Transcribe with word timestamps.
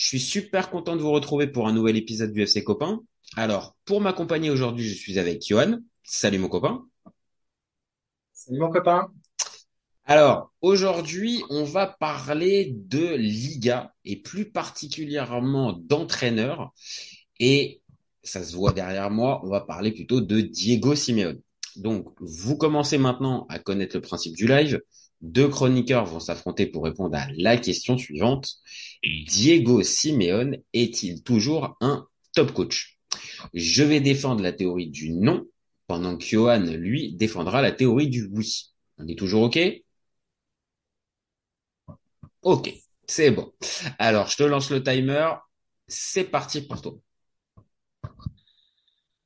je 0.00 0.06
suis 0.06 0.20
super 0.20 0.70
content 0.70 0.96
de 0.96 1.02
vous 1.02 1.10
retrouver 1.10 1.46
pour 1.46 1.68
un 1.68 1.74
nouvel 1.74 1.94
épisode 1.94 2.32
du 2.32 2.40
FC 2.40 2.64
Copain. 2.64 3.02
Alors, 3.36 3.76
pour 3.84 4.00
m'accompagner 4.00 4.48
aujourd'hui, 4.48 4.88
je 4.88 4.94
suis 4.94 5.18
avec 5.18 5.46
Johan. 5.46 5.78
Salut 6.02 6.38
mon 6.38 6.48
copain. 6.48 6.86
Salut 8.32 8.60
mon 8.60 8.70
copain. 8.70 9.12
Alors, 10.06 10.54
aujourd'hui, 10.62 11.44
on 11.50 11.64
va 11.64 11.86
parler 11.86 12.72
de 12.74 13.14
Liga 13.14 13.92
et 14.06 14.16
plus 14.16 14.50
particulièrement 14.50 15.74
d'entraîneurs. 15.74 16.72
Et 17.38 17.82
ça 18.22 18.42
se 18.42 18.56
voit 18.56 18.72
derrière 18.72 19.10
moi, 19.10 19.42
on 19.44 19.50
va 19.50 19.60
parler 19.60 19.92
plutôt 19.92 20.22
de 20.22 20.40
Diego 20.40 20.94
Simeone. 20.94 21.42
Donc, 21.76 22.08
vous 22.20 22.56
commencez 22.56 22.96
maintenant 22.96 23.44
à 23.50 23.58
connaître 23.58 23.96
le 23.96 24.00
principe 24.00 24.34
du 24.34 24.46
live. 24.46 24.80
Deux 25.20 25.48
chroniqueurs 25.48 26.06
vont 26.06 26.20
s'affronter 26.20 26.64
pour 26.64 26.84
répondre 26.84 27.18
à 27.18 27.26
la 27.36 27.58
question 27.58 27.98
suivante. 27.98 28.56
Diego 29.04 29.82
Simeone 29.82 30.58
est-il 30.72 31.22
toujours 31.22 31.76
un 31.80 32.06
top 32.34 32.52
coach? 32.52 32.98
Je 33.54 33.82
vais 33.82 34.00
défendre 34.00 34.42
la 34.42 34.52
théorie 34.52 34.90
du 34.90 35.10
non, 35.12 35.46
pendant 35.86 36.16
que 36.16 36.24
Johan, 36.24 36.60
lui, 36.60 37.14
défendra 37.14 37.62
la 37.62 37.72
théorie 37.72 38.08
du 38.08 38.26
oui. 38.32 38.72
On 38.98 39.08
est 39.08 39.18
toujours 39.18 39.42
OK? 39.44 39.58
OK, 42.42 42.70
c'est 43.06 43.30
bon. 43.30 43.52
Alors, 43.98 44.28
je 44.28 44.36
te 44.36 44.42
lance 44.42 44.70
le 44.70 44.82
timer. 44.82 45.30
C'est 45.88 46.24
parti 46.24 46.60
pour 46.62 46.80
toi. 46.82 46.94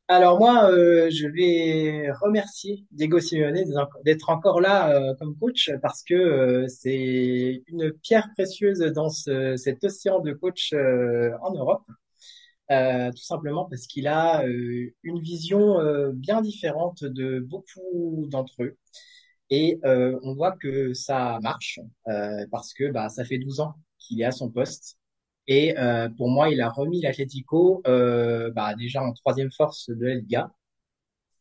Alors 0.09 0.39
moi, 0.39 0.71
euh, 0.71 1.09
je 1.11 1.27
vais 1.27 2.11
remercier 2.21 2.85
Diego 2.91 3.21
Simeone 3.21 3.65
d'être 4.05 4.29
encore 4.29 4.61
là 4.61 4.95
euh, 4.95 5.15
comme 5.19 5.35
coach 5.39 5.71
parce 5.81 6.03
que 6.03 6.15
euh, 6.15 6.69
c'est 6.69 7.63
une 7.69 7.91
pierre 8.03 8.29
précieuse 8.35 8.81
dans 8.81 9.09
ce, 9.09 9.57
cet 9.57 9.83
océan 9.83 10.21
de 10.21 10.33
coach 10.35 10.75
en 10.75 11.55
Europe. 11.55 11.85
Tout 12.69 13.23
simplement 13.23 13.67
parce 13.67 13.87
qu'il 13.87 14.07
a 14.09 14.45
une 14.47 15.21
vision 15.21 15.79
bien 16.13 16.43
différente 16.43 17.05
de 17.05 17.41
beaucoup 17.41 18.27
d'entre 18.29 18.63
eux. 18.63 18.77
Et 19.51 19.79
on 19.85 20.35
voit 20.35 20.53
que 20.53 20.93
ça 20.95 21.39
marche 21.43 21.81
parce 22.51 22.75
que 22.75 22.91
bah, 22.91 23.09
ça 23.09 23.25
fait 23.25 23.39
12 23.39 23.61
ans 23.61 23.75
qu'il 23.99 24.21
est 24.21 24.25
à 24.25 24.33
son 24.33 24.51
poste. 24.51 24.99
Et 25.47 25.79
euh, 25.79 26.09
pour 26.11 26.31
moi, 26.31 26.51
il 26.51 26.61
a 26.61 26.71
remis 26.71 27.01
l'Atlético 27.03 27.83
euh, 27.87 28.51
bah, 28.53 28.75
déjà 28.75 29.03
en 29.03 29.13
troisième 29.13 29.53
force 29.53 29.91
de 29.91 30.07
la 30.07 30.15
Liga. 30.17 30.53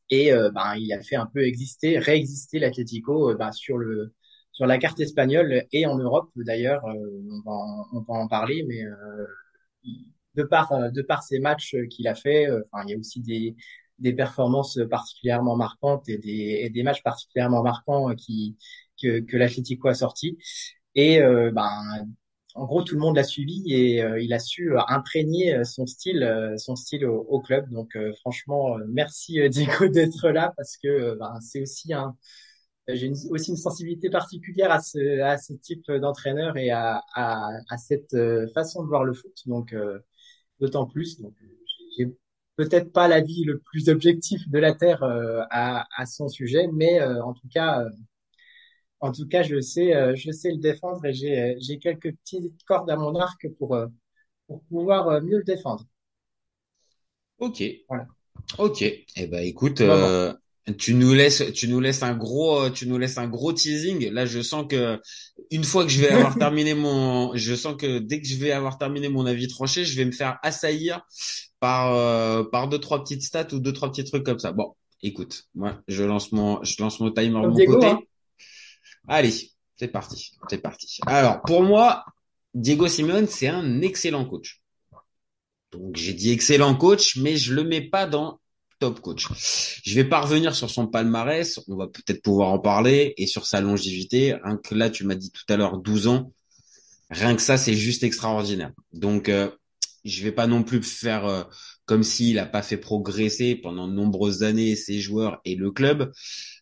Et 0.09 0.31
euh, 0.33 0.51
bah, 0.51 0.77
il 0.77 0.91
a 0.93 1.01
fait 1.01 1.15
un 1.15 1.25
peu 1.25 1.43
exister, 1.45 1.97
réexister 1.99 2.59
l'Atlético 2.59 3.31
euh, 3.31 3.35
bah, 3.35 3.51
sur 3.51 3.77
le 3.77 4.13
sur 4.51 4.67
la 4.67 4.77
carte 4.77 4.99
espagnole 4.99 5.65
et 5.71 5.85
en 5.87 5.97
Europe 5.97 6.29
d'ailleurs. 6.35 6.85
Euh, 6.85 6.93
on, 7.31 7.41
va 7.41 7.51
en, 7.51 7.87
on 7.93 8.01
va 8.01 8.13
en 8.15 8.27
parler, 8.27 8.63
mais 8.67 8.83
de 10.35 10.43
par 10.43 10.91
de 10.91 11.01
par 11.01 11.23
ces 11.23 11.39
matchs 11.39 11.75
qu'il 11.89 12.07
a 12.07 12.15
fait, 12.15 12.47
enfin 12.71 12.83
il 12.87 12.91
y 12.91 12.95
a 12.95 12.97
aussi 12.97 13.21
des 13.21 13.55
des 13.99 14.13
performances 14.13 14.79
particulièrement 14.89 15.55
marquantes 15.55 16.09
et 16.09 16.17
des, 16.17 16.61
et 16.63 16.69
des 16.69 16.83
matchs 16.83 17.03
particulièrement 17.03 17.61
marquants 17.63 18.13
qui 18.15 18.57
que, 19.01 19.19
que 19.21 19.37
l'Atlético 19.37 19.87
a 19.87 19.93
sorti. 19.93 20.37
Et 20.95 21.21
euh, 21.21 21.51
ben, 21.51 22.07
en 22.55 22.65
gros, 22.65 22.83
tout 22.83 22.95
le 22.95 23.01
monde 23.01 23.15
l'a 23.15 23.23
suivi 23.23 23.63
et 23.73 24.03
euh, 24.03 24.19
il 24.21 24.31
a 24.33 24.39
su 24.39 24.73
euh, 24.73 24.79
imprégner 24.87 25.55
euh, 25.55 25.63
son 25.63 25.87
style, 25.87 26.53
son 26.57 26.75
style 26.75 27.05
au, 27.05 27.21
au 27.21 27.41
club. 27.41 27.69
Donc, 27.71 27.97
franchement, 28.19 28.77
merci 28.87 29.49
Diego 29.49 29.87
d'être 29.89 30.29
là 30.29 30.53
parce 30.55 30.77
que 30.77 31.15
ben, 31.17 31.39
c'est 31.41 31.61
aussi 31.61 31.93
un, 31.93 32.15
j'ai 32.87 33.11
aussi 33.31 33.51
une 33.51 33.57
sensibilité 33.57 34.09
particulière 34.09 34.71
à 34.71 34.81
ce, 34.81 35.21
à 35.21 35.37
ce 35.37 35.53
type 35.53 35.91
d'entraîneur 35.91 36.57
et 36.57 36.69
à, 36.71 37.01
à, 37.15 37.49
à, 37.69 37.77
cette 37.77 38.15
façon 38.53 38.83
de 38.83 38.87
voir 38.89 39.03
le 39.05 39.13
foot. 39.13 39.33
Donc, 39.47 39.75
d'autant 40.59 40.85
plus. 40.85 41.21
Donc, 41.21 41.33
j'ai 41.97 42.07
peut-être 42.57 42.91
pas 42.91 43.07
l'avis 43.07 43.45
le 43.45 43.59
plus 43.59 43.89
objectif 43.89 44.47
de 44.49 44.59
la 44.59 44.73
terre 44.73 45.03
à, 45.51 45.85
à 45.97 46.05
son 46.05 46.27
sujet, 46.27 46.67
mais 46.73 47.01
en 47.03 47.33
tout 47.33 47.47
cas 47.53 47.85
en 49.03 49.11
tout 49.11 49.27
cas, 49.27 49.43
je 49.43 49.59
sais, 49.59 49.93
euh, 49.93 50.15
je 50.15 50.31
sais 50.31 50.49
le 50.49 50.57
défendre 50.57 51.05
et 51.05 51.13
j'ai, 51.13 51.37
euh, 51.37 51.55
j'ai 51.59 51.77
quelques 51.77 52.15
petites 52.15 52.63
cordes 52.65 52.89
à 52.89 52.95
mon 52.95 53.15
arc 53.15 53.47
pour, 53.59 53.75
euh, 53.75 53.87
pour 54.47 54.61
pouvoir 54.63 55.21
mieux 55.21 55.39
le 55.39 55.43
défendre. 55.43 55.83
Ok. 57.37 57.61
Voilà. 57.89 58.07
Ok. 58.57 58.81
Eh 58.81 59.27
ben, 59.27 59.43
écoute, 59.43 59.81
euh, 59.81 60.33
tu 60.77 60.93
nous 60.93 61.13
laisses, 61.13 61.43
tu 61.53 61.67
nous 61.67 61.81
laisses 61.81 62.01
un 62.01 62.15
gros, 62.15 62.69
tu 62.69 62.87
nous 62.87 62.97
laisses 62.97 63.17
un 63.17 63.27
gros 63.27 63.51
teasing. 63.51 64.09
Là, 64.09 64.25
je 64.25 64.41
sens 64.41 64.65
que 64.69 65.01
une 65.51 65.65
fois 65.65 65.83
que 65.83 65.91
je 65.91 65.99
vais 65.99 66.09
avoir 66.09 66.37
terminé 66.37 66.73
mon, 66.73 67.35
je 67.35 67.55
sens 67.55 67.75
que 67.75 67.99
dès 67.99 68.21
que 68.21 68.27
je 68.27 68.37
vais 68.37 68.51
avoir 68.51 68.77
terminé 68.77 69.09
mon 69.09 69.25
avis 69.25 69.49
tranché, 69.49 69.83
je 69.83 69.97
vais 69.97 70.05
me 70.05 70.13
faire 70.13 70.39
assaillir 70.43 71.01
par, 71.59 71.93
euh, 71.93 72.45
par 72.45 72.69
deux 72.69 72.79
trois 72.79 73.03
petites 73.03 73.23
stats 73.23 73.47
ou 73.51 73.59
deux 73.59 73.73
trois 73.73 73.91
petits 73.91 74.05
trucs 74.05 74.23
comme 74.23 74.39
ça. 74.39 74.53
Bon, 74.53 74.73
écoute, 75.01 75.43
moi, 75.55 75.81
je 75.89 76.03
lance 76.03 76.31
mon, 76.31 76.63
je 76.63 76.81
lance 76.81 77.01
mon 77.01 77.11
timer 77.11 77.41
de 77.41 77.47
mon 77.47 77.53
Diego, 77.53 77.75
côté. 77.75 77.87
hein. 77.87 78.01
Allez, 79.07 79.33
c'est 79.75 79.87
parti, 79.87 80.31
c'est 80.49 80.59
parti. 80.59 80.99
Alors, 81.07 81.41
pour 81.41 81.63
moi, 81.63 82.05
Diego 82.53 82.87
Simeone, 82.87 83.27
c'est 83.27 83.47
un 83.47 83.81
excellent 83.81 84.25
coach. 84.25 84.61
Donc, 85.71 85.95
j'ai 85.95 86.13
dit 86.13 86.31
excellent 86.31 86.75
coach, 86.75 87.17
mais 87.17 87.35
je 87.35 87.53
le 87.53 87.63
mets 87.63 87.81
pas 87.81 88.05
dans 88.05 88.39
top 88.79 89.01
coach. 89.01 89.27
Je 89.83 89.95
vais 89.95 90.03
pas 90.03 90.21
revenir 90.21 90.55
sur 90.55 90.69
son 90.69 90.87
palmarès, 90.87 91.59
on 91.67 91.75
va 91.75 91.87
peut-être 91.87 92.21
pouvoir 92.21 92.49
en 92.49 92.59
parler, 92.59 93.13
et 93.17 93.27
sur 93.27 93.45
sa 93.45 93.61
longévité. 93.61 94.35
Rien 94.43 94.57
que 94.57 94.75
là, 94.75 94.89
tu 94.89 95.05
m'as 95.05 95.15
dit 95.15 95.31
tout 95.31 95.45
à 95.49 95.57
l'heure 95.57 95.77
12 95.77 96.07
ans. 96.07 96.31
Rien 97.09 97.35
que 97.35 97.41
ça, 97.41 97.57
c'est 97.57 97.75
juste 97.75 98.03
extraordinaire. 98.03 98.71
Donc, 98.91 99.29
euh, 99.29 99.49
je 100.03 100.23
vais 100.23 100.31
pas 100.31 100.47
non 100.47 100.63
plus 100.63 100.83
faire 100.83 101.25
euh, 101.25 101.43
comme 101.85 102.03
s'il 102.03 102.39
a 102.39 102.45
pas 102.45 102.61
fait 102.61 102.77
progresser 102.77 103.55
pendant 103.55 103.87
de 103.87 103.93
nombreuses 103.93 104.43
années 104.43 104.75
ses 104.75 104.99
joueurs 104.99 105.39
et 105.45 105.55
le 105.55 105.71
club. 105.71 106.11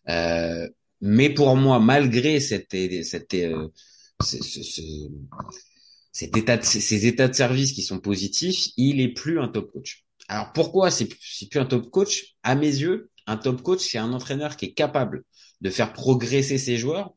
Euh, 0.08 0.68
mais 1.02 1.30
pour 1.30 1.54
moi, 1.56 1.80
malgré 1.80 2.36
euh, 2.36 3.68
ces 6.12 7.06
états 7.06 7.28
de 7.28 7.34
service 7.34 7.72
qui 7.72 7.82
sont 7.82 7.98
positifs, 7.98 8.68
il 8.76 9.00
est 9.00 9.12
plus 9.12 9.40
un 9.40 9.48
top 9.48 9.72
coach. 9.72 10.04
Alors 10.28 10.52
pourquoi 10.52 10.92
c'est 10.92 11.06
plus 11.06 11.58
un 11.58 11.66
top 11.66 11.90
coach? 11.90 12.36
À 12.44 12.54
mes 12.54 12.68
yeux, 12.68 13.10
un 13.26 13.36
top 13.36 13.62
coach, 13.62 13.80
c'est 13.80 13.98
un 13.98 14.12
entraîneur 14.12 14.56
qui 14.56 14.66
est 14.66 14.74
capable 14.74 15.24
de 15.60 15.70
faire 15.70 15.92
progresser 15.92 16.56
ses 16.56 16.76
joueurs 16.76 17.12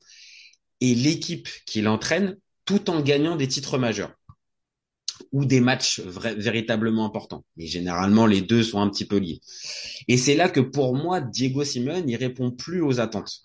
et 0.82 0.96
l'équipe 0.96 1.48
qu'il 1.68 1.88
entraîne 1.88 2.38
tout 2.66 2.90
en 2.90 3.02
gagnant 3.02 3.36
des 3.36 3.48
titres 3.48 3.78
majeurs 3.78 4.16
ou 5.32 5.46
des 5.46 5.60
matchs 5.60 6.00
véritablement 6.02 7.06
importants. 7.06 7.44
Mais 7.58 7.66
généralement, 7.66 8.26
les 8.26 8.42
deux 8.42 8.64
sont 8.64 8.80
un 8.80 8.90
petit 8.90 9.06
peu 9.06 9.18
liés. 9.18 9.42
Et 10.08 10.18
c'est 10.18 10.36
là 10.36 10.50
que 10.50 10.60
pour 10.60 10.96
moi, 10.96 11.22
Diego 11.22 11.64
Simeone, 11.64 12.10
il 12.10 12.16
répond 12.16 12.52
plus 12.52 12.82
aux 12.82 13.00
attentes. 13.00 13.42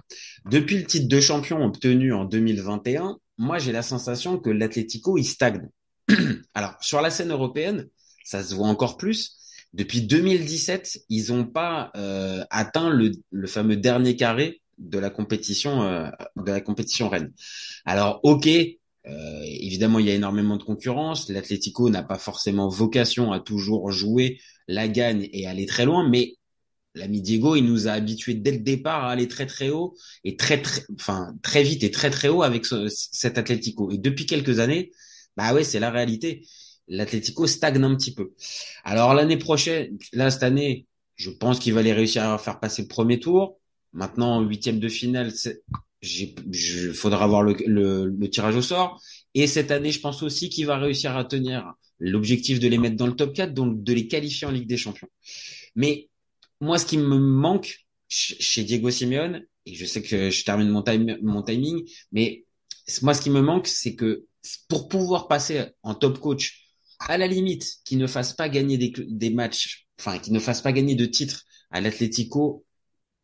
Depuis 0.51 0.79
le 0.79 0.85
titre 0.85 1.09
de 1.09 1.21
champion 1.21 1.65
obtenu 1.65 2.13
en 2.13 2.25
2021, 2.25 3.19
moi, 3.39 3.59
j'ai 3.59 3.73
la 3.73 3.83
sensation 3.83 4.39
que 4.39 4.51
l'Atlético, 4.51 5.17
il 5.17 5.25
stagne. 5.25 5.69
Alors, 6.55 6.77
sur 6.81 7.01
la 7.01 7.11
scène 7.11 7.31
européenne, 7.31 7.89
ça 8.25 8.43
se 8.43 8.55
voit 8.55 8.69
encore 8.69 8.97
plus. 8.97 9.37
Depuis 9.73 10.03
2017, 10.03 11.05
ils 11.09 11.33
n'ont 11.33 11.47
pas 11.47 11.91
euh, 11.97 12.45
atteint 12.51 12.91
le, 12.91 13.13
le 13.31 13.47
fameux 13.47 13.77
dernier 13.77 14.17
carré 14.17 14.61
de 14.81 14.99
la 14.99 15.11
compétition 15.11 15.83
euh, 15.83 16.09
de 16.37 16.51
la 16.51 16.61
compétition 16.61 17.09
reine. 17.09 17.33
Alors, 17.85 18.21
ok, 18.25 18.49
euh, 19.07 19.43
évidemment, 19.45 19.99
il 19.99 20.07
y 20.07 20.11
a 20.11 20.15
énormément 20.15 20.57
de 20.57 20.63
concurrence. 20.63 21.29
L'Atlético 21.29 21.89
n'a 21.91 22.03
pas 22.03 22.19
forcément 22.19 22.69
vocation 22.69 23.33
à 23.33 23.41
toujours 23.41 23.91
jouer 23.91 24.41
la 24.69 24.89
gagne 24.89 25.29
et 25.33 25.47
aller 25.47 25.67
très 25.67 25.85
loin, 25.85 26.09
mais 26.09 26.37
l'ami 26.95 27.23
Diego, 27.23 27.57
il 27.57 27.65
nous 27.65 27.89
a 27.89 27.93
habitués 27.93 28.35
dès 28.35 28.53
le 28.53 28.59
départ 28.59 29.05
à 29.05 29.11
aller 29.11 29.29
très 29.29 29.47
très 29.47 29.71
haut 29.71 29.97
et 30.25 30.37
très 30.37 30.61
très, 30.61 30.85
enfin 30.95 31.35
très 31.43 31.63
vite 31.63 31.83
et 31.85 31.91
très 31.91 32.11
très 32.11 32.29
haut 32.29 32.43
avec 32.43 32.67
ce, 32.67 32.89
cet 32.89 33.39
Atlético. 33.39 33.91
Et 33.91 33.99
depuis 33.99 34.27
quelques 34.27 34.59
années, 34.59 34.91
bah 35.37 35.55
ouais, 35.55 35.65
c'est 35.65 35.81
la 35.81 35.91
réalité. 35.91 36.47
L'Atlético 36.89 37.47
stagne 37.47 37.83
un 37.83 37.97
petit 37.97 38.15
peu. 38.15 38.33
Alors 38.85 39.15
l'année 39.15 39.39
prochaine, 39.39 39.97
là 40.13 40.31
cette 40.31 40.43
année, 40.43 40.87
je 41.15 41.31
pense 41.31 41.59
qu'il 41.59 41.75
va 41.75 41.83
les 41.83 41.93
réussir 41.93 42.25
à 42.25 42.39
faire 42.39 42.61
passer 42.61 42.83
le 42.83 42.89
premier 42.89 43.21
tour. 43.21 43.59
Maintenant, 43.93 44.41
huitième 44.43 44.81
de 44.81 44.89
finale, 44.89 45.33
je, 46.03 46.93
faudra 46.93 47.27
voir 47.27 47.43
le, 47.43 47.55
le, 47.67 48.07
le, 48.07 48.31
tirage 48.31 48.57
au 48.57 48.63
sort. 48.63 49.03
Et 49.35 49.47
cette 49.47 49.71
année, 49.71 49.93
je 49.93 50.01
pense 50.01 50.23
aussi 50.23 50.49
qu'il 50.49 50.67
va 50.67 50.79
réussir 50.79 51.17
à 51.17 51.25
tenir 51.25 51.75
l'objectif 51.99 52.59
de 52.59 52.69
les 52.69 52.79
mettre 52.79 52.97
dans 52.97 53.07
le 53.07 53.15
top 53.15 53.35
4, 53.35 53.53
donc 53.53 53.83
de 53.83 53.93
les 53.93 54.09
qualifier 54.09 54.47
en 54.47 54.51
Ligue 54.51 54.69
des 54.69 54.77
Champions. 54.77 55.09
Mais 55.77 56.09
moi, 56.61 56.79
ce 56.79 56.87
qui 56.87 56.99
me 56.99 57.19
manque 57.19 57.87
chez 58.09 58.65
Diego 58.65 58.91
Simeone, 58.91 59.45
et 59.67 59.75
je 59.75 59.85
sais 59.85 60.03
que 60.03 60.31
je 60.31 60.45
termine 60.45 60.69
mon, 60.69 60.83
time, 60.83 61.19
mon 61.23 61.43
timing, 61.43 61.89
mais 62.13 62.45
moi, 63.03 63.15
ce 63.15 63.21
qui 63.21 63.31
me 63.31 63.41
manque, 63.41 63.67
c'est 63.67 63.95
que 63.95 64.25
pour 64.69 64.89
pouvoir 64.89 65.29
passer 65.29 65.67
en 65.83 65.95
top 65.95 66.19
coach, 66.19 66.67
à 66.99 67.19
la 67.19 67.27
limite, 67.27 67.67
qui 67.85 67.97
ne 67.97 68.07
fasse 68.07 68.33
pas 68.33 68.49
gagner 68.49 68.79
des, 68.79 68.93
des 69.09 69.31
matchs, 69.31 69.87
enfin, 69.99 70.19
qui 70.19 70.33
ne 70.33 70.39
fasse 70.39 70.61
pas 70.61 70.73
gagner 70.73 70.95
de 70.95 71.07
titres 71.07 71.45
à 71.71 71.81
l'Atlético 71.81 72.65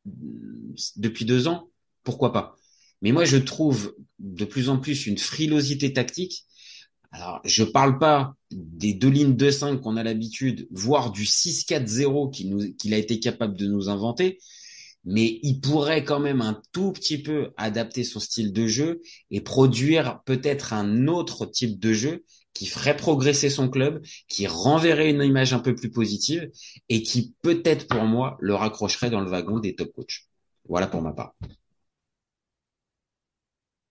depuis 0.04 1.24
deux 1.24 1.48
ans, 1.48 1.70
pourquoi 2.04 2.32
pas? 2.32 2.56
Mais 3.02 3.12
moi, 3.12 3.24
je 3.24 3.36
trouve 3.36 3.94
de 4.18 4.44
plus 4.44 4.68
en 4.68 4.78
plus 4.78 5.06
une 5.06 5.18
frilosité 5.18 5.92
tactique. 5.92 6.44
Alors, 7.12 7.40
je 7.44 7.64
parle 7.64 7.98
pas 7.98 8.34
des 8.50 8.94
deux 8.94 9.08
lignes 9.08 9.36
de 9.36 9.50
5 9.50 9.80
qu'on 9.80 9.96
a 9.96 10.02
l'habitude, 10.02 10.68
voire 10.70 11.12
du 11.12 11.24
6-4-0 11.24 12.76
qu'il 12.76 12.94
a 12.94 12.98
été 12.98 13.20
capable 13.20 13.56
de 13.56 13.66
nous 13.66 13.88
inventer, 13.88 14.38
mais 15.04 15.38
il 15.42 15.60
pourrait 15.60 16.04
quand 16.04 16.20
même 16.20 16.42
un 16.42 16.60
tout 16.72 16.92
petit 16.92 17.22
peu 17.22 17.52
adapter 17.56 18.02
son 18.04 18.20
style 18.20 18.52
de 18.52 18.66
jeu 18.66 19.00
et 19.30 19.40
produire 19.40 20.20
peut-être 20.24 20.72
un 20.72 21.06
autre 21.06 21.46
type 21.46 21.78
de 21.78 21.92
jeu 21.92 22.24
qui 22.52 22.66
ferait 22.66 22.96
progresser 22.96 23.50
son 23.50 23.68
club, 23.68 24.04
qui 24.28 24.46
renverrait 24.46 25.10
une 25.10 25.22
image 25.22 25.52
un 25.52 25.58
peu 25.58 25.74
plus 25.74 25.90
positive 25.90 26.50
et 26.88 27.02
qui 27.02 27.34
peut-être 27.42 27.86
pour 27.86 28.02
moi 28.04 28.36
le 28.40 28.54
raccrocherait 28.54 29.10
dans 29.10 29.20
le 29.20 29.30
wagon 29.30 29.58
des 29.60 29.74
top 29.74 29.92
coachs. 29.94 30.24
Voilà 30.68 30.86
pour 30.86 31.02
ma 31.02 31.12
part. 31.12 31.34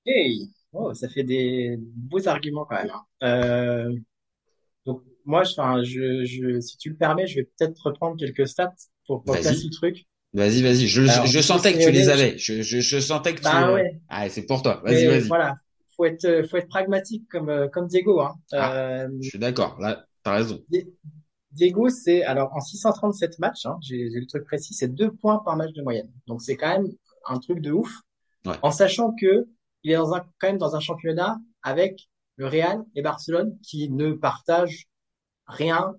Hey, 0.05 0.49
oh, 0.73 0.93
ça 0.93 1.09
fait 1.09 1.23
des 1.23 1.77
beaux 1.79 2.27
arguments 2.27 2.65
quand 2.65 2.75
même. 2.75 2.91
hein. 2.91 3.05
Euh, 3.23 3.95
donc 4.85 5.03
moi, 5.25 5.43
je, 5.45 5.53
enfin, 5.53 5.83
je, 5.83 6.25
je, 6.25 6.59
si 6.61 6.77
tu 6.77 6.89
le 6.91 6.97
permets, 6.97 7.27
je 7.27 7.37
vais 7.37 7.45
peut-être 7.45 7.79
reprendre 7.87 8.17
quelques 8.17 8.47
stats 8.47 8.73
pour 9.07 9.23
pour 9.25 9.37
Vas-y, 9.41 9.67
le 9.67 9.71
truc. 9.71 10.07
vas-y, 10.33 10.61
vas-y. 10.63 10.87
Je, 10.87 11.03
Alors, 11.05 11.27
je 11.27 11.41
Diego 11.41 11.41
sentais 11.41 11.73
que 11.73 11.79
tu 11.79 11.91
les 11.91 12.09
avais. 12.09 12.37
Je, 12.37 12.61
je, 12.63 12.81
je 12.81 12.99
sentais 12.99 13.35
que 13.35 13.41
tu. 13.41 13.57
bah 13.57 13.71
ouais, 13.71 14.01
Ah, 14.09 14.29
c'est 14.29 14.45
pour 14.45 14.61
toi. 14.63 14.81
Vas-y, 14.85 15.07
mais 15.07 15.19
vas-y. 15.19 15.29
voilà, 15.29 15.55
faut 15.95 16.05
être, 16.05 16.43
faut 16.49 16.57
être 16.57 16.67
pragmatique 16.69 17.27
comme 17.29 17.49
euh, 17.49 17.67
comme 17.69 17.87
Diego, 17.87 18.21
hein. 18.21 18.35
Ah, 18.57 18.81
Euh, 18.99 19.07
je 19.21 19.29
suis 19.29 19.39
d'accord. 19.39 19.79
Là, 19.79 20.05
t'as 20.23 20.33
raison. 20.35 20.65
Di- 20.69 20.85
Diego, 21.51 21.89
c'est 21.89 22.23
alors 22.23 22.53
en 22.55 22.59
637 22.61 23.39
matchs, 23.39 23.65
hein, 23.65 23.77
j'ai 23.81 24.09
j'ai 24.11 24.19
le 24.19 24.27
truc 24.27 24.45
précis, 24.45 24.73
c'est 24.73 24.89
deux 24.93 25.11
points 25.11 25.39
par 25.39 25.55
match 25.57 25.73
de 25.73 25.81
moyenne. 25.83 26.11
Donc 26.27 26.41
c'est 26.41 26.57
quand 26.57 26.69
même 26.69 26.87
un 27.27 27.39
truc 27.39 27.59
de 27.61 27.71
ouf, 27.71 27.91
Ouais. 28.45 28.59
en 28.61 28.71
sachant 28.71 29.13
que 29.15 29.47
il 29.85 29.91
est 29.91 29.95
dans 29.95 30.15
un, 30.15 30.21
quand 30.39 30.47
même 30.47 30.57
dans 30.57 30.75
un 30.75 30.79
championnat 30.79 31.37
avec 31.61 32.09
le 32.37 32.47
Real 32.47 32.83
et 32.95 33.03
Barcelone 33.03 33.55
qui 33.61 33.87
ne 33.91 34.13
partagent 34.13 34.87
rien, 35.45 35.95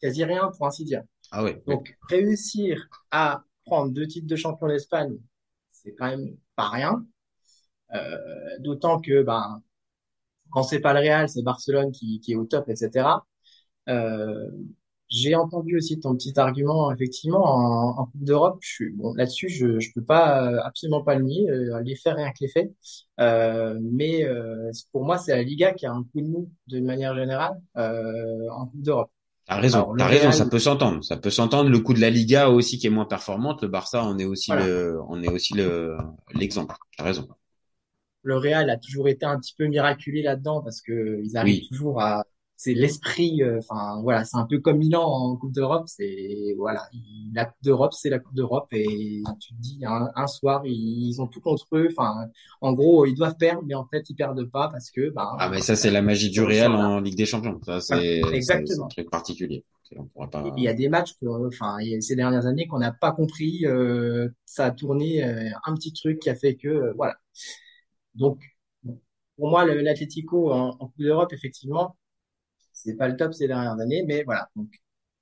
quasi 0.00 0.24
rien 0.24 0.50
pour 0.56 0.66
ainsi 0.66 0.84
dire. 0.84 1.02
Ah 1.30 1.42
ouais. 1.42 1.62
Donc 1.66 1.96
réussir 2.10 2.86
à 3.10 3.42
prendre 3.64 3.92
deux 3.92 4.06
titres 4.06 4.26
de 4.26 4.36
champion 4.36 4.68
d'Espagne, 4.68 5.16
c'est 5.72 5.94
quand 5.94 6.06
même 6.06 6.36
pas 6.54 6.68
rien. 6.68 7.02
Euh, 7.94 8.18
d'autant 8.60 9.00
que 9.00 9.22
ben 9.22 9.62
quand 10.50 10.62
c'est 10.62 10.80
pas 10.80 10.92
le 10.92 11.00
Real, 11.00 11.30
c'est 11.30 11.42
Barcelone 11.42 11.92
qui, 11.92 12.20
qui 12.20 12.32
est 12.32 12.36
au 12.36 12.44
top, 12.44 12.68
etc. 12.68 13.08
Euh, 13.88 14.50
j'ai 15.08 15.34
entendu 15.34 15.76
aussi 15.76 15.98
ton 16.00 16.14
petit 16.14 16.38
argument, 16.38 16.92
effectivement, 16.92 17.44
en, 17.44 17.98
en 18.00 18.06
Coupe 18.06 18.24
d'Europe. 18.24 18.58
Je 18.60 18.68
suis, 18.68 18.90
bon, 18.90 19.14
là-dessus, 19.14 19.48
je, 19.48 19.80
je 19.80 19.90
peux 19.94 20.02
pas, 20.04 20.44
euh, 20.52 20.60
absolument 20.64 21.02
pas 21.02 21.14
le 21.16 21.24
nier, 21.24 21.48
euh, 21.50 21.80
les 21.82 21.96
faits, 21.96 22.14
rien 22.16 22.30
que 22.30 22.38
les 22.40 22.48
faits. 22.48 22.72
Euh, 23.20 23.78
mais 23.82 24.24
euh, 24.24 24.70
pour 24.92 25.04
moi, 25.04 25.18
c'est 25.18 25.34
la 25.36 25.42
Liga 25.42 25.72
qui 25.72 25.86
a 25.86 25.92
un 25.92 26.02
coup 26.04 26.20
de 26.20 26.26
mou, 26.28 26.50
d'une 26.66 26.84
manière 26.84 27.14
générale, 27.16 27.60
euh, 27.76 28.48
en 28.52 28.66
Coupe 28.66 28.82
d'Europe. 28.82 29.10
T'as 29.46 29.56
raison, 29.60 29.84
Alors, 29.84 29.94
le 29.94 30.04
t'as 30.04 30.06
raison, 30.06 30.30
ça 30.30 30.44
Real, 30.44 30.50
peut 30.50 30.58
s'entendre. 30.58 31.02
Ça 31.04 31.16
peut 31.16 31.30
s'entendre. 31.30 31.70
Le 31.70 31.80
coup 31.80 31.94
de 31.94 32.00
la 32.00 32.10
Liga 32.10 32.50
aussi 32.50 32.78
qui 32.78 32.86
est 32.86 32.90
moins 32.90 33.06
performante. 33.06 33.62
Le 33.62 33.68
Barça, 33.68 34.04
on 34.04 34.18
est 34.18 34.24
aussi 34.24 34.52
voilà. 34.52 34.66
le, 34.66 35.00
on 35.08 35.22
est 35.22 35.28
aussi 35.28 35.54
le, 35.54 35.96
l'exemple. 36.34 36.74
T'as 36.96 37.04
raison. 37.04 37.28
Le 38.22 38.36
Real 38.36 38.70
a 38.70 38.76
toujours 38.76 39.08
été 39.08 39.26
un 39.26 39.38
petit 39.40 39.54
peu 39.56 39.66
miraculé 39.66 40.22
là-dedans 40.22 40.62
parce 40.62 40.80
que 40.82 41.20
ils 41.24 41.36
arrivent 41.36 41.60
Oui. 41.60 41.68
toujours 41.68 42.00
à, 42.00 42.24
c'est 42.58 42.74
l'esprit, 42.74 43.42
euh, 43.42 43.58
enfin, 43.60 44.02
voilà, 44.02 44.26
c'est 44.26 44.36
un 44.36 44.46
peu 44.46 44.58
comme 44.60 44.78
Milan 44.78 45.04
en 45.04 45.36
Coupe 45.38 45.52
d'Europe, 45.54 45.84
c'est, 45.88 46.54
voilà, 46.58 46.88
il- 46.92 47.32
la 47.34 47.46
Coupe 47.46 47.62
d'Europe, 47.62 47.94
c'est 47.94 48.10
la 48.10 48.18
Coupe 48.18 48.34
d'Europe 48.34 48.68
et 48.72 49.22
tu 49.40 49.54
te 49.54 49.60
dis, 49.60 49.80
un, 49.86 50.10
un 50.16 50.26
soir, 50.26 50.62
ils, 50.66 51.08
ils 51.08 51.22
ont 51.22 51.28
tout 51.28 51.40
contre 51.40 51.66
eux, 51.74 51.88
enfin, 51.90 52.26
en 52.60 52.72
gros, 52.74 53.06
ils 53.06 53.14
doivent 53.14 53.36
perdre, 53.38 53.62
mais 53.66 53.74
en 53.74 53.86
fait, 53.86 54.10
ils 54.10 54.16
perdent 54.16 54.44
pas 54.50 54.68
parce 54.70 54.90
que, 54.90 55.10
ben, 55.10 55.36
Ah, 55.38 55.48
mais 55.50 55.60
ça, 55.60 55.76
c'est 55.76 55.90
la 55.90 56.02
magie 56.02 56.30
du 56.30 56.42
Real 56.42 56.72
en 56.72 57.00
Ligue 57.00 57.16
des 57.16 57.26
Champions. 57.26 57.60
Ça, 57.64 57.80
c'est, 57.80 58.20
c'est 58.22 58.28
un 58.30 58.34
exactement. 58.34 58.88
truc 58.88 59.10
particulier. 59.10 59.64
C'est- 59.84 59.98
On 59.98 60.04
pourra 60.06 60.26
Et 60.26 60.30
pas. 60.30 60.54
Il 60.56 60.62
y 60.64 60.68
a 60.68 60.74
des 60.74 60.88
matchs 60.88 61.14
que, 61.20 61.26
enfin, 61.46 61.78
il 61.80 61.88
y 61.90 61.94
a 61.96 62.00
ces 62.00 62.16
dernières 62.16 62.46
années 62.46 62.66
qu'on 62.66 62.78
n'a 62.78 62.92
pas 62.92 63.12
compris, 63.12 63.64
euh, 63.66 64.28
ça 64.44 64.66
a 64.66 64.70
tourné, 64.70 65.24
euh, 65.24 65.50
un 65.64 65.74
petit 65.74 65.92
truc 65.92 66.18
qui 66.20 66.30
a 66.30 66.34
fait 66.34 66.56
que, 66.56 66.68
euh, 66.68 66.92
voilà. 66.96 67.14
Donc, 68.14 68.40
pour 69.36 69.50
moi, 69.50 69.64
l'Atlético 69.64 70.52
en, 70.52 70.70
en 70.80 70.86
Coupe 70.88 70.98
d'Europe, 71.00 71.32
effectivement, 71.32 71.96
c'est 72.84 72.94
pas 72.96 73.08
le 73.08 73.16
top 73.16 73.34
ces 73.34 73.48
dernières 73.48 73.78
années, 73.80 74.04
mais 74.06 74.22
voilà. 74.24 74.48
Donc, 74.56 74.68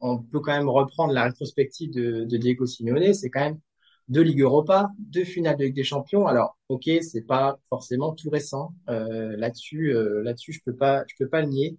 on 0.00 0.19
peut 0.19 0.41
quand 0.41 0.53
même 0.56 0.69
reprendre 0.69 1.12
la 1.12 1.25
rétrospective 1.25 1.91
de, 1.93 2.25
de 2.25 2.37
Diego 2.37 2.67
Simeone. 2.67 3.14
C'est 3.14 3.31
quand 3.31 3.41
même 3.41 3.61
deux 4.08 4.23
Ligues 4.23 4.43
Europa, 4.43 4.91
deux 4.99 5.25
finales 5.25 5.56
de 5.56 5.64
Ligue 5.64 5.75
des 5.75 5.85
Champions. 5.85 6.26
Alors, 6.26 6.58
ok, 6.69 6.88
c'est 7.03 7.23
pas 7.26 7.58
forcément 7.69 8.12
tout 8.12 8.31
récent. 8.31 8.75
Euh, 8.88 9.37
là-dessus, 9.37 9.94
euh, 9.94 10.23
là-dessus, 10.23 10.53
je 10.53 10.61
peux 10.64 10.76
pas, 10.76 11.05
je 11.08 11.14
peux 11.19 11.29
pas 11.29 11.41
le 11.43 11.49
nier. 11.49 11.76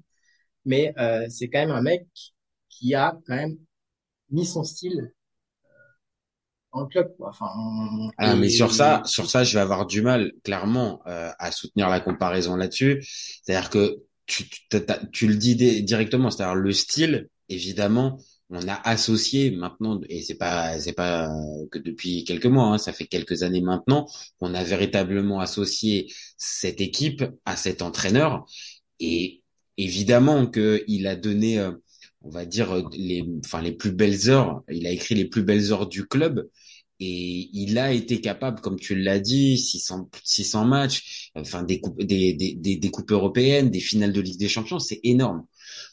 Mais 0.65 0.94
euh, 1.00 1.27
c'est 1.29 1.50
quand 1.50 1.59
même 1.59 1.71
un 1.71 1.81
mec 1.81 2.07
qui 2.69 2.95
a 2.95 3.19
quand 3.27 3.35
même 3.35 3.57
mis 4.31 4.45
son 4.45 4.63
style 4.63 5.13
dans 6.74 6.81
le 6.81 6.88
club, 6.88 7.15
quoi. 7.18 7.29
Enfin, 7.29 7.47
Ah, 8.18 8.35
mais 8.35 8.50
sur 8.50 8.71
ça, 8.74 9.01
sur 9.06 9.29
ça, 9.29 9.44
je 9.44 9.53
vais 9.53 9.59
avoir 9.59 9.85
du 9.85 10.01
mal, 10.01 10.31
clairement, 10.44 11.01
euh, 11.07 11.31
à 11.39 11.51
soutenir 11.51 11.89
la 11.89 12.00
comparaison 12.00 12.56
là-dessus. 12.56 13.03
C'est-à-dire 13.44 13.69
que 13.69 13.97
tu, 14.27 14.50
tu, 14.50 14.79
tu 15.12 15.27
le 15.27 15.35
dis 15.35 15.56
directement, 15.83 16.29
c'est-à-dire 16.29 16.56
le 16.56 16.74
style, 16.74 17.29
évidemment, 17.50 18.19
on 18.50 18.65
a 18.68 18.75
associé 18.75 19.51
maintenant, 19.51 20.00
et 20.09 20.21
c'est 20.21 20.35
pas, 20.35 20.79
c'est 20.79 20.94
pas 20.94 21.29
que 21.71 21.79
depuis 21.79 22.24
quelques 22.24 22.45
mois, 22.45 22.68
hein, 22.68 22.77
ça 22.77 22.94
fait 22.94 23.07
quelques 23.07 23.44
années 23.44 23.62
maintenant, 23.62 24.07
qu'on 24.39 24.53
a 24.53 24.63
véritablement 24.63 25.39
associé 25.41 26.12
cette 26.38 26.79
équipe 26.81 27.24
à 27.45 27.56
cet 27.57 27.81
entraîneur. 27.81 28.45
Et 29.00 29.44
évidemment 29.77 30.47
que 30.47 30.83
il 30.88 31.07
a 31.07 31.15
donné, 31.15 31.59
euh, 31.59 31.71
on 32.21 32.29
va 32.29 32.45
dire, 32.45 32.71
euh, 32.71 32.83
les, 32.94 33.24
enfin, 33.45 33.62
les 33.62 33.74
plus 33.74 33.91
belles 33.91 34.29
heures, 34.29 34.63
il 34.69 34.88
a 34.88 34.91
écrit 34.91 35.15
les 35.15 35.25
plus 35.25 35.44
belles 35.44 35.71
heures 35.71 35.88
du 35.88 36.07
club. 36.07 36.47
Et 36.99 37.49
il 37.53 37.77
a 37.77 37.91
été 37.91 38.21
capable, 38.21 38.62
comme 38.62 38.79
tu 38.79 38.95
l'as 38.95 39.19
dit, 39.19 39.57
600, 39.57 40.10
600 40.24 40.65
matchs, 40.65 41.31
enfin 41.36 41.63
des 41.63 41.79
coupes, 41.79 42.01
des, 42.01 42.33
des, 42.33 42.55
des, 42.55 42.91
coupes 42.91 43.12
européennes, 43.12 43.69
des 43.69 43.79
finales 43.79 44.13
de 44.13 44.22
Ligue 44.22 44.39
des 44.39 44.50
Champions, 44.50 44.79
c'est 44.79 45.00
énorme. 45.03 45.45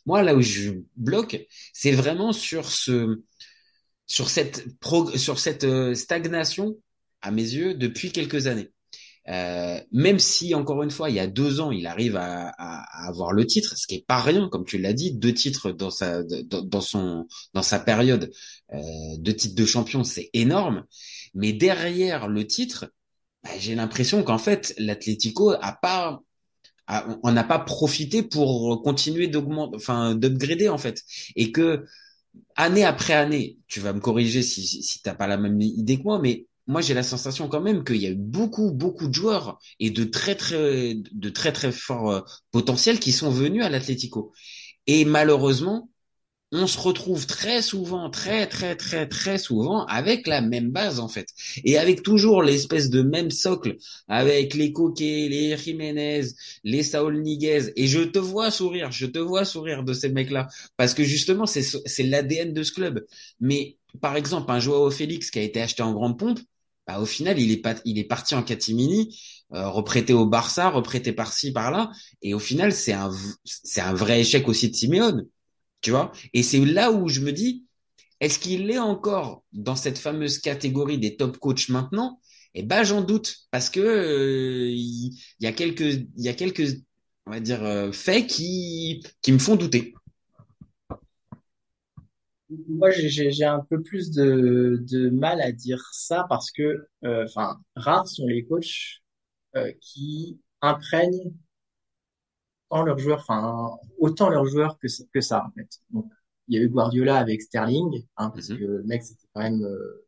Moi, 0.07 0.23
là 0.23 0.35
où 0.35 0.41
je 0.41 0.73
bloque, 0.97 1.47
c'est 1.73 1.93
vraiment 1.93 2.33
sur 2.33 2.71
ce, 2.71 3.23
sur 4.07 4.31
cette 4.31 4.67
sur 5.17 5.39
cette 5.39 5.65
euh, 5.65 5.95
stagnation, 5.95 6.77
à 7.23 7.31
mes 7.31 7.43
yeux, 7.43 7.75
depuis 7.75 8.13
quelques 8.13 8.47
années. 8.47 8.71
Euh, 9.29 9.81
même 9.93 10.19
si, 10.19 10.55
encore 10.55 10.83
une 10.83 10.91
fois, 10.91 11.09
il 11.09 11.17
y 11.17 11.21
a 11.21 11.27
deux 11.27 11.61
ans, 11.61 11.71
il 11.71 11.87
arrive 11.87 12.17
à, 12.17 12.49
à- 12.59 13.05
à 13.05 13.09
avoir 13.09 13.33
le 13.33 13.47
titre, 13.47 13.77
ce 13.79 13.87
qui 13.87 13.95
est 13.97 14.07
pas 14.07 14.21
rien, 14.21 14.49
comme 14.51 14.65
tu 14.67 14.77
l'as 14.79 14.93
dit, 14.93 15.15
deux 15.15 15.33
titres 15.33 15.71
dans 15.73 15.91
sa, 15.91 16.23
dans, 16.25 16.81
son, 16.83 17.27
dans 17.55 17.63
sa 17.63 17.79
période, 17.81 18.31
euh, 18.75 18.79
deux 19.19 19.35
titres 19.35 19.55
de 19.55 19.65
champion, 19.65 20.05
c'est 20.05 20.29
énorme. 20.35 20.85
Mais 21.35 21.53
derrière 21.55 22.29
le 22.29 22.47
titre, 22.47 22.93
bah, 23.45 23.51
j'ai 23.59 23.75
l'impression 23.75 24.23
qu'en 24.25 24.39
fait, 24.39 24.75
l'Atlético 24.79 25.53
a 25.61 25.73
pas, 25.73 26.21
a- 26.87 27.07
on 27.23 27.33
n'a 27.33 27.45
pas 27.45 27.59
profité 27.61 28.23
pour 28.23 28.83
continuer 28.83 29.29
d'augmenter, 29.29 29.77
enfin, 29.77 30.15
d'upgrader 30.15 30.69
en 30.69 30.79
fait, 30.79 31.03
et 31.37 31.53
que 31.53 31.85
année 32.57 32.85
après 32.85 33.15
année, 33.15 33.59
tu 33.69 33.81
vas 33.81 33.93
me 33.93 34.01
corriger 34.01 34.43
si, 34.43 34.67
si, 34.67 34.83
si 34.83 35.03
t'as 35.03 35.15
pas 35.15 35.27
la 35.27 35.37
même 35.37 35.61
idée 35.61 35.99
que 35.99 36.03
moi, 36.05 36.19
mais 36.21 36.47
moi 36.67 36.81
j'ai 36.81 36.95
la 36.95 37.03
sensation 37.03 37.49
quand 37.49 37.61
même 37.61 37.85
qu'il 37.85 37.97
y 37.97 38.07
a 38.07 38.11
eu 38.11 38.15
beaucoup, 38.15 38.73
beaucoup 38.73 39.09
de 39.09 39.15
joueurs 39.15 39.59
et 39.81 39.91
de 39.91 40.05
très, 40.05 40.35
très, 40.35 40.95
de 40.95 41.29
très, 41.31 41.53
très 41.53 41.73
forts 41.73 42.11
euh, 42.11 42.21
potentiels 42.51 43.01
qui 43.01 43.13
sont 43.13 43.31
venus 43.31 43.65
à 43.65 43.69
l'Atlético. 43.71 44.33
Et 44.87 45.05
malheureusement, 45.05 45.91
on 46.53 46.67
se 46.69 46.79
retrouve 46.79 47.27
très 47.27 47.63
souvent, 47.63 48.11
très, 48.11 48.47
très, 48.47 48.77
très, 48.77 49.09
très 49.09 49.39
souvent 49.39 49.87
avec 49.87 50.27
la 50.29 50.41
même 50.41 50.71
base 50.71 51.01
en 51.01 51.09
fait. 51.09 51.27
Et 51.65 51.79
avec 51.79 52.03
toujours 52.03 52.43
l'espèce 52.43 52.91
de 52.91 53.03
même 53.03 53.31
socle, 53.33 53.77
avec 54.09 54.55
les 54.55 54.73
Coquet, 54.73 55.29
les 55.29 55.57
Jiménez, 55.57 56.23
les 56.63 56.83
Saul 56.85 57.23
Niguez. 57.23 57.73
Et 57.77 57.89
je 57.89 58.01
te 58.01 58.19
vois 58.21 58.51
sourire, 58.53 58.93
je 58.93 59.07
te 59.07 59.19
vois 59.19 59.45
sourire 59.45 59.83
de 59.83 59.93
ces 59.93 60.11
mecs-là. 60.11 60.49
Parce 60.77 60.95
que 60.95 61.03
justement, 61.03 61.47
c'est 61.47 61.63
c'est 61.63 62.05
l'ADN 62.05 62.53
de 62.53 62.63
ce 62.63 62.73
club. 62.73 63.05
Mais 63.41 63.77
par 64.01 64.17
exemple, 64.17 64.51
un 64.53 64.61
Joao 64.61 64.91
Félix 64.91 65.31
qui 65.31 65.39
a 65.41 65.43
été 65.43 65.61
acheté 65.61 65.83
en 65.83 65.93
grande 65.93 66.19
pompe, 66.19 66.39
bah, 66.87 67.01
au 67.01 67.07
final, 67.07 67.39
il 67.39 67.51
est, 67.51 68.05
parti 68.05 68.35
en 68.35 68.43
catimini, 68.43 69.19
euh, 69.55 69.69
reprêté 69.69 70.13
au 70.13 70.27
Barça, 70.27 70.69
reprêté 70.69 71.13
par-ci, 71.13 71.53
par-là. 71.53 71.91
Et 72.23 72.35
au 72.35 72.39
final, 72.39 72.73
c'est 72.73 72.93
un, 72.93 73.11
vrai 73.95 74.21
échec 74.21 74.47
aussi 74.49 74.71
de 74.71 74.75
Simeone. 74.77 75.27
Tu 75.81 75.91
vois? 75.91 76.13
Et 76.33 76.43
c'est 76.43 76.65
là 76.65 76.93
où 76.93 77.09
je 77.09 77.21
me 77.21 77.33
dis, 77.33 77.65
Est-ce 78.21 78.39
qu'il 78.39 78.71
est 78.71 78.79
encore 78.79 79.45
dans 79.53 79.77
cette 79.77 79.99
fameuse 79.99 80.39
catégorie 80.39 80.99
des 80.99 81.17
top 81.17 81.39
coachs 81.39 81.69
maintenant? 81.69 82.21
Eh 82.55 82.63
ben, 82.63 82.85
j'en 82.85 83.03
doute 83.03 83.37
parce 83.51 83.69
que 83.71 83.81
euh, 83.81 84.71
il 84.71 85.19
y, 85.41 85.47
a 85.47 85.53
quelques, 85.53 86.07
y 86.17 86.29
a 86.29 86.35
quelques, 86.35 86.83
on 87.27 87.33
va 87.33 87.41
dire, 87.41 87.65
euh, 87.65 87.93
faits 87.93 88.27
qui, 88.29 89.03
qui 89.23 89.33
me 89.33 89.39
font 89.39 89.57
douter. 89.57 89.95
Moi, 92.69 92.91
j'ai 92.91 93.45
un 93.45 93.61
peu 93.61 93.83
plus 93.83 94.11
de, 94.11 94.79
de 94.91 95.11
mal 95.11 95.41
à 95.41 95.53
dire 95.53 95.83
ça 95.93 96.27
parce 96.29 96.51
que, 96.51 96.87
euh, 97.05 97.25
enfin, 97.25 97.61
rares 97.77 98.09
sont 98.09 98.27
les 98.27 98.45
coachs 98.45 99.03
euh, 99.57 99.73
qui 99.81 100.41
imprègnent 100.63 101.33
tant 102.71 102.83
leurs 102.85 102.99
joueurs, 102.99 103.21
enfin, 103.21 103.71
autant 103.99 104.29
leurs 104.31 104.47
joueurs 104.47 104.79
que, 104.79 104.87
que 105.13 105.21
ça, 105.21 105.45
en 105.47 105.51
fait. 105.53 105.69
Donc, 105.91 106.07
il 106.49 106.57
y 106.57 106.61
a 106.61 106.63
eu 106.65 106.69
Guardiola 106.69 107.17
avec 107.19 107.43
Sterling, 107.43 108.05
hein, 108.17 108.31
parce 108.31 108.51
Mhm. 108.51 108.59
que 108.59 108.65
le 108.65 108.83
mec, 108.85 109.03
c'était 109.03 109.27
quand 109.33 109.43
même 109.43 109.63
euh, 109.65 110.07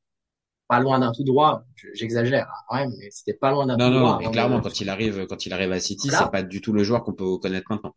pas 0.68 0.80
loin 0.80 1.00
d'un 1.00 1.12
tout 1.12 1.24
droit. 1.24 1.64
Je- 1.76 1.88
J'exagère, 1.94 2.48
hein, 2.50 2.64
quand 2.68 2.76
même, 2.76 2.92
mais 2.98 3.10
c'était 3.12 3.34
pas 3.38 3.52
loin 3.52 3.66
d'un 3.66 3.78
Non, 3.78 3.90
tout 3.90 3.90
non, 3.90 4.00
droit 4.00 4.14
non, 4.14 4.16
mais 4.16 4.28
avant 4.28 4.30
clairement, 4.30 4.60
quand 4.60 4.80
il 4.80 4.88
arrive, 4.88 5.26
quand 5.28 5.46
il 5.46 5.52
arrive 5.52 5.70
à 5.72 5.78
City, 5.80 6.10
c'est 6.10 6.30
pas 6.30 6.42
du 6.42 6.60
tout 6.60 6.72
le 6.72 6.82
joueur 6.82 7.04
qu'on 7.04 7.12
peut 7.14 7.38
connaître 7.38 7.70
maintenant. 7.70 7.94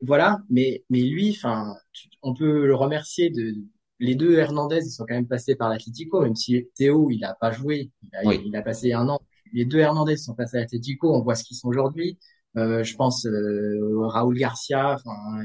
Voilà, 0.00 0.38
mais, 0.50 0.84
mais 0.90 1.00
lui, 1.02 1.30
enfin, 1.36 1.74
on 2.22 2.34
peut 2.34 2.66
le 2.66 2.74
remercier 2.74 3.30
de, 3.30 3.54
les 4.00 4.14
deux 4.14 4.34
Hernandez, 4.38 4.80
ils 4.84 4.90
sont 4.90 5.04
quand 5.06 5.14
même 5.14 5.28
passés 5.28 5.54
par 5.56 5.68
l'Atlético, 5.68 6.20
même 6.22 6.34
si 6.34 6.68
Théo, 6.74 7.10
il 7.10 7.24
a 7.24 7.34
pas 7.34 7.52
joué, 7.52 7.90
il 8.02 8.16
a, 8.16 8.24
Oui. 8.24 8.42
il 8.46 8.56
a 8.56 8.62
passé 8.62 8.92
un 8.92 9.08
an. 9.08 9.20
Les 9.52 9.64
deux 9.64 9.78
Hernandez 9.78 10.16
sont 10.16 10.34
passés 10.34 10.56
à 10.56 10.60
l'Atlético, 10.60 11.14
on 11.14 11.22
voit 11.22 11.34
ce 11.34 11.44
qu'ils 11.44 11.56
sont 11.56 11.68
aujourd'hui. 11.68 12.18
Euh, 12.56 12.82
je 12.84 12.96
pense, 12.96 13.26
euh, 13.26 14.06
Raúl 14.06 14.36
Garcia, 14.38 14.96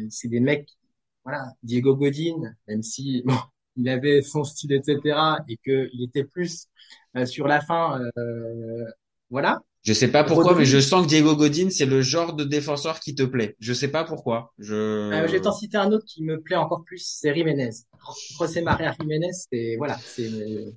c'est 0.09 0.27
des 0.27 0.39
mecs, 0.39 0.69
voilà, 1.23 1.53
Diego 1.63 1.95
Godin, 1.95 2.53
même 2.67 2.83
si, 2.83 3.23
bon, 3.25 3.35
il 3.75 3.89
avait 3.89 4.21
son 4.21 4.43
style, 4.43 4.73
etc., 4.73 5.43
et 5.47 5.57
que 5.57 5.89
il 5.93 6.03
était 6.03 6.23
plus 6.23 6.67
euh, 7.15 7.25
sur 7.25 7.47
la 7.47 7.61
fin, 7.61 8.01
euh, 8.17 8.85
voilà. 9.29 9.61
Je 9.83 9.93
sais 9.93 10.11
pas 10.11 10.23
pourquoi, 10.23 10.55
mais 10.55 10.65
je 10.65 10.79
sens 10.79 11.03
que 11.03 11.09
Diego 11.09 11.35
Godin, 11.35 11.69
c'est 11.69 11.85
le 11.85 12.01
genre 12.01 12.33
de 12.33 12.43
défenseur 12.43 12.99
qui 12.99 13.15
te 13.15 13.23
plaît. 13.23 13.55
Je 13.59 13.73
sais 13.73 13.87
pas 13.89 14.03
pourquoi. 14.03 14.53
Euh, 15.11 15.27
je 15.27 15.31
vais 15.31 15.41
Je, 15.41 15.41
t'en 15.41 15.51
citer 15.51 15.77
un 15.77 15.91
autre 15.91 16.05
qui 16.05 16.23
me 16.23 16.39
plaît 16.41 16.55
encore 16.55 16.83
plus, 16.83 16.99
c'est 17.03 17.33
Jiménez. 17.33 17.69
José 18.39 18.61
María 18.61 18.93
Jiménez, 18.99 19.31
c'est 19.33 19.75
voilà, 19.77 20.01
c'est 20.05 20.29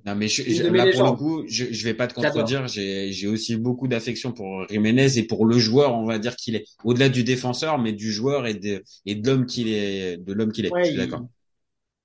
non, 0.05 0.15
mais 0.15 0.27
je, 0.27 0.43
je- 0.49 0.63
là, 0.63 0.87
pour 0.87 1.03
le 1.03 1.13
coup, 1.13 1.43
je, 1.47 1.65
je 1.71 1.83
vais 1.85 1.93
pas 1.93 2.07
te 2.07 2.13
contredire. 2.13 2.67
J'ai, 2.67 3.11
j'ai 3.13 3.27
aussi 3.27 3.55
beaucoup 3.55 3.87
d'affection 3.87 4.33
pour 4.33 4.67
Jiménez 4.69 5.17
et 5.17 5.23
pour 5.25 5.45
le 5.45 5.57
joueur, 5.59 5.93
on 5.95 6.05
va 6.05 6.19
dire 6.19 6.35
qu'il 6.35 6.55
est. 6.55 6.65
Au-delà 6.83 7.07
du 7.09 7.23
défenseur, 7.23 7.77
mais 7.79 7.93
du 7.93 8.11
joueur 8.11 8.45
et 8.45 8.53
de, 8.53 8.83
et 9.05 9.15
de 9.15 9.25
l'homme 9.29 9.45
qu'il 9.45 9.69
est, 9.69 10.17
de 10.17 10.33
l'homme 10.33 10.51
qu'il 10.51 10.65
est. 10.65 10.75
Je 10.81 10.87
Ouais, 10.87 10.89
suis 10.89 10.97
d'accord. 10.97 11.25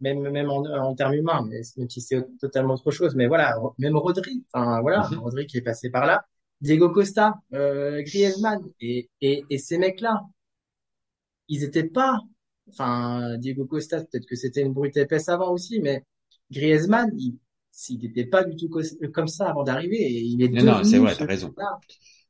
même 0.00 0.20
même 0.30 0.50
en, 0.50 0.64
en 0.64 0.94
termes 0.94 1.14
humains, 1.14 1.44
mais 1.48 1.60
même 1.76 1.90
si 1.90 2.00
c'est 2.00 2.24
totalement 2.38 2.74
autre 2.74 2.90
chose. 2.90 3.14
Mais 3.16 3.26
voilà, 3.26 3.56
même 3.78 3.96
Rodri, 3.96 4.44
enfin 4.52 4.80
voilà, 4.80 5.02
Mhm. 5.02 5.18
Rodri 5.18 5.46
qui 5.46 5.58
est 5.58 5.62
passé 5.62 5.90
par 5.90 6.06
là, 6.06 6.24
Diego 6.60 6.90
Costa, 6.90 7.34
euh, 7.54 8.02
Griezmann 8.02 8.62
et 8.80 9.10
et, 9.20 9.44
et 9.50 9.58
ces 9.58 9.78
mecs-là, 9.78 10.22
ils 11.48 11.64
étaient 11.64 11.84
pas, 11.88 12.20
enfin 12.68 13.36
Diego 13.38 13.66
Costa, 13.66 14.00
peut-être 14.04 14.26
que 14.26 14.36
c'était 14.36 14.62
une 14.62 14.72
brute 14.72 14.96
épaisse 14.96 15.28
avant 15.28 15.50
aussi, 15.52 15.80
mais 15.80 16.04
Griezmann, 16.50 17.10
il 17.18 17.38
s'il 17.70 18.00
n'était 18.00 18.26
pas 18.26 18.42
du 18.44 18.56
tout 18.56 18.68
co- 18.68 18.80
comme 19.14 19.28
ça 19.28 19.48
avant 19.50 19.62
d'arriver, 19.62 19.96
et 20.00 20.20
il 20.20 20.42
est 20.42 20.48
Non, 20.50 20.62
non, 20.64 20.84
c'est 20.84 20.98
vrai, 20.98 21.16
ce 21.16 21.22
t'as 21.22 21.24
raison. 21.26 21.54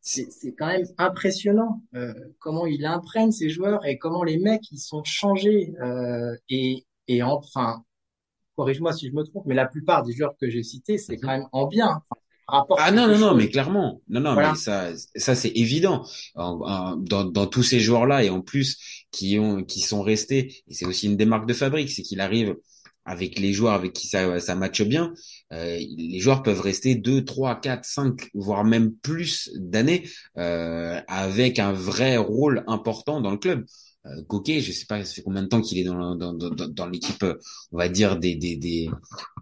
c'est 0.00 0.30
c'est 0.30 0.54
quand 0.54 0.66
même 0.68 0.86
impressionnant 0.98 1.82
euh, 1.94 2.14
comment 2.38 2.66
il 2.66 2.84
imprègne 2.86 3.32
ses 3.32 3.48
joueurs 3.48 3.84
et 3.86 3.98
comment 3.98 4.24
les 4.24 4.38
mecs 4.38 4.70
ils 4.70 4.78
sont 4.78 5.02
changés 5.04 5.72
euh, 5.82 6.34
et 6.48 6.86
et 7.08 7.22
enfin 7.22 7.84
corrige-moi 8.56 8.92
si 8.92 9.08
je 9.08 9.14
me 9.14 9.24
trompe 9.24 9.46
mais 9.46 9.54
la 9.54 9.66
plupart 9.66 10.04
des 10.04 10.12
joueurs 10.14 10.36
que 10.40 10.48
j'ai 10.50 10.62
cités 10.62 10.98
c'est 10.98 11.18
quand 11.18 11.30
Mhm. 11.30 11.38
même 11.38 11.48
en 11.52 11.66
bien 11.66 11.88
enfin, 11.88 12.04
ça 12.10 12.27
rapporte 12.48 12.80
Ah 12.80 12.92
non, 12.92 13.08
non, 13.08 13.18
non, 13.18 13.34
mais 13.34 13.48
clairement. 13.50 14.02
Non, 14.08 14.20
non, 14.20 14.36
voilà 14.36 14.50
mais 14.50 14.54
ça, 14.54 14.90
ça 15.16 15.34
c'est 15.34 15.48
évident. 15.56 16.04
En- 16.36 16.60
en- 16.62 16.96
dans, 16.96 17.24
dans 17.24 17.46
tous 17.46 17.64
ces 17.64 17.80
joueurs-là, 17.80 18.22
et 18.24 18.30
en 18.30 18.40
plus, 18.40 18.78
qui 19.10 19.38
ont, 19.38 19.64
qui 19.64 19.80
sont 19.80 20.02
restés, 20.02 20.62
et 20.68 20.74
c'est 20.74 20.86
aussi 20.86 21.06
une 21.06 21.16
des 21.16 21.24
marques 21.26 21.48
de 21.48 21.54
fabrique, 21.54 21.90
c'est 21.90 22.02
qu'il 22.02 22.20
arrive 22.20 22.54
avec 23.04 23.38
les 23.40 23.52
joueurs 23.52 23.72
avec 23.74 23.94
qui 23.94 24.06
ça, 24.06 24.38
ça 24.38 24.54
matche 24.54 24.82
bien, 24.82 25.12
euh, 25.52 25.78
les 25.96 26.20
joueurs 26.20 26.42
peuvent 26.42 26.60
rester 26.60 26.94
deux, 26.94 27.24
trois, 27.24 27.58
quatre, 27.58 27.84
cinq, 27.86 28.28
voire 28.34 28.64
même 28.64 28.92
plus 28.94 29.50
d'années, 29.56 30.08
euh, 30.36 31.00
avec 31.08 31.58
un 31.58 31.72
vrai 31.72 32.16
rôle 32.18 32.64
important 32.68 33.20
dans 33.20 33.30
le 33.30 33.38
club. 33.38 33.64
Euh, 34.08 34.22
Coquet, 34.24 34.60
je 34.60 34.72
sais 34.72 34.86
pas, 34.86 35.04
fait 35.04 35.22
combien 35.22 35.42
de 35.42 35.48
temps 35.48 35.60
qu'il 35.60 35.78
est 35.78 35.84
dans, 35.84 36.14
dans, 36.16 36.32
dans, 36.32 36.50
dans 36.50 36.68
dans 36.68 36.86
l'équipe, 36.86 37.22
euh, 37.22 37.34
on 37.72 37.78
va 37.78 37.88
dire 37.88 38.18
des, 38.18 38.34
des, 38.34 38.56
des, 38.56 38.88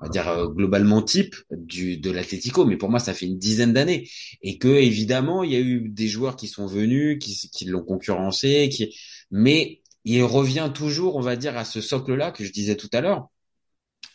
on 0.00 0.04
va 0.04 0.08
dire 0.08 0.28
euh, 0.28 0.48
globalement 0.48 1.02
type 1.02 1.36
du 1.50 1.98
de 1.98 2.10
l'Atlético, 2.10 2.64
mais 2.64 2.76
pour 2.76 2.90
moi 2.90 2.98
ça 2.98 3.14
fait 3.14 3.26
une 3.26 3.38
dizaine 3.38 3.72
d'années 3.72 4.08
et 4.42 4.58
que 4.58 4.68
évidemment 4.68 5.42
il 5.44 5.52
y 5.52 5.56
a 5.56 5.60
eu 5.60 5.88
des 5.88 6.08
joueurs 6.08 6.36
qui 6.36 6.48
sont 6.48 6.66
venus, 6.66 7.18
qui 7.20 7.50
qui 7.50 7.64
l'ont 7.66 7.84
concurrencé, 7.84 8.68
qui 8.70 8.94
mais 9.30 9.82
il 10.04 10.22
revient 10.22 10.70
toujours, 10.72 11.16
on 11.16 11.20
va 11.20 11.36
dire, 11.36 11.56
à 11.56 11.64
ce 11.64 11.80
socle-là 11.80 12.30
que 12.30 12.44
je 12.44 12.52
disais 12.52 12.76
tout 12.76 12.90
à 12.92 13.00
l'heure, 13.00 13.28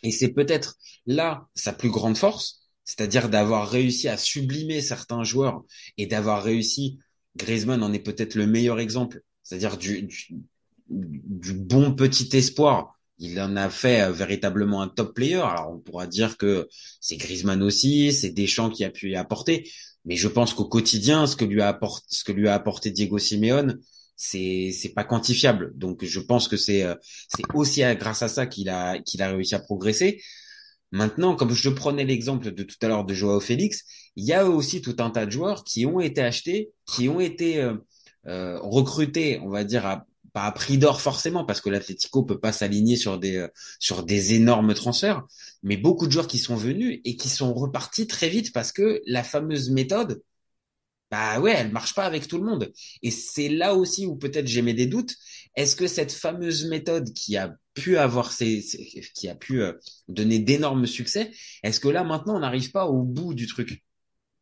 et 0.02 0.10
c'est 0.10 0.32
peut-être 0.32 0.76
là 1.06 1.48
sa 1.54 1.72
plus 1.72 1.90
grande 1.90 2.16
force, 2.16 2.60
c'est-à-dire 2.84 3.28
d'avoir 3.28 3.68
réussi 3.68 4.08
à 4.08 4.16
sublimer 4.16 4.80
certains 4.80 5.24
joueurs 5.24 5.62
et 5.98 6.06
d'avoir 6.06 6.42
réussi. 6.42 6.98
Griezmann 7.36 7.82
en 7.82 7.92
est 7.92 7.98
peut-être 7.98 8.34
le 8.34 8.46
meilleur 8.46 8.78
exemple, 8.80 9.22
c'est-à-dire 9.42 9.76
du, 9.76 10.08
bon 10.88 11.94
petit 11.94 12.36
espoir. 12.36 12.98
Il 13.18 13.40
en 13.40 13.56
a 13.56 13.70
fait 13.70 14.02
euh, 14.02 14.12
véritablement 14.12 14.82
un 14.82 14.88
top 14.88 15.14
player. 15.14 15.36
Alors 15.36 15.70
on 15.72 15.78
pourra 15.78 16.06
dire 16.06 16.36
que 16.36 16.68
c'est 17.00 17.16
Griezmann 17.16 17.62
aussi, 17.62 18.12
c'est 18.12 18.30
Deschamps 18.30 18.70
qui 18.70 18.84
a 18.84 18.90
pu 18.90 19.10
y 19.10 19.16
apporter. 19.16 19.70
Mais 20.04 20.16
je 20.16 20.28
pense 20.28 20.54
qu'au 20.54 20.64
quotidien, 20.64 21.26
ce 21.26 21.36
que 21.36 21.44
lui 21.44 21.62
a 21.62 21.68
apporté, 21.68 22.90
Diego 22.90 23.18
Simeone, 23.18 23.78
c'est 24.16 24.72
c'est 24.72 24.90
pas 24.90 25.04
quantifiable. 25.04 25.72
Donc 25.76 26.04
je 26.04 26.20
pense 26.20 26.48
que 26.48 26.56
c'est 26.56 26.82
euh, 26.84 26.94
aussi 27.54 27.82
grâce 27.96 28.22
à 28.22 28.28
ça 28.28 28.46
qu'il 28.46 28.68
a 28.68 28.98
qu'il 29.00 29.22
a 29.22 29.30
réussi 29.30 29.54
à 29.54 29.60
progresser. 29.60 30.20
Maintenant, 30.92 31.36
comme 31.36 31.54
je 31.54 31.70
prenais 31.70 32.04
l'exemple 32.04 32.52
de 32.52 32.62
tout 32.62 32.76
à 32.82 32.88
l'heure 32.88 33.04
de 33.04 33.14
Joao 33.14 33.40
Félix, 33.40 33.84
il 34.14 34.24
y 34.26 34.32
a 34.34 34.46
aussi 34.46 34.82
tout 34.82 34.96
un 34.98 35.10
tas 35.10 35.26
de 35.26 35.30
joueurs 35.30 35.64
qui 35.64 35.86
ont 35.86 36.00
été 36.00 36.20
achetés, 36.20 36.70
qui 36.86 37.08
ont 37.08 37.20
été 37.20 37.60
euh, 37.60 37.74
euh, 38.26 38.58
recrutés, 38.60 39.40
on 39.40 39.48
va 39.48 39.64
dire 39.64 40.02
pas 40.32 40.44
à 40.44 40.52
prix 40.52 40.78
d'or 40.78 41.00
forcément 41.00 41.44
parce 41.44 41.60
que 41.60 41.70
l'Atlético 41.70 42.22
peut 42.22 42.40
pas 42.40 42.52
s'aligner 42.52 42.96
sur 42.96 43.18
des 43.18 43.36
euh, 43.36 43.48
sur 43.78 44.02
des 44.04 44.34
énormes 44.34 44.74
transferts, 44.74 45.22
mais 45.62 45.76
beaucoup 45.76 46.06
de 46.06 46.12
joueurs 46.12 46.26
qui 46.26 46.38
sont 46.38 46.56
venus 46.56 47.00
et 47.04 47.16
qui 47.16 47.28
sont 47.28 47.52
repartis 47.54 48.06
très 48.06 48.28
vite 48.28 48.52
parce 48.52 48.72
que 48.72 49.02
la 49.06 49.22
fameuse 49.24 49.70
méthode, 49.70 50.22
bah 51.10 51.40
ouais, 51.40 51.52
elle 51.52 51.72
marche 51.72 51.94
pas 51.94 52.04
avec 52.04 52.26
tout 52.28 52.38
le 52.38 52.44
monde. 52.44 52.72
Et 53.02 53.10
c'est 53.10 53.48
là 53.48 53.74
aussi 53.74 54.06
où 54.06 54.16
peut-être 54.16 54.46
j'émets 54.46 54.74
des 54.74 54.86
doutes. 54.86 55.14
Est-ce 55.56 55.76
que 55.76 55.86
cette 55.86 56.12
fameuse 56.12 56.66
méthode 56.66 57.12
qui 57.12 57.36
a 57.36 57.54
pu 57.74 57.98
avoir 57.98 58.32
ses, 58.32 58.64
qui 59.14 59.28
a 59.28 59.34
pu 59.34 59.62
euh, 59.62 59.74
donner 60.08 60.38
d'énormes 60.38 60.86
succès, 60.86 61.30
est-ce 61.62 61.80
que 61.80 61.88
là 61.88 62.04
maintenant 62.04 62.36
on 62.36 62.40
n'arrive 62.40 62.70
pas 62.70 62.86
au 62.86 63.02
bout 63.02 63.34
du 63.34 63.46
truc? 63.46 63.82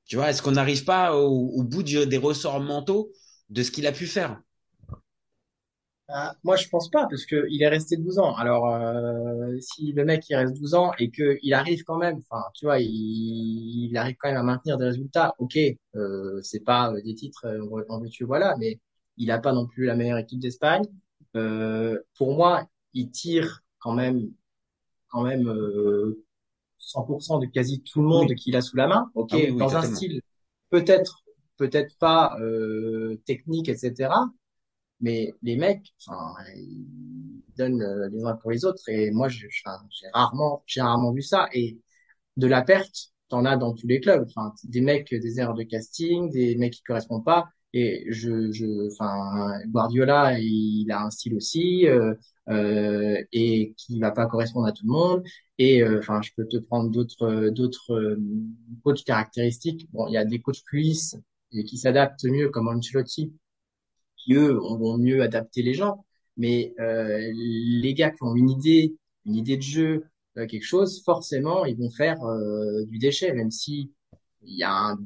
Tu 0.06 0.16
vois, 0.16 0.30
est-ce 0.30 0.42
qu'on 0.42 0.52
n'arrive 0.52 0.84
pas 0.84 1.16
au, 1.16 1.62
bout 1.62 1.84
des 1.84 2.16
ressorts 2.18 2.60
mentaux 2.60 3.12
de 3.50 3.62
ce 3.62 3.70
qu'il 3.70 3.86
a 3.86 3.92
pu 3.92 4.06
faire? 4.06 4.40
Ah, 6.12 6.34
moi 6.42 6.56
je 6.56 6.68
pense 6.68 6.90
pas 6.90 7.06
parce 7.08 7.24
que 7.24 7.46
il 7.50 7.62
est 7.62 7.68
resté 7.68 7.96
12 7.96 8.18
ans 8.18 8.34
alors 8.34 8.66
euh, 8.68 9.56
si 9.60 9.92
le 9.92 10.04
mec 10.04 10.28
il 10.28 10.34
reste 10.34 10.54
12 10.56 10.74
ans 10.74 10.90
et 10.98 11.08
que 11.10 11.38
il 11.42 11.54
arrive 11.54 11.84
quand 11.84 11.98
même 11.98 12.18
enfin 12.28 12.42
tu 12.54 12.64
vois 12.64 12.80
il, 12.80 12.88
il 13.90 13.96
arrive 13.96 14.16
quand 14.18 14.28
même 14.28 14.38
à 14.38 14.42
maintenir 14.42 14.76
des 14.76 14.86
résultats 14.86 15.34
ok 15.38 15.56
euh, 15.94 16.40
c'est 16.42 16.64
pas 16.64 16.92
euh, 16.92 17.00
des 17.02 17.14
titres 17.14 17.46
euh, 17.46 17.84
en 17.88 18.00
veux-tu 18.00 18.24
voilà 18.24 18.56
mais 18.58 18.80
il 19.18 19.30
a 19.30 19.38
pas 19.38 19.52
non 19.52 19.66
plus 19.68 19.84
la 19.86 19.94
meilleure 19.94 20.18
équipe 20.18 20.40
d'Espagne 20.40 20.82
euh, 21.36 21.96
pour 22.18 22.34
moi 22.34 22.66
il 22.92 23.10
tire 23.12 23.62
quand 23.78 23.92
même 23.92 24.32
quand 25.08 25.22
même 25.22 25.48
euh, 25.48 26.24
100% 26.78 27.38
de 27.38 27.46
quasi 27.46 27.82
tout 27.82 28.00
le 28.02 28.08
monde 28.08 28.28
Oui. 28.28 28.36
qu'il 28.36 28.56
a 28.56 28.62
sous 28.62 28.76
la 28.76 28.86
main. 28.88 29.10
Ok, 29.14 29.30
Ah 29.30 29.38
oui, 29.38 29.50
oui, 29.50 29.66
dans 29.66 29.76
un 29.76 29.82
style 29.82 30.22
peut-être 30.70 31.22
peut-être 31.60 31.96
pas 31.98 32.36
euh, 32.40 33.20
technique, 33.26 33.68
etc. 33.68 34.32
Mais 35.00 35.34
les 35.42 35.56
mecs, 35.56 35.94
enfin, 36.06 36.34
ils 36.56 37.42
donnent 37.56 37.82
euh, 37.82 38.08
les 38.10 38.24
uns 38.24 38.34
pour 38.36 38.50
les 38.50 38.64
autres. 38.64 38.82
Et 38.88 39.10
moi, 39.10 39.28
j'ai 39.28 39.48
rarement, 40.14 40.62
j'ai 40.66 40.80
rarement 40.82 41.12
vu 41.12 41.22
ça. 41.22 41.48
Et 41.52 41.78
de 42.36 42.46
la 42.46 42.62
perte, 42.62 43.12
t'en 43.28 43.44
as 43.44 43.56
dans 43.56 43.74
tous 43.74 43.86
les 43.86 44.00
clubs. 44.00 44.24
Enfin, 44.28 44.54
des 44.64 44.80
mecs, 44.80 45.14
des 45.14 45.40
erreurs 45.40 45.54
de 45.54 45.64
casting, 45.64 46.30
des 46.30 46.56
mecs 46.56 46.74
qui 46.74 46.82
correspondent 46.82 47.24
pas. 47.24 47.48
Et 47.72 48.06
je, 48.10 48.50
je, 48.52 48.88
enfin, 48.92 49.60
Guardiola, 49.68 50.38
il 50.40 50.90
a 50.90 51.02
un 51.04 51.10
style 51.10 51.34
aussi, 51.36 51.86
euh, 51.86 52.14
euh, 52.48 53.22
et 53.32 53.74
qui 53.76 54.00
va 54.00 54.10
pas 54.12 54.26
correspondre 54.26 54.66
à 54.66 54.72
tout 54.72 54.86
le 54.86 54.92
monde. 54.92 55.24
Et 55.58 55.82
euh, 55.82 55.98
enfin, 56.00 56.20
je 56.22 56.30
peux 56.36 56.46
te 56.48 56.56
prendre 56.56 56.90
d'autres, 56.90 57.50
d'autres 57.50 57.92
euh, 57.94 58.16
coachs 58.82 59.04
caractéristiques. 59.04 59.88
Bon, 59.92 60.06
il 60.08 60.14
y 60.14 60.16
a 60.16 60.24
des 60.24 60.40
coachs 60.40 60.64
plus 60.64 60.80
lisses 60.80 61.16
et 61.52 61.64
qui 61.64 61.78
s'adaptent 61.78 62.24
mieux, 62.24 62.48
comme 62.50 62.68
Ancelotti, 62.68 63.32
qui 64.16 64.34
eux 64.34 64.52
vont 64.54 64.98
mieux 64.98 65.22
adapter 65.22 65.62
les 65.62 65.74
gens. 65.74 66.04
Mais 66.36 66.74
euh, 66.80 67.18
les 67.34 67.94
gars 67.94 68.10
qui 68.10 68.22
ont 68.22 68.34
une 68.34 68.50
idée, 68.50 68.94
une 69.26 69.36
idée 69.36 69.56
de 69.56 69.62
jeu, 69.62 70.04
euh, 70.38 70.46
quelque 70.46 70.64
chose, 70.64 71.02
forcément, 71.04 71.64
ils 71.64 71.76
vont 71.76 71.90
faire 71.90 72.22
euh, 72.24 72.84
du 72.86 72.98
déchet, 72.98 73.32
même 73.32 73.50
si 73.50 73.92
il 74.42 74.56
y 74.56 74.62
a 74.62 74.72
un, 74.72 74.96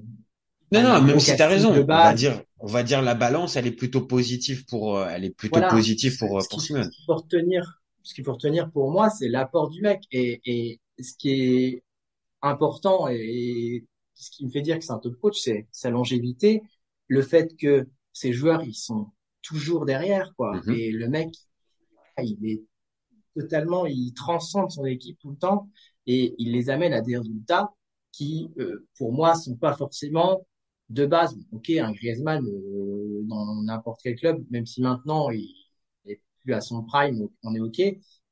Non, 0.72 0.80
un 0.80 1.00
non, 1.00 1.06
même 1.06 1.20
si 1.20 1.34
t'as 1.36 1.48
raison, 1.48 1.70
on 1.72 1.84
va 1.84 2.14
dire, 2.14 2.42
on 2.60 2.66
va 2.66 2.82
dire 2.82 3.02
la 3.02 3.14
balance, 3.14 3.56
elle 3.56 3.66
est 3.66 3.72
plutôt 3.72 4.02
positive 4.02 4.64
pour, 4.66 4.98
euh, 4.98 5.08
elle 5.10 5.24
est 5.24 5.30
plutôt 5.34 5.56
Voilà. 5.58 5.70
positive 5.70 6.16
pour, 6.18 6.36
euh, 6.38 6.40
Ce 6.40 6.48
pour 6.48 6.58
qui- 6.60 6.66
Simone. 6.66 6.84
ce 6.84 6.90
qu'il 6.90 7.04
faut 7.06 7.16
retenir, 7.16 7.82
ce 8.02 8.14
qu'il 8.14 8.24
faut 8.24 8.32
retenir 8.34 8.70
pour 8.70 8.90
moi, 8.90 9.10
c'est 9.10 9.28
l'apport 9.28 9.70
du 9.70 9.80
mec. 9.80 10.02
Et, 10.12 10.40
et 10.44 10.80
ce 11.02 11.14
qui 11.18 11.30
est 11.32 11.82
important 12.42 13.08
et 13.08 13.84
ce 14.24 14.30
qui 14.30 14.44
me 14.46 14.50
fait 14.50 14.62
dire 14.62 14.78
que 14.78 14.84
c'est 14.84 14.92
un 14.92 14.98
top 14.98 15.16
coach, 15.20 15.40
c'est 15.40 15.66
sa 15.70 15.90
longévité, 15.90 16.62
le 17.08 17.22
fait 17.22 17.56
que 17.56 17.88
ces 18.12 18.32
joueurs, 18.32 18.62
ils 18.62 18.74
sont 18.74 19.08
toujours 19.42 19.84
derrière, 19.84 20.34
quoi. 20.36 20.60
Mhm. 20.62 20.74
Et 20.74 20.90
le 20.90 21.08
mec, 21.08 21.28
il 22.22 22.38
est 22.46 22.62
totalement, 23.36 23.86
il 23.86 24.14
transcende 24.14 24.70
son 24.70 24.84
équipe 24.84 25.18
tout 25.18 25.30
le 25.30 25.36
temps 25.36 25.68
et 26.06 26.34
il 26.38 26.52
les 26.52 26.70
amène 26.70 26.92
à 26.92 27.00
des 27.00 27.18
résultats 27.18 27.70
qui, 28.12 28.50
euh, 28.58 28.86
pour 28.96 29.12
moi, 29.12 29.34
sont 29.34 29.56
pas 29.56 29.74
forcément 29.74 30.46
de 30.88 31.04
base. 31.04 31.36
Ok, 31.52 31.70
un 31.70 31.92
Griezmann 31.92 32.46
euh, 32.46 33.22
dans 33.24 33.62
n'importe 33.62 34.00
quel 34.02 34.16
club, 34.16 34.44
même 34.50 34.66
si 34.66 34.80
maintenant 34.80 35.30
il 35.30 35.52
est 36.06 36.20
plus 36.42 36.54
à 36.54 36.60
son 36.60 36.82
prime, 36.84 37.28
on 37.42 37.54
est 37.54 37.60
ok, 37.60 37.82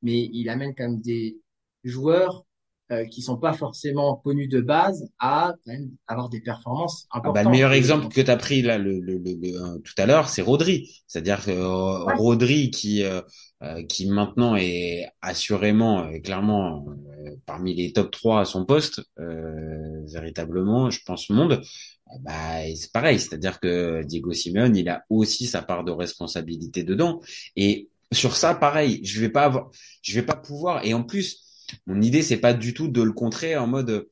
mais 0.01 0.29
il 0.31 0.49
amène 0.49 0.73
quand 0.75 0.83
même 0.83 1.01
des 1.01 1.39
joueurs 1.83 2.45
euh, 2.93 3.05
qui 3.05 3.21
sont 3.21 3.37
pas 3.37 3.53
forcément 3.53 4.15
connus 4.17 4.47
de 4.47 4.61
base 4.61 5.09
à 5.19 5.55
quand 5.65 5.71
même 5.73 5.91
avoir 6.07 6.29
des 6.29 6.41
performances 6.41 7.07
Ah 7.25 7.29
importantes. 7.29 7.31
bah, 7.31 7.43
le 7.43 7.49
meilleur 7.49 7.71
Et 7.71 7.73
exemple 7.73 8.13
que 8.13 8.19
tu 8.19 8.29
as 8.29 8.35
pris 8.35 8.61
là 8.61 8.77
le, 8.77 8.99
le, 8.99 9.17
le, 9.17 9.33
le- 9.41 9.55
euh, 9.75 9.79
tout 9.79 9.93
à 9.97 10.05
l'heure, 10.05 10.27
c'est 10.29 10.41
Rodri. 10.41 10.91
C'est-à-dire 11.07 11.43
que 11.45 11.51
euh, 11.51 12.05
Ouais. 12.05 12.15
Rodri 12.15 12.69
qui 12.69 13.03
euh, 13.03 13.21
euh, 13.63 13.81
qui 13.83 14.07
maintenant 14.09 14.55
est 14.57 15.07
assurément 15.21 16.01
euh, 16.03 16.19
clairement 16.19 16.85
euh, 17.25 17.35
parmi 17.45 17.73
les 17.75 17.93
top 17.93 18.11
3 18.11 18.41
à 18.41 18.45
son 18.45 18.65
poste 18.65 19.01
euh, 19.19 20.03
véritablement, 20.05 20.89
je 20.89 20.99
pense 21.05 21.29
monde. 21.29 21.61
eh 22.13 22.19
Bah, 22.19 22.65
et 22.67 22.75
c'est 22.75 22.91
pareil, 22.91 23.19
c'est-à-dire 23.19 23.59
que 23.59 24.03
Diego 24.03 24.33
Simeone, 24.33 24.75
il 24.75 24.89
a 24.89 25.03
aussi 25.09 25.45
sa 25.47 25.61
part 25.61 25.83
de 25.83 25.91
responsabilité 25.91 26.83
dedans 26.83 27.21
et 27.55 27.89
sur 28.11 28.35
ça 28.35 28.53
pareil, 28.55 29.01
je 29.05 29.19
vais 29.21 29.29
pas 29.29 29.45
avoir 29.45 29.71
je 30.01 30.13
vais 30.15 30.21
pas 30.25 30.35
pouvoir 30.35 30.85
et 30.85 30.93
en 30.93 31.03
plus 31.03 31.42
mon 31.87 32.01
idée 32.01 32.21
c'est 32.23 32.37
pas 32.37 32.53
du 32.53 32.73
tout 32.73 32.87
de 32.87 33.01
le 33.01 33.11
contrer 33.13 33.55
en 33.57 33.67
mode 33.67 34.07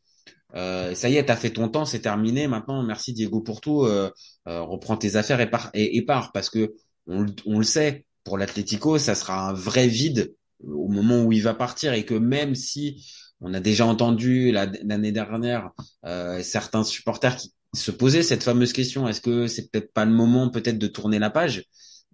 euh, 0.55 0.93
ça 0.95 1.09
y 1.09 1.15
est, 1.17 1.25
t'as 1.25 1.35
fait 1.35 1.51
ton 1.51 1.69
temps, 1.69 1.85
c'est 1.85 1.99
terminé. 2.01 2.47
Maintenant, 2.47 2.83
merci 2.83 3.13
Diego 3.13 3.41
pour 3.41 3.61
tout. 3.61 3.83
Euh, 3.85 4.11
euh, 4.47 4.61
reprends 4.61 4.97
tes 4.97 5.15
affaires 5.15 5.39
et 5.41 5.49
pars, 5.49 5.69
et, 5.73 6.03
pars 6.05 6.31
parce 6.33 6.49
que 6.49 6.73
on, 7.07 7.21
le- 7.21 7.33
on 7.45 7.57
le 7.57 7.63
sait, 7.63 8.05
pour 8.23 8.37
l'Atlético, 8.37 8.97
ça 8.97 9.15
sera 9.15 9.49
un 9.49 9.53
vrai 9.53 9.87
vide 9.87 10.33
au 10.63 10.87
moment 10.89 11.23
où 11.23 11.31
il 11.31 11.41
va 11.41 11.53
partir 11.53 11.93
et 11.93 12.05
que 12.05 12.13
même 12.13 12.53
si 12.55 13.03
on 13.39 13.53
a 13.53 13.59
déjà 13.59 13.85
entendu 13.85 14.51
la- 14.51 14.67
l'année 14.83 15.11
dernière 15.11 15.71
euh, 16.05 16.43
certains 16.43 16.83
supporters 16.83 17.37
qui 17.37 17.51
se 17.73 17.89
posaient 17.89 18.21
cette 18.21 18.43
fameuse 18.43 18.71
question 18.71 19.07
est-ce 19.07 19.21
que 19.21 19.47
c'est 19.47 19.71
peut-être 19.71 19.91
pas 19.91 20.05
le 20.05 20.11
moment 20.11 20.49
peut-être 20.51 20.77
de 20.77 20.85
tourner 20.85 21.17
la 21.17 21.31
page? 21.31 21.63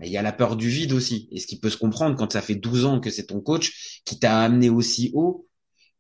Il 0.04 0.12
y 0.12 0.18
a 0.18 0.22
la 0.22 0.32
peur 0.32 0.56
du 0.56 0.70
vide 0.70 0.94
aussi 0.94 1.27
et 1.32 1.39
ce 1.39 1.48
qui 1.48 1.60
peut 1.60 1.70
se 1.70 1.77
comprendre 1.77 2.16
quand 2.16 2.34
ça 2.34 2.42
fait 2.42 2.56
12 2.56 2.86
ans 2.86 3.00
que 3.00 3.10
c'est 3.10 3.25
ton 3.25 3.42
coach 3.42 4.01
qui 4.06 4.20
t'a 4.20 4.42
amené 4.42 4.70
aussi 4.70 5.12
haut 5.13 5.48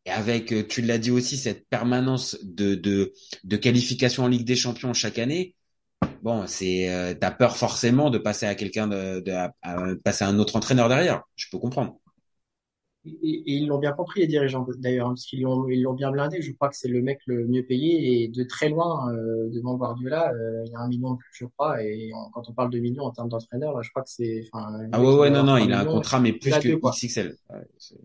et 0.07 0.11
avec, 0.11 0.53
euh, 0.53 0.65
tu 0.65 0.81
l'as 0.81 0.97
dit 0.97 1.11
aussi, 1.11 1.35
cette 1.37 1.67
permanence 1.67 2.37
de, 2.41 2.75
de, 2.75 3.57
qualification 3.57 4.23
en 4.23 4.27
Ligue 4.29 4.45
des 4.45 4.55
Champions 4.55 4.93
chaque 4.93 5.19
année, 5.19 5.53
bon, 6.23 6.47
c'est, 6.47 6.89
euh, 6.89 7.13
t'as 7.13 7.31
peur 7.31 7.57
forcément 7.57 8.09
de 8.09 8.17
passer 8.17 8.45
à 8.45 8.55
quelqu'un 8.55 8.87
de, 8.87 9.21
passer 10.03 10.23
à 10.23 10.29
un 10.29 10.39
autre 10.39 10.55
entraîneur 10.55 10.87
derrière. 10.87 11.23
Je 11.35 11.47
peux 11.51 11.59
comprendre. 11.59 11.99
Et, 13.23 13.43
ils 13.45 13.67
l'ont 13.67 13.77
bien 13.79 13.91
compris, 13.93 14.21
les 14.21 14.27
dirigeants, 14.27 14.65
d'ailleurs, 14.79 15.09
parce 15.09 15.25
qu'ils 15.25 15.41
l'ont, 15.41 15.67
ils 15.67 15.81
l'ont 15.81 15.93
bien 15.93 16.11
blindé. 16.11 16.41
Je 16.41 16.51
crois 16.53 16.69
que 16.69 16.75
c'est 16.75 16.87
le 16.87 17.01
mec 17.01 17.19
le 17.25 17.47
mieux 17.47 17.63
payé 17.63 18.23
et 18.23 18.27
de 18.27 18.43
très 18.43 18.69
loin, 18.69 19.11
euh, 19.13 19.49
devant 19.49 19.75
Guardiola, 19.75 20.31
euh, 20.33 20.63
il 20.65 20.71
y 20.71 20.75
a 20.75 20.79
un 20.79 20.87
million 20.87 21.11
de 21.13 21.17
plus, 21.17 21.29
je 21.33 21.45
crois. 21.45 21.83
Et 21.83 22.11
quand 22.33 22.49
on 22.49 22.53
parle 22.53 22.69
de 22.71 22.79
millions 22.79 23.03
en 23.03 23.11
termes 23.11 23.29
d'entraîneur, 23.29 23.81
je 23.83 23.89
crois 23.89 24.03
que 24.03 24.09
c'est, 24.09 24.45
Ah 24.53 25.01
ouais, 25.01 25.13
ouais, 25.15 25.29
non, 25.29 25.43
non, 25.43 25.57
il 25.57 25.71
a 25.73 25.79
3 25.83 25.91
un 25.91 25.95
contrat, 25.95 26.19
mais 26.19 26.33
plus 26.33 26.51
que. 26.51 26.79
XXL. 26.79 27.35
Ouais, 27.49 27.57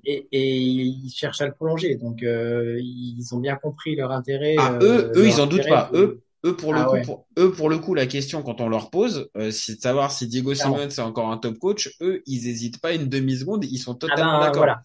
Et, 0.04 0.28
et 0.32 0.56
ils 0.60 1.10
cherchent 1.10 1.40
à 1.40 1.46
le 1.46 1.52
prolonger. 1.52 1.96
Donc, 1.96 2.22
euh, 2.22 2.78
ils 2.80 3.26
ont 3.32 3.38
bien 3.38 3.56
compris 3.56 3.96
leur 3.96 4.10
intérêt. 4.12 4.56
ah, 4.58 4.78
eux, 4.82 5.12
eux, 5.16 5.26
ils 5.26 5.40
en 5.40 5.46
doutent 5.46 5.68
pas. 5.68 5.90
Eux, 5.94 6.22
eux 6.44 6.56
pour 6.56 6.72
le 6.72 6.80
Ah 6.80 6.84
coup, 6.84 6.92
ouais. 6.94 7.02
pour, 7.02 7.26
eux 7.38 7.52
pour 7.52 7.70
le 7.70 7.78
coup, 7.78 7.94
la 7.94 8.06
question 8.06 8.42
quand 8.42 8.60
on 8.60 8.68
leur 8.68 8.90
pose, 8.90 9.28
euh, 9.36 9.50
c'est 9.50 9.76
de 9.76 9.80
savoir 9.80 10.10
si 10.10 10.26
Diego. 10.26 10.54
Simeone 10.54 10.90
c'est 10.90 11.00
encore 11.02 11.30
un 11.30 11.38
top 11.38 11.58
coach. 11.58 11.90
Eux, 12.00 12.22
ils 12.26 12.48
hésitent 12.48 12.80
pas 12.80 12.92
une 12.94 13.08
demi 13.08 13.36
seconde, 13.36 13.64
ils 13.64 13.78
sont 13.78 13.92
Ah 13.92 13.98
totalement 13.98 14.32
ben, 14.38 14.46
d'accord. 14.46 14.56
voilà. 14.58 14.82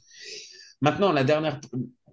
Maintenant, 0.81 1.11
la 1.11 1.23
dernière, 1.23 1.59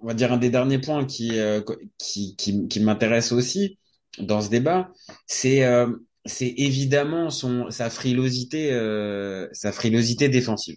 on 0.01 0.07
va 0.07 0.15
dire 0.15 0.33
un 0.33 0.37
des 0.37 0.51
derniers 0.51 0.79
points 0.79 1.05
qui 1.05 1.39
euh, 1.39 1.61
qui 1.99 2.37
qui, 2.37 2.69
qui 2.69 2.81
m'intéresse 2.81 3.33
aussi 3.33 3.79
dans 4.19 4.41
ce 4.41 4.49
débat, 4.51 4.91
c'est 5.27 5.65
euh, 5.65 5.87
c'est 6.27 6.55
évidemment 6.57 7.31
son 7.31 7.71
sa 7.71 7.91
frilosité 7.91 8.73
euh, 8.73 9.49
sa 9.53 9.73
frilosité 9.73 10.29
défensive. 10.29 10.77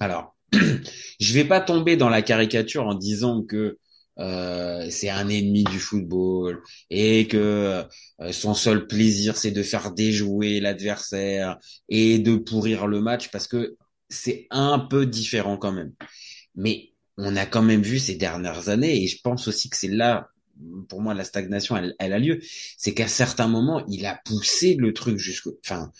Alors, 0.00 0.36
je 1.20 1.32
vais 1.34 1.44
pas 1.44 1.60
tomber 1.60 1.96
dans 1.96 2.08
la 2.08 2.22
caricature 2.22 2.86
en 2.86 2.94
disant 2.94 3.42
que 3.42 3.78
euh, 4.18 4.88
c'est 4.90 5.10
un 5.10 5.28
ennemi 5.28 5.64
du 5.64 5.78
football 5.78 6.62
et 6.90 7.28
que 7.28 7.36
euh, 8.20 8.32
son 8.32 8.54
seul 8.54 8.86
plaisir 8.86 9.36
c'est 9.36 9.50
de 9.50 9.62
faire 9.62 9.92
déjouer 9.92 10.58
l'adversaire 10.60 11.58
et 11.90 12.18
de 12.18 12.36
pourrir 12.36 12.86
le 12.86 13.02
match 13.02 13.30
parce 13.30 13.46
que 13.46 13.76
c'est 14.08 14.46
un 14.50 14.78
peu 14.78 15.04
différent 15.04 15.58
quand 15.58 15.72
même. 15.72 15.92
Mais 16.56 16.92
on 17.16 17.36
a 17.36 17.46
quand 17.46 17.62
même 17.62 17.82
vu 17.82 17.98
ces 17.98 18.16
dernières 18.16 18.68
années, 18.68 19.02
et 19.02 19.06
je 19.06 19.20
pense 19.22 19.48
aussi 19.48 19.70
que 19.70 19.76
c'est 19.76 19.88
là, 19.88 20.30
pour 20.88 21.00
moi, 21.00 21.14
la 21.14 21.24
stagnation, 21.24 21.76
elle, 21.76 22.12
a 22.12 22.18
lieu, 22.18 22.40
c'est 22.78 22.94
qu'à 22.94 23.08
certains 23.08 23.48
moments, 23.48 23.84
il 23.88 24.06
a 24.06 24.20
poussé 24.24 24.76
le 24.78 24.92
truc 24.92 25.18
jusqu'au, 25.18 25.58
enfin, 25.64 25.90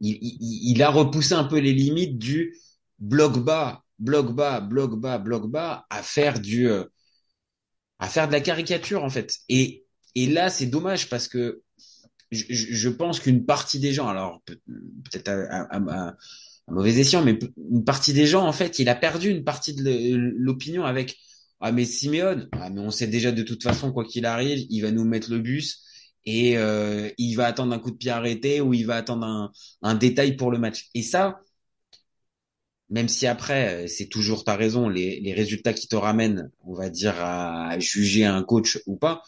il, 0.00 0.82
a 0.82 0.90
repoussé 0.90 1.34
un 1.34 1.44
peu 1.44 1.58
les 1.58 1.72
limites 1.72 2.18
du 2.18 2.56
bloc 2.98 3.38
bas, 3.38 3.84
bloc 3.98 4.34
bas, 4.34 4.60
bloc 4.60 4.98
bas, 4.98 5.18
bloc 5.18 5.50
bas, 5.50 5.86
à 5.90 6.02
faire 6.02 6.40
du, 6.40 6.68
euh, 6.68 6.84
à 7.98 8.08
faire 8.08 8.26
de 8.26 8.32
la 8.32 8.40
caricature 8.40 9.04
en 9.04 9.10
fait. 9.10 9.34
Et 9.48 9.84
là, 10.14 10.50
c'est 10.50 10.66
dommage 10.66 11.08
parce 11.08 11.28
que 11.28 11.62
je, 12.30 12.88
pense 12.88 13.20
qu'une 13.20 13.44
partie 13.44 13.78
des 13.78 13.92
gens, 13.92 14.08
alors 14.08 14.42
peut- 14.44 14.60
peut-être 14.66 15.28
à, 15.28 15.62
à, 15.62 16.08
à- 16.08 16.16
mauvais 16.68 16.98
escient, 16.98 17.22
mais 17.22 17.38
une 17.70 17.84
partie 17.84 18.12
des 18.12 18.26
gens, 18.26 18.46
en 18.46 18.52
fait, 18.52 18.78
il 18.78 18.88
a 18.88 18.94
perdu 18.94 19.30
une 19.30 19.44
partie 19.44 19.74
de 19.74 19.82
le- 19.84 20.30
l'opinion 20.36 20.84
avec 20.84 21.16
ah 21.60 21.72
mais 21.72 21.84
Simeone, 21.86 22.48
ah 22.52 22.68
mais 22.70 22.80
on 22.80 22.90
sait 22.90 23.06
déjà 23.06 23.32
de 23.32 23.42
toute 23.42 23.62
façon 23.62 23.90
quoi 23.92 24.04
qu'il 24.04 24.26
arrive, 24.26 24.66
il 24.68 24.80
va 24.82 24.90
nous 24.90 25.04
mettre 25.04 25.30
le 25.30 25.38
bus 25.38 25.82
et 26.26 26.58
euh, 26.58 27.08
il 27.18 27.34
va 27.34 27.46
attendre 27.46 27.72
un 27.72 27.78
coup 27.78 27.90
de 27.90 27.96
pied 27.96 28.10
arrêté 28.10 28.60
ou 28.60 28.74
il 28.74 28.84
va 28.86 28.96
attendre 28.96 29.24
un, 29.26 29.52
un 29.82 29.94
détail 29.94 30.36
pour 30.36 30.50
le 30.50 30.58
match. 30.58 30.88
Et 30.94 31.02
ça, 31.02 31.40
même 32.90 33.08
si 33.08 33.26
après, 33.26 33.84
euh, 33.84 33.88
c'est 33.88 34.06
toujours, 34.06 34.44
t'as 34.44 34.56
raison, 34.56 34.88
les, 34.88 35.20
les 35.20 35.32
résultats 35.34 35.72
qui 35.72 35.88
te 35.88 35.96
ramènent, 35.96 36.50
on 36.64 36.74
va 36.74 36.88
dire, 36.90 37.14
à 37.18 37.78
juger 37.80 38.24
un 38.24 38.42
coach 38.42 38.78
ou 38.86 38.96
pas, 38.96 39.22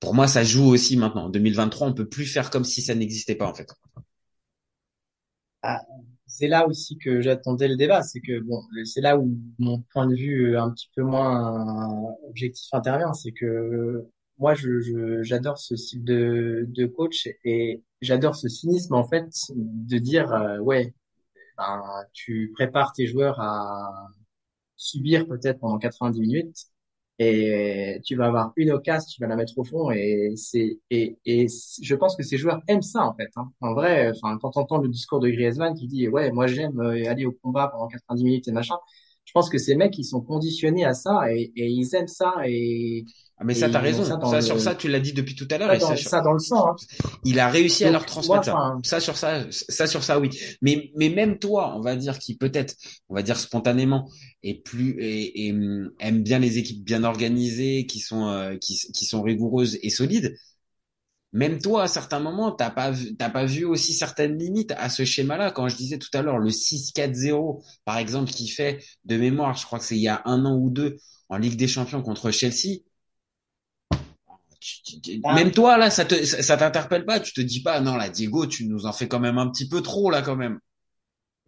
pour 0.00 0.14
moi, 0.14 0.28
ça 0.28 0.44
joue 0.44 0.66
aussi 0.66 0.96
maintenant. 0.96 1.26
En 1.26 1.30
2023, 1.30 1.88
on 1.88 1.94
peut 1.94 2.08
plus 2.08 2.26
faire 2.26 2.50
comme 2.50 2.64
si 2.64 2.82
ça 2.82 2.94
n'existait 2.94 3.36
pas, 3.36 3.48
en 3.48 3.54
fait. 3.54 3.68
Ah, 5.62 5.82
c'est 6.28 6.48
là 6.48 6.66
aussi 6.68 6.98
que 6.98 7.20
j'attendais 7.22 7.68
le 7.68 7.76
débat, 7.76 8.02
c'est 8.02 8.20
que 8.20 8.40
bon, 8.40 8.62
c'est 8.84 9.00
là 9.00 9.18
où 9.18 9.36
mon 9.58 9.80
point 9.92 10.06
de 10.06 10.14
vue 10.14 10.54
euh, 10.56 10.62
un 10.62 10.70
petit 10.72 10.90
peu 10.94 11.02
moins 11.02 12.14
objectif 12.28 12.68
intervient, 12.72 13.12
c'est 13.14 13.32
que 13.32 14.06
moi 14.38 14.54
je, 14.54 15.22
j'adore 15.22 15.58
ce 15.58 15.76
style 15.76 16.04
de, 16.04 16.66
de 16.68 16.86
coach 16.86 17.28
et 17.44 17.82
j'adore 18.02 18.36
ce 18.36 18.48
cynisme 18.48 18.94
en 18.94 19.04
fait 19.04 19.26
de 19.56 19.98
dire 19.98 20.32
euh, 20.32 20.58
ouais, 20.58 20.94
ben, 21.58 21.82
tu 22.14 22.52
prépares 22.54 22.92
tes 22.94 23.06
joueurs 23.06 23.40
à 23.40 24.08
subir 24.76 25.26
peut-être 25.28 25.60
pendant 25.60 25.78
90 25.78 26.20
minutes 26.20 26.66
et 27.18 28.00
tu 28.04 28.14
vas 28.16 28.26
avoir 28.26 28.52
une 28.56 28.70
occasion, 28.70 29.06
tu 29.12 29.20
vas 29.20 29.26
la 29.28 29.36
mettre 29.36 29.58
au 29.58 29.64
fond 29.64 29.90
et 29.90 30.32
c'est 30.36 30.78
et 30.90 31.18
et 31.26 31.46
je 31.82 31.94
pense 31.96 32.16
que 32.16 32.22
ces 32.22 32.36
joueurs 32.38 32.60
aiment 32.68 32.82
ça 32.82 33.04
en 33.04 33.14
fait. 33.14 33.30
Hein. 33.36 33.50
En 33.60 33.74
vrai, 33.74 34.10
enfin 34.10 34.38
quand 34.40 34.50
t'entends 34.52 34.78
le 34.78 34.88
discours 34.88 35.20
de 35.20 35.28
Griezmann 35.28 35.74
qui 35.74 35.88
dit 35.88 36.08
ouais 36.08 36.30
moi 36.32 36.46
j'aime 36.46 36.78
euh, 36.80 37.08
aller 37.08 37.26
au 37.26 37.32
combat 37.32 37.68
pendant 37.68 37.88
90 37.88 38.24
minutes 38.24 38.48
et 38.48 38.52
machin, 38.52 38.76
je 39.24 39.32
pense 39.32 39.50
que 39.50 39.58
ces 39.58 39.74
mecs 39.74 39.98
ils 39.98 40.04
sont 40.04 40.20
conditionnés 40.20 40.84
à 40.84 40.94
ça 40.94 41.32
et, 41.32 41.52
et 41.56 41.66
ils 41.68 41.94
aiment 41.94 42.06
ça 42.08 42.34
et 42.46 43.04
Ah, 43.40 43.44
mais 43.44 43.52
et 43.52 43.56
ça, 43.56 43.68
t'as 43.68 43.78
raison. 43.78 44.04
ça 44.04 44.18
Ça, 44.28 44.36
le 44.36 44.42
sur 44.42 44.60
ça, 44.60 44.74
tu 44.74 44.88
l'as 44.88 44.98
dit 45.00 45.12
depuis 45.12 45.34
tout 45.36 45.46
à 45.50 45.58
l'heure. 45.58 45.68
ça 45.70 45.76
Et 45.76 45.80
ça, 45.80 45.88
dans, 45.90 45.96
sur- 45.96 46.10
ça 46.10 46.20
dans 46.20 46.32
le 46.32 46.38
sang. 46.40 46.68
Hein. 46.70 46.76
il 47.24 47.38
a 47.38 47.48
réussi 47.48 47.84
à 47.84 47.90
leur 47.90 48.00
moi 48.00 48.06
transmettre 48.06 48.44
ça. 48.46 48.76
Ça 48.82 49.00
sur 49.00 49.16
ça, 49.16 49.46
ça 49.50 49.86
sur 49.86 50.02
ça, 50.02 50.18
oui. 50.18 50.30
Mais 50.60 50.90
mais 50.96 51.08
même 51.08 51.38
toi, 51.38 51.74
on 51.76 51.80
va 51.80 51.94
dire 51.94 52.18
qui 52.18 52.36
peut-être, 52.36 52.74
on 53.08 53.14
va 53.14 53.22
dire 53.22 53.38
spontanément, 53.38 54.10
est 54.42 54.62
plus 54.62 54.96
et, 55.00 55.46
et, 55.46 55.54
aime 56.00 56.22
bien 56.22 56.38
les 56.40 56.58
équipes 56.58 56.84
bien 56.84 57.04
organisées, 57.04 57.86
qui 57.86 58.00
sont 58.00 58.26
euh, 58.28 58.56
qui 58.56 58.76
qui 58.92 59.04
sont 59.04 59.22
rigoureuses 59.22 59.78
et 59.82 59.90
solides. 59.90 60.36
Même 61.32 61.60
toi, 61.60 61.82
à 61.82 61.88
certains 61.88 62.20
moments, 62.20 62.52
t'as 62.52 62.70
pas 62.70 62.90
vu, 62.90 63.14
t'as 63.14 63.28
pas 63.28 63.44
vu 63.44 63.64
aussi 63.66 63.92
certaines 63.92 64.38
limites 64.38 64.72
à 64.78 64.88
ce 64.88 65.04
schéma-là. 65.04 65.50
Quand 65.50 65.68
je 65.68 65.76
disais 65.76 65.98
tout 65.98 66.08
à 66.14 66.22
l'heure, 66.22 66.38
le 66.38 66.50
6-4-0, 66.50 67.62
par 67.84 67.98
exemple, 67.98 68.30
qui 68.30 68.48
fait 68.48 68.82
de 69.04 69.16
mémoire, 69.18 69.54
je 69.56 69.66
crois 69.66 69.78
que 69.78 69.84
c'est 69.84 69.96
il 69.96 70.02
y 70.02 70.08
a 70.08 70.22
un 70.24 70.44
an 70.46 70.56
ou 70.56 70.70
deux, 70.70 70.96
en 71.28 71.36
Ligue 71.36 71.56
des 71.56 71.68
Champions 71.68 72.02
contre 72.02 72.30
Chelsea. 72.30 72.80
Tu- 74.60 75.00
tu- 75.00 75.20
Ah. 75.24 75.34
Même 75.34 75.50
toi, 75.52 75.78
là, 75.78 75.90
ça 75.90 76.04
te, 76.04 76.14
ça 76.24 76.56
t'interpelle 76.56 77.04
pas. 77.04 77.20
Tu 77.20 77.32
te 77.32 77.40
dis 77.40 77.62
pas, 77.62 77.80
non, 77.80 77.96
là, 77.96 78.08
Diego, 78.08 78.46
tu 78.46 78.66
nous 78.66 78.86
en 78.86 78.92
fais 78.92 79.08
quand 79.08 79.20
même 79.20 79.38
un 79.38 79.50
petit 79.50 79.68
peu 79.68 79.80
trop, 79.82 80.10
là, 80.10 80.22
quand 80.22 80.36
même. 80.36 80.58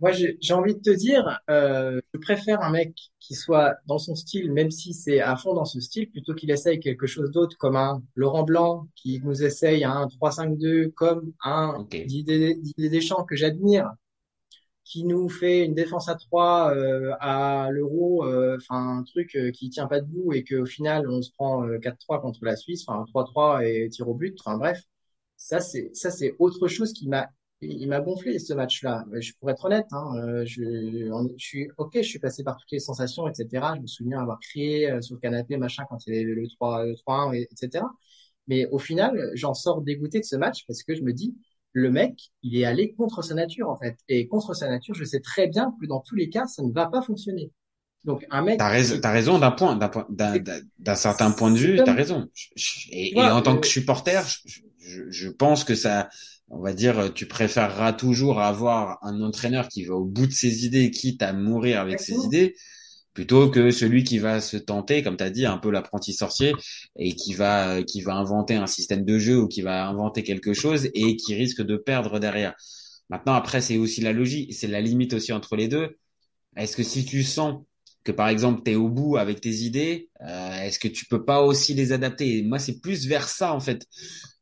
Moi, 0.01 0.13
j'ai 0.13 0.55
envie 0.55 0.75
de 0.75 0.81
te 0.81 0.89
dire, 0.91 1.41
euh, 1.51 2.01
je 2.15 2.19
préfère 2.21 2.63
un 2.63 2.71
mec 2.71 2.95
qui 3.19 3.35
soit 3.35 3.75
dans 3.87 3.99
son 3.99 4.15
style, 4.15 4.51
même 4.51 4.71
si 4.71 4.95
c'est 4.95 5.21
à 5.21 5.37
fond 5.37 5.53
dans 5.53 5.67
ce 5.67 5.79
style, 5.79 6.11
plutôt 6.11 6.35
qu'il 6.35 6.51
essaye 6.51 6.81
quelque 6.81 7.07
chose 7.07 7.31
d'autre, 7.31 7.57
comme 7.59 7.77
un 7.77 8.03
Laurent 8.15 8.45
Blanc 8.45 8.89
qui 8.97 9.21
nous 9.23 9.43
essaye 9.45 9.85
un 9.85 10.09
3-5-2, 10.09 10.89
comme 10.97 11.33
un 11.45 11.75
Ok. 11.81 11.91
Didier, 12.07 12.55
Didier 12.55 12.89
Deschamps 12.89 13.25
que 13.25 13.37
j'admire, 13.37 13.91
qui 14.91 15.05
nous 15.05 15.29
fait 15.29 15.65
une 15.65 15.75
défense 15.75 16.09
à 16.09 16.17
3 16.17 16.75
euh, 16.75 17.13
à 17.21 17.69
l'Euro, 17.71 18.25
euh, 18.27 18.57
enfin 18.61 18.99
un 18.99 19.03
truc 19.05 19.37
euh, 19.37 19.51
qui 19.53 19.71
tient 19.71 19.87
pas 19.87 20.01
debout 20.01 20.33
et 20.33 20.45
qu'au 20.45 20.67
final 20.67 21.09
on 21.09 21.23
se 21.23 21.31
prend 21.33 21.65
euh, 21.67 21.79
4-3 21.79 22.21
contre 22.21 22.41
la 22.45 22.57
Suisse, 22.57 22.85
enfin 22.89 23.05
3-3 23.09 23.65
et 23.67 23.89
tir 23.91 24.09
au 24.09 24.15
but, 24.15 24.37
enfin 24.45 24.59
bref, 24.59 24.83
ça 25.37 25.61
c'est 25.61 25.91
ça 25.95 26.11
c'est 26.11 26.35
autre 26.39 26.69
chose 26.69 26.93
qui 26.93 27.09
m'a 27.09 27.29
il 27.63 27.89
m'a 27.89 28.01
gonflé 28.01 28.39
ce 28.39 28.55
match-là. 28.55 29.05
Euh, 29.13 29.21
Je 29.21 29.33
pourrais 29.39 29.53
être 29.53 29.65
honnête, 29.67 29.87
hein, 29.93 30.15
euh, 30.17 30.45
je, 30.47 30.63
je 31.37 31.45
suis 31.45 31.69
ok, 31.77 31.91
je 31.97 32.03
suis 32.03 32.19
passé 32.19 32.43
par 32.43 32.57
toutes 32.57 32.71
les 32.73 32.79
sensations, 32.81 33.29
etc. 33.29 33.75
Je 33.77 33.83
me 33.83 33.87
souviens 33.87 34.21
avoir 34.21 34.39
crié 34.41 34.91
euh, 34.91 35.01
sur 35.03 35.15
le 35.17 35.21
canapé, 35.21 35.57
machin, 35.59 35.85
quand 35.89 35.99
il 36.07 36.15
y 36.15 36.17
avait 36.17 36.25
le 36.25 36.49
3, 36.49 36.85
le 36.87 36.95
3-1, 36.97 37.33
et- 37.35 37.43
etc. 37.43 37.93
Mais 38.49 38.67
au 38.67 38.79
final, 38.79 39.31
j'en 39.35 39.55
sors 39.55 39.83
dégoûté 39.83 40.21
de 40.21 40.25
ce 40.25 40.37
match 40.37 40.65
parce 40.67 40.83
que 40.83 40.95
je 40.95 41.03
me 41.03 41.13
dis, 41.13 41.37
le 41.73 41.91
mec, 41.91 42.31
il 42.43 42.57
est 42.57 42.65
allé 42.65 42.93
contre 42.95 43.23
sa 43.23 43.35
nature, 43.35 43.69
en 43.69 43.77
fait. 43.77 43.97
Et 44.09 44.27
contre 44.27 44.55
sa 44.55 44.69
nature, 44.69 44.95
je 44.95 45.05
sais 45.05 45.21
très 45.21 45.47
bien 45.47 45.75
que 45.81 45.87
dans 45.87 46.01
tous 46.01 46.17
les 46.17 46.29
cas, 46.29 46.47
ça 46.47 46.63
ne 46.63 46.73
va 46.73 46.87
pas 46.87 47.03
fonctionner. 47.03 47.51
Donc, 48.05 48.27
un 48.31 48.43
mec, 48.43 48.59
T'as 48.59 48.69
raison, 48.69 48.99
t'as 49.01 49.13
raison 49.13 49.39
d'un 49.39 49.51
point, 49.51 49.77
d'un 49.77 49.89
point, 49.89 50.07
d'un, 50.09 50.95
certain 50.95 51.31
point 51.33 51.51
de 51.51 51.59
vue, 51.59 51.81
t'as 51.85 51.93
raison. 51.93 52.29
Et, 52.91 53.13
en 53.17 53.43
tant 53.43 53.57
euh, 53.57 53.61
que 53.61 53.67
supporter, 53.67 54.23
je, 54.47 54.61
je, 54.79 55.03
je 55.11 55.29
pense 55.29 55.65
que 55.65 55.75
ça, 55.75 56.09
on 56.49 56.61
va 56.61 56.73
dire, 56.73 57.13
tu 57.15 57.27
préféreras 57.27 57.93
toujours 57.93 58.41
avoir 58.41 58.99
un 59.03 59.21
entraîneur 59.21 59.69
qui 59.69 59.85
va 59.85 59.95
au 59.95 60.05
bout 60.05 60.27
de 60.27 60.33
ses 60.33 60.65
idées, 60.65 60.91
quitte 60.91 61.23
à 61.23 61.33
mourir 61.35 61.79
avec 61.81 62.01
ses 62.01 62.15
idées, 62.15 62.57
plutôt 63.15 63.51
que 63.51 63.71
celui 63.71 64.05
qui 64.05 64.19
va 64.19 64.41
se 64.41 64.57
tenter, 64.57 65.03
comme 65.03 65.17
t'as 65.17 65.31
dit, 65.31 65.47
un 65.47 65.59
peu 65.59 65.71
l'apprenti 65.71 66.13
sorcier, 66.13 66.55
et 66.97 67.15
qui 67.15 67.35
va, 67.35 67.83
qui 67.83 68.03
va 68.03 68.15
inventer 68.15 68.55
un 68.55 68.67
système 68.67 69.05
de 69.05 69.19
jeu 69.19 69.39
ou 69.39 69.49
qui 69.49 69.63
va 69.63 69.87
inventer 69.89 70.23
quelque 70.23 70.55
chose 70.55 70.89
et 70.95 71.17
qui 71.17 71.35
risque 71.35 71.63
de 71.63 71.77
perdre 71.77 72.19
derrière. 72.21 72.55
Maintenant, 73.09 73.35
après, 73.35 73.61
c'est 73.61 73.77
aussi 73.79 74.01
la 74.01 74.13
logique, 74.13 74.55
c'est 74.55 74.69
la 74.69 74.81
limite 74.81 75.15
aussi 75.15 75.33
entre 75.33 75.57
les 75.57 75.69
deux. 75.69 75.97
Est-ce 76.57 76.77
que 76.77 76.83
si 76.83 77.05
tu 77.05 77.23
sens 77.23 77.63
que 78.05 78.13
par 78.13 78.29
exemple 78.29 78.63
tu 78.65 78.73
es 78.73 78.75
au 78.77 78.89
bout 78.89 79.17
avec 79.17 79.41
tes 79.41 79.51
idées, 79.51 80.09
euh, 80.23 80.63
est-ce 80.63 80.79
que 80.79 80.89
tu 80.89 81.07
peux 81.07 81.25
pas 81.25 81.43
aussi 81.43 81.75
les 81.75 81.93
adapter? 81.93 82.39
Et 82.39 82.43
Moi, 82.43 82.59
c'est 82.59 82.81
plus 82.81 83.07
vers 83.07 83.29
ça 83.29 83.53
en 83.55 83.61
fait. 83.61 83.87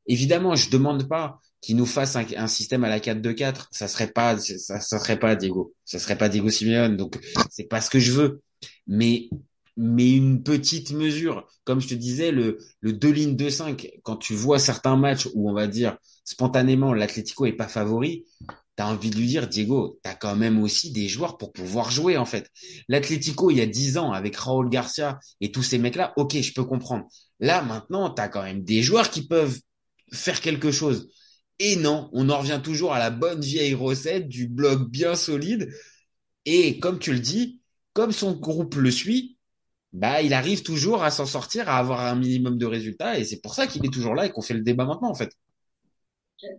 Évidemment, 0.06 0.54
je 0.56 0.70
demande 0.70 1.08
pas 1.08 1.38
qu'il 1.60 1.76
nous 1.76 1.86
fasse 1.86 2.16
un, 2.16 2.24
un 2.36 2.46
système 2.48 2.84
à 2.84 2.88
la 2.88 3.00
4-2-4, 3.00 3.68
ça 3.72 3.88
serait 3.88 4.12
pas 4.12 4.38
ça, 4.38 4.80
ça 4.80 4.98
serait 4.98 5.18
pas 5.18 5.34
Diego, 5.36 5.74
ça 5.84 5.98
serait 5.98 6.16
pas 6.16 6.28
Diego 6.28 6.50
Simeone, 6.50 6.96
donc 6.96 7.18
c'est 7.50 7.68
pas 7.68 7.80
ce 7.80 7.90
que 7.90 7.98
je 7.98 8.12
veux. 8.12 8.42
Mais 8.86 9.28
mais 9.76 10.10
une 10.16 10.42
petite 10.42 10.90
mesure, 10.90 11.46
comme 11.64 11.80
je 11.80 11.88
te 11.88 11.94
disais, 11.94 12.32
le 12.32 12.58
le 12.80 12.92
2 12.92 13.10
lignes 13.10 13.36
2-5, 13.36 14.00
quand 14.02 14.16
tu 14.16 14.34
vois 14.34 14.58
certains 14.58 14.96
matchs 14.96 15.28
où 15.34 15.48
on 15.48 15.54
va 15.54 15.66
dire 15.68 15.96
spontanément 16.24 16.92
l'Atlético 16.92 17.46
est 17.46 17.52
pas 17.52 17.68
favori, 17.68 18.24
t'as 18.78 18.86
envie 18.86 19.10
de 19.10 19.16
lui 19.16 19.26
dire, 19.26 19.48
Diego, 19.48 19.98
t'as 20.04 20.14
quand 20.14 20.36
même 20.36 20.62
aussi 20.62 20.92
des 20.92 21.08
joueurs 21.08 21.36
pour 21.36 21.52
pouvoir 21.52 21.90
jouer, 21.90 22.16
en 22.16 22.24
fait. 22.24 22.48
L'Atlético, 22.86 23.50
il 23.50 23.56
y 23.56 23.60
a 23.60 23.66
10 23.66 23.98
ans, 23.98 24.12
avec 24.12 24.36
Raúl 24.36 24.70
Garcia 24.70 25.18
et 25.40 25.50
tous 25.50 25.64
ces 25.64 25.78
mecs-là, 25.78 26.12
ok, 26.16 26.40
je 26.40 26.52
peux 26.52 26.62
comprendre. 26.62 27.08
Là, 27.40 27.60
maintenant, 27.62 28.08
t'as 28.08 28.28
quand 28.28 28.44
même 28.44 28.62
des 28.62 28.82
joueurs 28.82 29.10
qui 29.10 29.26
peuvent 29.26 29.58
faire 30.12 30.40
quelque 30.40 30.70
chose. 30.70 31.10
Et 31.58 31.74
non, 31.74 32.08
on 32.12 32.30
en 32.30 32.38
revient 32.38 32.60
toujours 32.62 32.92
à 32.92 33.00
la 33.00 33.10
bonne 33.10 33.40
vieille 33.40 33.74
recette 33.74 34.28
du 34.28 34.46
bloc 34.46 34.88
bien 34.88 35.16
solide. 35.16 35.72
Et 36.44 36.78
comme 36.78 37.00
tu 37.00 37.12
le 37.12 37.18
dis, 37.18 37.57
comme 37.98 38.12
son 38.12 38.30
groupe 38.30 38.76
le 38.76 38.92
suit, 38.92 39.36
bah, 39.92 40.22
il 40.22 40.32
arrive 40.32 40.62
toujours 40.62 41.02
à 41.02 41.10
s'en 41.10 41.26
sortir, 41.26 41.68
à 41.68 41.78
avoir 41.78 42.00
un 42.02 42.14
minimum 42.14 42.56
de 42.56 42.64
résultats. 42.64 43.18
Et 43.18 43.24
c'est 43.24 43.40
pour 43.40 43.54
ça 43.54 43.66
qu'il 43.66 43.84
est 43.84 43.92
toujours 43.92 44.14
là 44.14 44.26
et 44.26 44.30
qu'on 44.30 44.40
fait 44.40 44.54
le 44.54 44.60
débat 44.60 44.84
maintenant, 44.84 45.10
en 45.10 45.16
fait. 45.16 45.32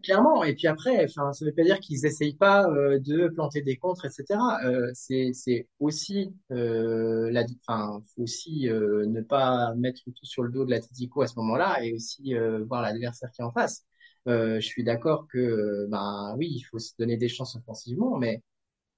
Clairement. 0.03 0.43
Et 0.43 0.53
puis 0.53 0.67
après, 0.67 1.07
ça 1.07 1.31
veut 1.39 1.53
pas 1.53 1.63
dire 1.63 1.79
qu'ils 1.79 2.05
essayent 2.05 2.35
pas 2.35 2.67
euh, 2.67 2.99
de 2.99 3.29
planter 3.29 3.61
des 3.61 3.77
contres, 3.77 4.03
etc. 4.03 4.37
Euh, 4.65 4.91
c'est 4.93 5.69
aussi 5.79 6.35
euh, 6.51 7.31
la, 7.31 7.45
faut 7.65 8.23
aussi 8.23 8.67
euh, 8.67 9.05
ne 9.05 9.21
pas 9.21 9.73
mettre 9.75 10.01
tout 10.03 10.25
sur 10.25 10.43
le 10.43 10.51
dos 10.51 10.65
de 10.65 10.71
l'Atlético 10.71 11.21
à 11.21 11.27
ce 11.27 11.35
moment-là 11.37 11.81
et 11.81 11.93
aussi 11.93 12.33
voir 12.67 12.81
l'adversaire 12.81 13.31
qui 13.31 13.41
est 13.41 13.45
en 13.45 13.53
face. 13.53 13.85
Je 14.25 14.59
suis 14.59 14.83
d'accord 14.83 15.25
que, 15.31 15.87
ben 15.89 16.35
oui, 16.37 16.49
il 16.51 16.63
faut 16.63 16.79
se 16.79 16.91
donner 16.99 17.15
des 17.15 17.29
chances 17.29 17.55
offensivement, 17.55 18.17
mais 18.17 18.43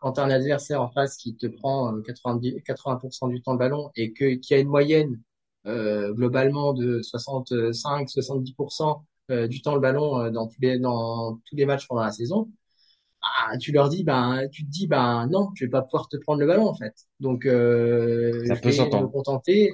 quand 0.02 0.14
tu 0.14 0.22
as 0.22 0.26
un 0.26 0.32
adversaire 0.32 0.82
en 0.84 0.90
face 0.92 1.18
qui 1.18 1.36
te 1.38 1.48
prend 1.48 1.96
euh, 1.96 2.02
90, 2.04 2.56
80% 2.66 3.30
du 3.30 3.42
temps 3.42 3.54
le 3.54 3.60
ballon 3.60 3.92
et 3.96 4.14
que 4.14 4.36
qui 4.36 4.54
a 4.56 4.60
une 4.60 4.70
moyenne 4.70 5.22
euh, 5.68 6.14
globalement 6.14 6.74
de 6.74 7.02
65-70% 7.02 9.06
euh, 9.32 9.48
du 9.48 9.62
temps 9.64 9.76
le 9.76 9.82
ballon 9.82 10.20
euh, 10.20 10.32
dans 10.32 10.48
tous 10.48 10.62
les 10.62 10.80
dans 10.80 11.38
tous 11.46 11.56
les 11.58 11.66
matchs 11.66 11.88
pendant 11.88 12.04
la 12.04 12.12
saison, 12.12 12.52
ah, 13.22 13.58
tu 13.60 13.72
leur 13.72 13.90
dis 13.90 14.04
ben 14.04 14.48
tu 14.52 14.66
te 14.66 14.70
dis 14.72 14.88
ben 14.88 15.28
non, 15.28 15.50
je 15.56 15.66
vais 15.66 15.70
pas 15.70 15.82
pouvoir 15.84 16.08
te 16.10 16.18
prendre 16.18 16.40
le 16.42 16.48
ballon 16.48 16.68
en 16.68 16.76
fait. 16.76 16.94
Donc 17.20 17.46
euh, 17.46 18.44
Ça 18.48 18.56
je 18.56 18.62
peut 18.62 18.70
vais 18.70 19.02
me 19.02 19.08
contenter 19.08 19.74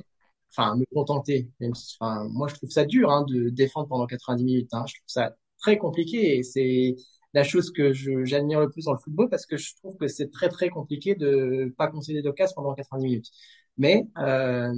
enfin 0.52 0.76
me 0.76 0.86
contenter 0.94 1.50
même 1.60 1.76
si, 1.76 1.96
enfin 2.00 2.28
moi 2.30 2.48
je 2.48 2.56
trouve 2.56 2.70
ça 2.72 2.86
dur 2.86 3.10
hein, 3.12 3.24
de 3.28 3.50
défendre 3.50 3.88
pendant 3.88 4.06
90 4.08 4.44
minutes 4.44 4.74
hein. 4.74 4.84
Je 4.88 4.96
trouve 4.96 5.04
ça 5.08 5.36
très 5.60 5.78
compliqué 5.78 6.38
et 6.38 6.44
c'est 6.44 6.96
la 7.38 7.44
chose 7.44 7.72
que 7.72 7.94
j'admire 8.26 8.60
le 8.60 8.70
plus 8.70 8.86
dans 8.86 8.94
le 8.94 8.98
football 9.00 9.30
parce 9.30 9.46
que 9.46 9.58
je 9.58 9.76
trouve 9.76 9.96
que 9.98 10.08
c'est 10.08 10.32
très 10.32 10.50
très 10.50 10.70
compliqué 10.70 11.16
de 11.16 11.74
pas 11.78 11.88
concéder 11.88 12.22
d'occasion 12.24 12.56
pendant 12.56 12.74
90 12.74 13.06
minutes. 13.06 13.32
Mais 13.78 14.08
euh, 14.18 14.74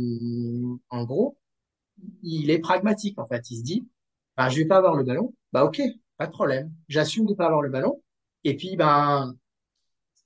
en 0.90 1.04
gros, 1.06 1.38
il 2.24 2.50
est 2.52 2.60
pragmatique 2.60 3.20
en 3.20 3.26
fait. 3.28 3.50
Il 3.52 3.58
se 3.60 3.64
dit, 3.64 3.88
ben, 4.38 4.50
je 4.50 4.58
vais 4.58 4.66
pas 4.66 4.78
avoir 4.78 4.96
le 4.96 5.04
ballon, 5.04 5.34
bah 5.54 5.66
ok, 5.66 5.82
pas 6.18 6.28
de 6.28 6.32
problème. 6.32 6.72
J'assume 6.90 7.26
de 7.26 7.34
pas 7.34 7.46
avoir 7.46 7.62
le 7.62 7.70
ballon. 7.70 8.02
Et 8.44 8.56
puis 8.58 8.76
ben, 8.78 9.36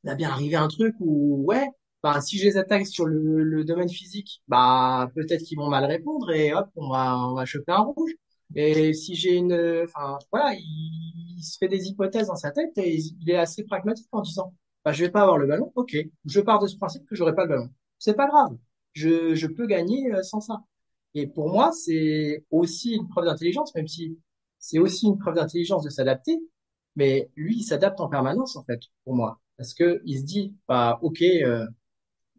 il 0.03 0.09
va 0.09 0.15
bien 0.15 0.29
arriver 0.31 0.55
un 0.55 0.67
truc 0.67 0.95
où 0.99 1.43
ouais, 1.45 1.67
ben 2.03 2.21
si 2.21 2.37
je 2.39 2.45
les 2.45 2.57
attaque 2.57 2.87
sur 2.87 3.05
le, 3.05 3.43
le 3.43 3.63
domaine 3.65 3.89
physique, 3.89 4.41
bah 4.47 5.11
peut-être 5.15 5.43
qu'ils 5.43 5.57
vont 5.57 5.69
mal 5.69 5.85
répondre 5.85 6.31
et 6.31 6.53
hop, 6.53 6.69
on 6.75 6.89
va 6.89 7.17
on 7.17 7.35
va 7.35 7.45
choper 7.45 7.71
un 7.73 7.81
rouge. 7.83 8.11
Et 8.55 8.93
si 8.93 9.15
j'ai 9.15 9.35
une, 9.35 9.83
enfin 9.83 10.19
voilà, 10.31 10.53
il, 10.55 11.43
se 11.43 11.57
fait 11.57 11.67
des 11.67 11.87
hypothèses 11.87 12.27
dans 12.27 12.35
sa 12.35 12.51
tête 12.51 12.71
et 12.77 12.95
il 12.97 13.29
est 13.29 13.35
assez 13.35 13.63
pragmatique 13.63 14.07
en 14.11 14.21
disant, 14.21 14.53
bah 14.85 14.93
je 14.93 15.03
vais 15.03 15.11
pas 15.11 15.21
avoir 15.23 15.37
le 15.37 15.47
ballon, 15.47 15.71
ok, 15.75 15.95
je 16.25 16.39
pars 16.41 16.59
de 16.59 16.67
ce 16.67 16.77
principe 16.77 17.05
que 17.05 17.15
j'aurai 17.15 17.35
pas 17.35 17.43
le 17.43 17.49
ballon. 17.49 17.69
C'est 17.99 18.15
pas 18.15 18.27
grave, 18.27 18.57
je 18.93 19.35
je 19.35 19.47
peux 19.47 19.67
gagner 19.67 20.13
euh, 20.13 20.23
sans 20.23 20.39
ça. 20.39 20.63
Et 21.15 21.27
pour 21.27 21.49
moi, 21.49 21.71
c'est 21.71 22.45
aussi 22.51 22.93
une 22.95 23.07
preuve 23.07 23.25
d'intelligence, 23.25 23.73
même 23.75 23.87
si 23.87 24.17
c'est 24.59 24.79
aussi 24.79 25.07
une 25.07 25.17
preuve 25.17 25.35
d'intelligence 25.35 25.83
de 25.83 25.89
s'adapter. 25.89 26.39
Mais 26.95 27.29
lui, 27.35 27.57
il 27.57 27.63
s'adapte 27.63 27.99
en 27.99 28.09
permanence, 28.09 28.55
en 28.55 28.63
fait, 28.63 28.79
pour 29.03 29.15
moi. 29.15 29.39
Parce 29.57 29.73
que 29.73 30.01
il 30.05 30.19
se 30.19 30.23
dit, 30.23 30.55
bah, 30.67 30.99
ok, 31.01 31.21
euh, 31.21 31.65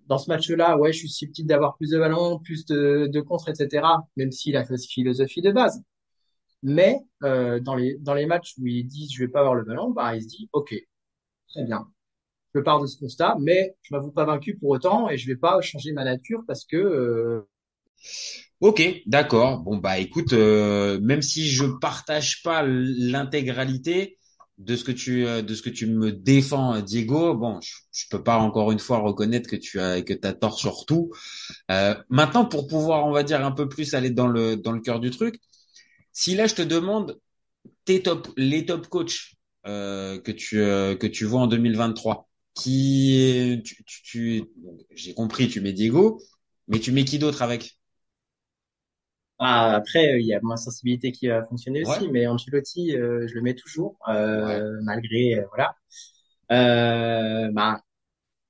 dans 0.07 0.18
ce 0.18 0.31
match-là, 0.31 0.79
ouais, 0.79 0.92
je 0.92 0.98
suis 0.98 1.09
susceptible 1.09 1.48
d'avoir 1.48 1.77
plus 1.77 1.90
de 1.90 1.98
ballons, 1.98 2.38
plus 2.40 2.66
de, 2.66 3.09
de 3.12 3.20
contre, 3.20 3.48
etc. 3.50 3.87
Même 4.16 4.33
s'il 4.33 4.57
a 4.57 4.64
cette 4.64 4.85
philosophie 4.85 5.42
de 5.42 5.53
base. 5.53 5.83
Mais 6.64 6.98
euh, 7.22 7.61
dans 7.61 7.77
les 7.77 7.96
dans 7.98 8.14
les 8.14 8.27
matchs 8.27 8.55
où 8.59 8.66
il 8.66 8.85
dit, 8.87 9.09
je 9.12 9.22
vais 9.22 9.29
pas 9.29 9.40
avoir 9.40 9.55
le 9.55 9.64
ballon, 9.64 9.90
bah, 9.90 10.16
il 10.16 10.22
se 10.22 10.29
dit, 10.29 10.48
ok, 10.53 10.74
très 11.48 11.64
bien. 11.64 11.88
Je 12.55 12.61
pars 12.61 12.81
de 12.81 12.87
ce 12.87 12.98
constat, 12.98 13.37
mais 13.40 13.77
je 13.83 13.94
m'avoue 13.94 14.12
pas 14.12 14.24
vaincu 14.24 14.57
pour 14.57 14.70
autant 14.70 15.11
et 15.11 15.18
je 15.18 15.27
vais 15.27 15.37
pas 15.37 15.61
changer 15.61 15.92
ma 15.92 16.05
nature 16.05 16.42
parce 16.46 16.64
que 16.64 16.77
euh, 16.77 17.48
Ok, 18.61 18.83
d'accord. 19.07 19.61
Bon 19.61 19.77
bah 19.77 19.98
écoute, 19.98 20.33
euh, 20.33 20.98
même 21.00 21.22
si 21.22 21.48
je 21.48 21.64
partage 21.66 22.42
pas 22.42 22.62
l'intégralité 22.64 24.18
de 24.59 24.77
ce 24.77 24.85
que 24.85 24.92
tu 24.92 25.27
euh, 25.27 25.42
de 25.42 25.55
ce 25.55 25.62
que 25.62 25.70
tu 25.70 25.87
me 25.87 26.12
défends, 26.12 26.81
Diego, 26.81 27.35
bon, 27.35 27.61
je, 27.61 27.74
je 27.92 28.05
peux 28.11 28.22
pas 28.22 28.38
encore 28.38 28.72
une 28.72 28.79
fois 28.79 28.98
reconnaître 28.98 29.50
que 29.50 29.57
tu 29.57 29.81
as 29.81 30.03
que 30.03 30.14
t'as 30.14 30.33
tort 30.33 30.59
sur 30.59 30.87
tout. 30.87 31.11
Euh, 31.70 31.94
maintenant, 32.09 32.46
pour 32.46 32.66
pouvoir, 32.66 33.07
on 33.07 33.12
va 33.12 33.22
dire 33.22 33.44
un 33.44 33.53
peu 33.53 33.68
plus 33.68 33.94
aller 33.94 34.11
dans 34.11 34.29
le 34.29 34.57
dans 34.57 34.72
le 34.72 34.81
cœur 34.81 35.00
du 35.00 35.11
truc, 35.11 35.37
si 36.14 36.37
là 36.37 36.48
je 36.48 36.57
te 36.57 36.62
demande 36.62 37.20
tes 37.85 38.03
top 38.03 38.29
les 38.37 38.66
top 38.66 38.88
coachs 38.88 39.37
euh, 39.66 40.20
que 40.20 40.33
tu 40.33 40.61
euh, 40.61 40.96
que 40.96 41.07
tu 41.09 41.24
vois 41.27 41.42
en 41.42 41.46
2023, 41.48 42.29
qui 42.55 43.62
tu, 43.64 43.85
tu, 43.85 44.03
tu- 44.05 44.44
j'ai 44.92 45.14
compris, 45.14 45.48
tu 45.48 45.61
mets 45.62 45.72
Diego, 45.74 46.22
mais 46.68 46.81
tu 46.81 46.92
mets 46.92 47.05
qui 47.07 47.18
d'autre 47.20 47.42
avec? 47.42 47.79
Ah, 49.38 49.74
après, 49.74 50.12
euh, 50.14 50.20
il 50.20 50.27
y 50.27 50.35
a 50.35 50.40
ma 50.42 50.57
sensibilité 50.57 51.11
qui 51.12 51.27
va 51.29 51.42
fonctionner 51.44 51.81
Ouais. 51.81 52.03
aussi, 52.03 52.09
mais 52.09 52.27
Ancelotti, 52.27 52.96
euh, 52.96 53.27
je 53.29 53.35
le 53.35 53.42
mets 53.42 53.55
toujours, 53.55 53.98
Ouais. 54.35 54.62
euh, 54.62 54.79
malgré, 54.83 55.35
euh, 55.40 55.44
voilà. 55.48 55.74
Euh, 56.53 57.50
bah, 57.53 57.83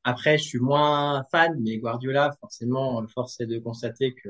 Après, 0.05 0.38
je 0.38 0.44
suis 0.44 0.59
moins 0.61 1.24
fan, 1.33 1.57
mais 1.62 1.79
Guardiola, 1.79 2.33
forcément, 2.40 3.07
force 3.09 3.40
est 3.40 3.46
de 3.46 3.59
constater 3.61 4.14
que 4.14 4.29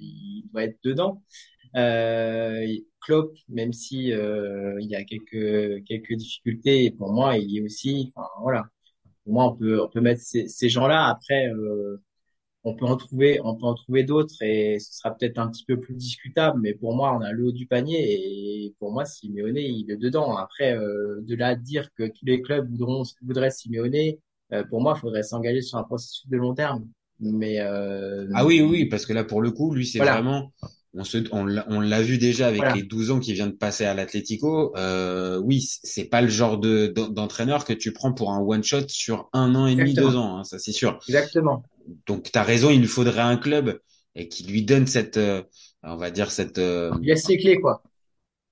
il 0.00 0.44
doit 0.52 0.64
être 0.64 0.78
dedans. 0.84 1.22
Euh, 1.76 2.66
Klopp, 3.00 3.36
même 3.48 3.72
si 3.72 4.12
euh, 4.12 4.76
il 4.80 4.88
y 4.88 4.94
a 4.96 5.04
quelques 5.04 5.84
quelques 5.86 6.14
difficultés, 6.14 6.90
pour 6.92 7.12
moi, 7.12 7.36
il 7.38 7.56
est 7.58 7.62
aussi, 7.62 8.12
enfin 8.14 8.28
voilà, 8.42 8.64
pour 9.24 9.34
moi, 9.34 9.46
on 9.46 9.56
peut 9.56 9.82
on 9.82 9.88
peut 9.88 10.00
mettre 10.00 10.22
ces, 10.22 10.48
ces 10.48 10.68
gens-là. 10.70 11.06
Après, 11.08 11.48
euh, 11.48 12.02
on 12.64 12.74
peut 12.76 12.86
en 12.86 12.96
trouver, 12.96 13.40
on 13.44 13.56
peut 13.56 13.66
en 13.66 13.74
trouver 13.74 14.04
d'autres 14.04 14.40
et 14.42 14.78
ce 14.78 14.92
sera 14.98 15.14
peut-être 15.16 15.38
un 15.38 15.48
petit 15.50 15.64
peu 15.64 15.80
plus 15.80 15.94
discutable, 15.96 16.60
mais 16.60 16.74
pour 16.74 16.94
moi, 16.94 17.16
on 17.16 17.20
a 17.20 17.32
le 17.32 17.46
haut 17.46 17.52
du 17.52 17.66
panier 17.66 18.66
et 18.66 18.74
pour 18.78 18.92
moi, 18.92 19.04
Simeone, 19.04 19.56
il 19.58 19.90
est 19.90 19.96
dedans. 19.96 20.36
Après, 20.36 20.76
euh, 20.76 21.20
de 21.22 21.34
là 21.34 21.48
à 21.48 21.54
dire 21.56 21.88
que 21.94 22.04
tous 22.04 22.24
les 22.24 22.40
clubs 22.42 22.68
voudront, 22.70 23.02
voudraient 23.22 23.50
Simeone, 23.50 24.14
euh, 24.52 24.64
pour 24.64 24.80
moi, 24.80 24.94
il 24.96 25.00
faudrait 25.00 25.22
s'engager 25.24 25.62
sur 25.62 25.78
un 25.78 25.84
processus 25.84 26.28
de 26.28 26.36
long 26.36 26.54
terme. 26.54 26.88
Mais 27.20 27.60
euh, 27.60 28.26
Ah 28.34 28.44
oui, 28.46 28.60
oui, 28.62 28.86
parce 28.86 29.06
que 29.06 29.12
là, 29.12 29.24
pour 29.24 29.42
le 29.42 29.50
coup, 29.50 29.74
lui, 29.74 29.86
c'est 29.86 29.98
Voilà. 29.98 30.12
vraiment, 30.12 30.52
on 30.94 31.04
se, 31.04 31.18
on 31.32 31.44
l'a 31.44 31.64
on 31.68 31.80
l'a 31.80 32.02
vu 32.02 32.18
déjà 32.18 32.48
avec 32.48 32.60
Voilà. 32.60 32.72
les 32.72 32.82
12 32.82 33.10
ans 33.10 33.18
qu'il 33.20 33.34
vient 33.34 33.46
de 33.46 33.52
passer 33.52 33.84
à 33.84 33.94
l'Atlético. 33.94 34.74
Euh, 34.76 35.38
oui, 35.38 35.66
c'est 35.82 36.04
pas 36.04 36.20
le 36.22 36.28
genre 36.28 36.58
de 36.58 36.88
d'en- 36.88 37.08
d'entraîneur 37.08 37.64
que 37.64 37.72
tu 37.72 37.92
prends 37.92 38.12
pour 38.12 38.32
un 38.32 38.40
one 38.40 38.62
shot 38.64 38.88
sur 38.88 39.28
un 39.32 39.54
an 39.54 39.66
et 39.66 39.74
demi, 39.76 39.94
deux 39.94 40.16
ans, 40.16 40.38
hein, 40.38 40.44
ça 40.44 40.58
c'est 40.58 40.72
sûr. 40.72 41.00
exactement. 41.08 41.62
Donc, 42.06 42.30
t'as 42.32 42.42
raison, 42.42 42.70
il 42.70 42.80
lui 42.80 42.86
faudrait 42.86 43.20
un 43.22 43.36
club 43.36 43.80
et 44.14 44.28
qui 44.28 44.44
lui 44.44 44.62
donne 44.64 44.86
cette, 44.86 45.16
euh, 45.16 45.42
on 45.82 45.96
va 45.96 46.10
dire 46.10 46.30
cette, 46.30 46.58
euh, 46.58 46.92
Il 47.02 47.06
laisse 47.08 47.24
ses 47.26 47.36
clés, 47.38 47.60
quoi. 47.60 47.82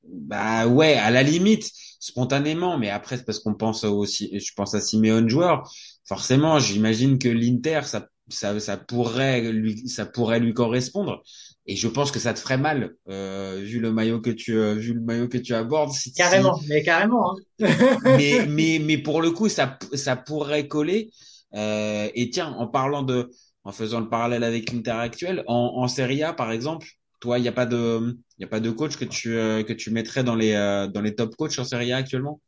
bah 0.04 0.66
ouais, 0.66 0.94
à 0.94 1.10
la 1.10 1.22
limite, 1.22 1.70
spontanément, 2.00 2.78
mais 2.78 2.90
après 2.90 3.16
c'est 3.18 3.24
parce 3.24 3.38
qu'on 3.38 3.54
pense 3.54 3.84
aussi, 3.84 4.38
je 4.38 4.52
pense 4.54 4.74
à 4.74 4.80
Simeone 4.80 5.28
joueur. 5.28 5.70
Forcément, 6.04 6.58
j'imagine 6.58 7.18
que 7.18 7.28
l'Inter, 7.28 7.82
ça, 7.84 8.08
ça, 8.28 8.58
ça 8.60 8.76
pourrait 8.76 9.52
lui, 9.52 9.88
ça 9.88 10.06
pourrait 10.06 10.40
lui 10.40 10.54
correspondre. 10.54 11.22
Et 11.66 11.76
je 11.76 11.88
pense 11.88 12.10
que 12.10 12.18
ça 12.18 12.34
te 12.34 12.40
ferait 12.40 12.58
mal, 12.58 12.94
euh, 13.08 13.60
vu 13.62 13.80
le 13.80 13.92
maillot 13.92 14.20
que 14.20 14.30
tu, 14.30 14.54
euh, 14.56 14.74
vu 14.74 14.94
le 14.94 15.00
maillot 15.00 15.28
que 15.28 15.38
tu 15.38 15.54
abordes. 15.54 15.92
Si- 15.92 16.12
Carrément, 16.12 16.60
mais 16.68 16.82
carrément. 16.82 17.32
Hein. 17.32 17.36
mais, 18.02 18.42
mais, 18.46 18.78
mais 18.80 18.98
pour 18.98 19.22
le 19.22 19.30
coup, 19.30 19.48
ça, 19.48 19.78
ça 19.94 20.16
pourrait 20.16 20.68
coller. 20.68 21.10
Euh, 21.54 22.08
et 22.14 22.30
tiens, 22.30 22.48
en 22.58 22.66
parlant 22.66 23.02
de, 23.02 23.30
en 23.64 23.72
faisant 23.72 24.00
le 24.00 24.08
parallèle 24.08 24.44
avec 24.44 24.72
l'Inter 24.72 24.92
actuel, 24.92 25.44
en, 25.46 25.72
en 25.76 25.88
Serie 25.88 26.22
A, 26.22 26.32
par 26.32 26.52
exemple, 26.52 26.86
toi, 27.20 27.38
il 27.38 27.42
n'y 27.42 27.48
a 27.48 27.52
pas 27.52 27.66
de, 27.66 28.16
il 28.38 28.42
y 28.42 28.44
a 28.44 28.48
pas 28.48 28.60
de 28.60 28.70
coach 28.70 28.96
que 28.96 29.04
tu, 29.04 29.34
euh, 29.36 29.62
que 29.62 29.72
tu 29.72 29.90
mettrais 29.90 30.24
dans 30.24 30.34
les, 30.36 30.52
euh, 30.54 30.86
dans 30.88 31.00
les 31.02 31.14
top 31.14 31.36
coachs 31.36 31.58
en 31.58 31.64
Serie 31.64 31.92
A 31.92 31.98
actuellement? 31.98 32.40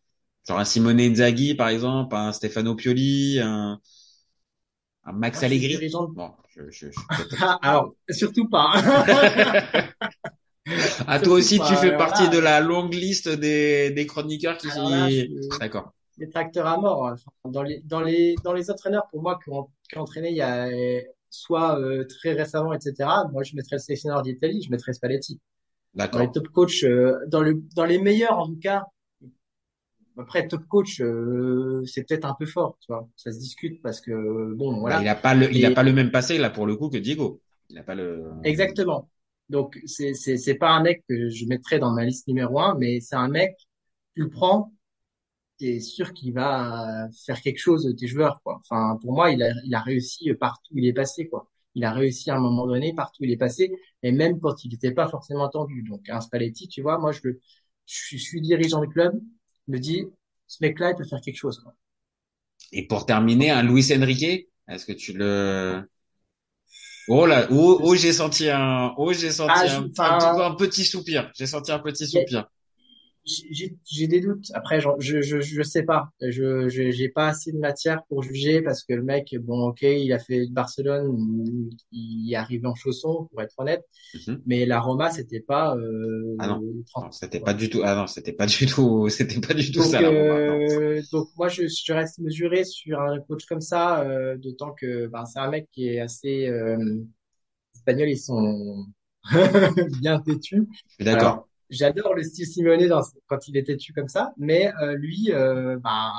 Genre 0.49 0.59
un 0.61 0.65
Simone 0.67 1.01
Inzaghi, 1.01 1.55
par 1.55 1.69
exemple, 1.71 2.15
un 2.17 2.33
Stefano 2.33 2.75
Pioli, 2.77 3.41
un, 3.41 3.81
un 5.05 5.13
Max 5.13 5.43
suis 5.43 5.45
Allegri? 5.45 5.79
Bon, 6.15 6.35
je, 6.55 6.71
je, 6.71 6.91
je- 6.91 7.37
Ah, 7.41 7.59
alors, 7.63 7.95
surtout 8.11 8.49
pas. 8.49 8.73
hein. 8.75 9.89
Ah, 11.07 11.19
toi 11.19 11.35
aussi, 11.35 11.59
tu 11.61 11.75
fais 11.77 11.97
partie 11.97 12.29
de 12.29 12.39
la 12.39 12.61
longue 12.61 12.95
liste 12.95 13.29
des, 13.29 13.91
des 13.91 14.07
chroniqueurs 14.07 14.57
qui, 14.59 14.69
là, 14.69 15.09
je- 15.11 15.59
d'accord. 15.59 15.93
les 16.19 16.29
tracteurs 16.29 16.67
à 16.67 16.77
mort. 16.79 17.03
Enfin, 17.13 17.31
dans 17.51 17.63
les, 17.63 17.81
dans 17.85 18.01
les, 18.01 18.37
dans 18.45 18.53
les 18.53 18.71
entraîneurs, 18.71 19.09
pour 19.11 19.23
moi, 19.23 19.39
qui 19.43 19.51
ont, 19.51 19.69
qui 19.91 19.99
ont 19.99 20.03
entraîné 20.03 20.31
il 20.31 20.37
y 20.37 20.43
a, 20.43 20.69
soit 21.31 21.79
euh, 21.81 22.05
très 22.05 22.33
récemment, 22.33 22.73
etc., 22.73 22.95
moi, 23.33 23.43
je 23.43 23.57
mettrais 23.57 23.77
le 23.77 23.81
sélectionneur 23.81 24.23
d'Italie, 24.23 24.63
je 24.63 24.71
mettrais 24.71 24.93
Spalletti. 24.93 25.41
Dans 25.95 26.05
D'accord. 26.05 26.21
les 26.21 26.31
top 26.31 26.49
coachs, 26.49 26.85
euh, 26.85 27.19
dans 27.27 27.41
le, 27.41 27.63
dans 27.75 27.85
les 27.85 27.99
meilleurs, 27.99 28.39
en 28.39 28.47
tout 28.47 28.59
cas, 28.63 28.85
après, 30.19 30.47
top 30.49 30.67
coach, 30.67 31.01
euh, 31.01 31.83
c'est 31.87 32.07
peut-être 32.07 32.25
un 32.25 32.35
peu 32.39 32.47
fort, 32.47 32.77
tu 32.81 32.93
vois. 32.93 33.09
Ça 33.17 33.33
se 33.33 33.39
discute 33.39 33.81
parce 33.83 34.01
que, 34.01 34.55
bon, 34.55 34.73
Bah, 34.73 34.81
voilà. 34.81 35.03
il 35.03 35.09
a 35.09 35.15
pas 35.15 35.35
le, 35.35 35.53
il 35.53 35.65
a 35.65 35.71
pas 35.71 35.83
le 35.83 35.93
même 35.93 36.11
passé, 36.11 36.39
là, 36.39 36.51
pour 36.51 36.67
le 36.67 36.77
coup, 36.77 36.89
que 36.89 36.99
Diego. 36.99 37.41
Il 37.71 37.79
a 37.79 37.83
pas 37.83 37.95
le, 37.95 38.31
Exactement. 38.45 39.09
Donc, 39.49 39.81
c'est, 39.87 40.15
c'est, 40.15 40.37
c'est 40.37 40.55
pas 40.55 40.71
un 40.71 40.83
mec 40.83 41.03
que 41.09 41.29
je 41.29 41.47
mettrais 41.47 41.79
dans 41.79 41.93
ma 41.93 42.05
liste 42.05 42.27
numéro 42.29 42.59
un, 42.61 42.77
mais 42.79 43.01
c'est 43.01 43.17
un 43.17 43.29
mec, 43.29 43.57
tu 44.15 44.23
le 44.23 44.31
prends, 44.31 44.73
t'es 45.59 45.81
sûr 45.81 46.13
qu'il 46.13 46.33
va 46.35 47.09
faire 47.27 47.41
quelque 47.41 47.59
chose 47.59 47.85
de 47.85 47.93
tes 47.93 48.07
joueurs, 48.07 48.41
quoi. 48.43 48.61
Enfin, 48.65 48.99
pour 49.01 49.13
moi, 49.13 49.31
il 49.31 49.43
a, 49.43 49.53
il 49.65 49.75
a 49.75 49.81
réussi 49.81 50.33
partout 50.35 50.75
où 50.75 50.79
il 50.79 50.87
est 50.87 50.93
passé, 50.93 51.29
quoi. 51.29 51.49
Il 51.75 51.85
a 51.85 51.93
réussi 51.93 52.31
à 52.31 52.37
un 52.37 52.41
moment 52.41 52.67
donné 52.67 52.95
partout 52.95 53.23
où 53.23 53.25
il 53.25 53.33
est 53.33 53.37
passé, 53.37 53.73
et 54.03 54.13
même 54.13 54.41
quand 54.41 54.65
il 54.65 54.71
n'était 54.73 54.93
pas 54.93 55.09
forcément 55.09 55.45
attendu. 55.45 55.83
Donc, 55.83 56.09
un 56.09 56.21
Spalletti, 56.21 56.69
tu 56.69 56.83
vois, 56.83 56.99
moi, 56.99 57.13
je 57.13 57.21
le, 57.25 57.41
je 57.87 58.17
suis, 58.17 58.41
dirigeant 58.41 58.81
du 58.81 58.89
club, 58.89 59.15
me 59.73 59.81
dis, 59.81 60.07
ce 60.47 60.59
mec-là, 60.63 60.91
il 60.91 60.97
peut 60.97 61.05
faire 61.05 61.21
quelque 61.21 61.37
chose, 61.37 61.61
quoi. 61.61 61.75
Et 62.73 62.87
pour 62.87 63.07
terminer, 63.07 63.51
un 63.51 63.63
Luis 63.63 63.93
Enrique, 63.95 64.49
est-ce 64.69 64.87
que 64.87 64.93
tu 64.93 65.13
le... 65.13 65.83
Oh 67.09 67.27
là, 67.27 67.49
oh, 67.51 67.81
oh 67.83 67.95
j'ai 67.97 68.13
senti 68.13 68.49
un, 68.49 68.95
oh 68.97 69.13
j'ai 69.13 69.33
senti 69.33 69.53
Ah, 69.53 69.67
je- 69.67 69.81
un, 70.45 70.55
petit 70.55 70.85
soupir. 70.85 71.31
J'ai 71.37 71.47
senti 71.47 71.73
un 71.73 71.81
petit 71.81 72.07
soupir. 72.07 72.47
J'ai 73.25 74.07
des 74.09 74.21
doutes. 74.21 74.47
Après, 74.55 74.81
genre, 74.81 74.97
je, 75.01 75.23
je, 75.23 75.41
je 75.41 75.63
sais 75.63 75.85
pas. 75.85 76.11
Je, 76.21 76.69
je, 76.69 76.91
j'ai 76.91 77.09
pas 77.09 77.29
assez 77.29 77.53
de 77.53 77.59
matière 77.59 78.03
pour 78.09 78.23
juger 78.23 78.63
parce 78.63 78.83
que 78.85 78.95
le 78.95 79.03
mec, 79.03 79.35
bon, 79.41 79.69
ok, 79.69 79.83
il 79.83 80.13
a 80.13 80.19
fait 80.19 80.47
Barcelone, 80.51 81.71
il 81.93 82.33
est 82.33 82.37
arrivé 82.37 82.67
en 82.67 82.75
chausson, 82.75 83.29
pour 83.31 83.43
être 83.43 83.55
honnête. 83.59 83.85
Mhm. 84.15 84.47
Mais 84.47 84.67
la 84.67 84.81
Roma, 84.81 85.11
c'était 85.11 85.41
pas, 85.41 85.77
euh, 85.77 86.37
Ah 86.39 86.47
non. 86.49 86.61
le 86.61 86.85
30. 86.87 87.07
Non, 87.07 87.11
c'était 87.13 87.41
pas 87.41 87.55
du 87.55 87.71
tout, 87.71 87.83
ah 87.85 87.95
non, 87.95 88.07
c'était 88.07 88.33
pas 88.33 88.47
du 88.47 88.67
tout, 88.67 89.09
c'était 89.09 89.41
pas 89.41 89.55
du 89.55 89.71
tout 89.73 89.83
Donc, 89.83 89.85
ça, 89.85 90.01
la 90.01 90.11
Roma, 90.11 90.35
euh, 90.45 91.03
donc 91.13 91.29
moi, 91.37 91.49
je, 91.49 91.63
je 91.67 91.93
reste 91.93 92.19
mesuré 92.19 92.65
sur 92.65 93.01
un 93.01 93.21
coach 93.21 93.47
comme 93.47 93.61
ça, 93.63 94.03
euh, 94.03 94.37
d'autant 94.37 94.73
que, 94.73 95.07
ben, 95.07 95.25
c'est 95.25 95.39
un 95.39 95.49
mec 95.51 95.69
qui 95.73 95.89
est 95.89 96.01
assez, 96.01 96.47
euh, 96.47 96.77
les 96.77 97.05
Espagnols, 97.77 98.11
ils 98.11 98.19
sont 98.19 98.87
bien 100.03 100.21
têtus. 100.21 100.69
Je 100.87 100.95
suis 100.95 101.05
d'accord. 101.05 101.49
J'adore 101.73 102.15
le 102.15 102.23
style 102.23 102.47
Simeone 102.47 102.87
dans, 102.87 103.03
quand 103.27 103.49
il 103.49 103.57
est 103.57 103.65
têtu 103.65 103.93
comme 103.95 104.09
ça, 104.09 104.33
mais 104.37 104.73
euh, 104.83 104.95
lui, 104.95 105.33
euh, 105.33 105.79
bah, 105.79 106.13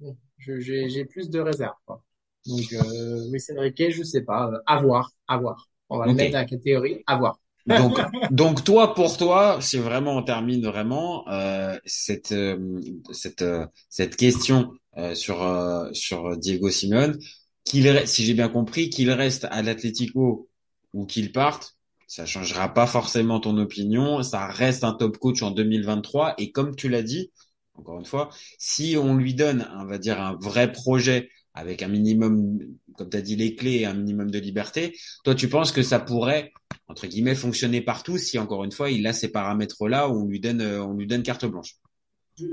bon, 0.00 0.16
j'ai 0.38 0.88
j'ai 0.88 1.04
plus 1.04 1.28
de 1.28 1.40
réserve. 1.40 1.74
Quoi. 1.86 2.02
Donc, 2.46 2.72
euh, 2.72 3.30
Luis 3.30 3.42
Enrique, 3.56 3.90
je 3.90 4.02
sais 4.04 4.22
pas, 4.22 4.48
euh, 4.48 4.58
à 4.66 4.80
voir, 4.80 5.10
à 5.26 5.38
voir. 5.38 5.66
On 5.88 5.98
va 5.98 6.06
le 6.06 6.14
mettre 6.14 6.32
dans 6.32 6.38
la 6.38 6.44
catégorie 6.44 7.02
à 7.06 7.18
voir. 7.18 7.40
Donc, 7.66 7.98
donc 8.30 8.64
toi, 8.64 8.94
pour 8.94 9.16
toi, 9.18 9.58
si 9.60 9.78
vraiment 9.78 10.16
on 10.16 10.22
termine 10.22 10.64
vraiment 10.64 11.28
euh, 11.28 11.76
cette 11.84 12.32
euh, 12.32 12.80
cette 13.12 13.42
euh, 13.42 13.66
cette 13.88 14.16
question 14.16 14.72
euh, 14.96 15.14
sur 15.14 15.42
euh, 15.42 15.92
sur 15.92 16.36
Diego 16.36 16.70
Simeone, 16.70 17.18
qu'il 17.64 18.06
si 18.06 18.24
j'ai 18.24 18.34
bien 18.34 18.48
compris, 18.48 18.88
qu'il 18.88 19.10
reste 19.10 19.46
à 19.50 19.62
l'Atlético 19.62 20.48
ou 20.94 21.06
qu'il 21.06 21.32
parte, 21.32 21.76
ça 22.10 22.26
changera 22.26 22.74
pas 22.74 22.88
forcément 22.88 23.38
ton 23.38 23.56
opinion. 23.56 24.24
Ça 24.24 24.48
reste 24.48 24.82
un 24.82 24.94
top 24.94 25.16
coach 25.18 25.42
en 25.42 25.52
2023 25.52 26.34
et 26.38 26.50
comme 26.50 26.74
tu 26.74 26.88
l'as 26.88 27.04
dit, 27.04 27.30
encore 27.74 28.00
une 28.00 28.04
fois, 28.04 28.30
si 28.58 28.96
on 29.00 29.14
lui 29.14 29.32
donne, 29.32 29.70
on 29.78 29.84
va 29.84 29.96
dire 29.96 30.20
un 30.20 30.36
vrai 30.40 30.72
projet 30.72 31.30
avec 31.54 31.84
un 31.84 31.88
minimum, 31.88 32.58
comme 32.96 33.10
tu 33.10 33.16
as 33.16 33.22
dit, 33.22 33.36
les 33.36 33.54
clés 33.54 33.76
et 33.76 33.86
un 33.86 33.94
minimum 33.94 34.28
de 34.28 34.40
liberté, 34.40 34.98
toi 35.22 35.36
tu 35.36 35.48
penses 35.48 35.70
que 35.70 35.84
ça 35.84 36.00
pourrait 36.00 36.52
entre 36.88 37.06
guillemets 37.06 37.36
fonctionner 37.36 37.80
partout 37.80 38.18
si 38.18 38.40
encore 38.40 38.64
une 38.64 38.72
fois 38.72 38.90
il 38.90 39.06
a 39.06 39.12
ces 39.12 39.30
paramètres 39.30 39.86
là 39.86 40.08
où 40.08 40.22
on 40.22 40.26
lui 40.26 40.40
donne 40.40 40.62
euh, 40.62 40.82
on 40.82 40.94
lui 40.94 41.06
donne 41.06 41.22
carte 41.22 41.46
blanche? 41.46 41.76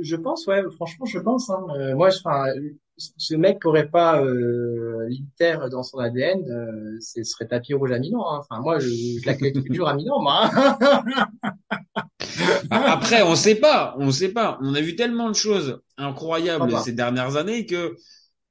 Je, 0.01 0.15
pense, 0.15 0.47
ouais, 0.47 0.63
franchement, 0.75 1.05
je 1.05 1.19
pense. 1.19 1.49
Hein. 1.49 1.63
Euh, 1.77 1.95
moi, 1.95 2.09
enfin, 2.09 2.45
ce 2.97 3.35
mec 3.35 3.59
qui 3.61 3.67
aurait 3.67 3.89
pas 3.89 4.21
euh, 4.21 5.07
l'Inter 5.09 5.69
dans 5.71 5.83
son 5.83 5.99
ADN, 5.99 6.43
euh, 6.49 6.97
ce 7.01 7.23
serait 7.23 7.47
tapis 7.47 7.73
rouge 7.73 7.91
à 7.91 7.99
Milan. 7.99 8.23
Hein. 8.29 8.39
Enfin, 8.39 8.61
moi, 8.61 8.79
je, 8.79 8.87
je 8.89 9.25
l'accueille 9.25 9.53
toujours 9.53 9.87
à 9.87 9.95
Milan, 9.95 10.21
moi. 10.21 10.49
hein. 10.53 11.05
Après 12.69 13.21
on 13.21 13.35
sait 13.35 13.55
pas, 13.55 13.95
on 13.99 14.11
sait 14.11 14.29
pas. 14.29 14.57
On 14.61 14.73
a 14.75 14.81
vu 14.81 14.95
tellement 14.95 15.29
de 15.29 15.35
choses 15.35 15.81
incroyables 15.97 16.59
Pourquoi 16.59 16.79
pas 16.79 16.83
ces 16.83 16.91
dernières 16.93 17.35
années 17.35 17.65
que 17.65 17.95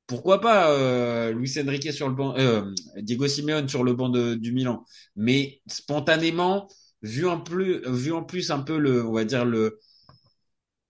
pourquoi 0.06 0.40
pas 0.40 0.70
euh, 0.70 1.32
Luis 1.32 1.52
Enrique 1.58 1.92
sur 1.92 2.08
le 2.08 2.14
banc, 2.14 2.34
euh, 2.38 2.62
Diego 2.98 3.26
Simeone 3.26 3.68
sur 3.68 3.82
le 3.82 3.92
banc 3.94 4.08
de, 4.08 4.34
du 4.34 4.52
Milan. 4.52 4.84
Mais 5.16 5.60
spontanément, 5.66 6.68
vu 7.02 7.26
en 7.26 7.40
plus, 7.40 7.82
vu 7.88 8.12
en 8.12 8.22
plus 8.22 8.50
un 8.50 8.60
peu 8.60 8.78
le, 8.78 9.04
on 9.04 9.12
va 9.12 9.24
dire 9.24 9.44
le 9.44 9.80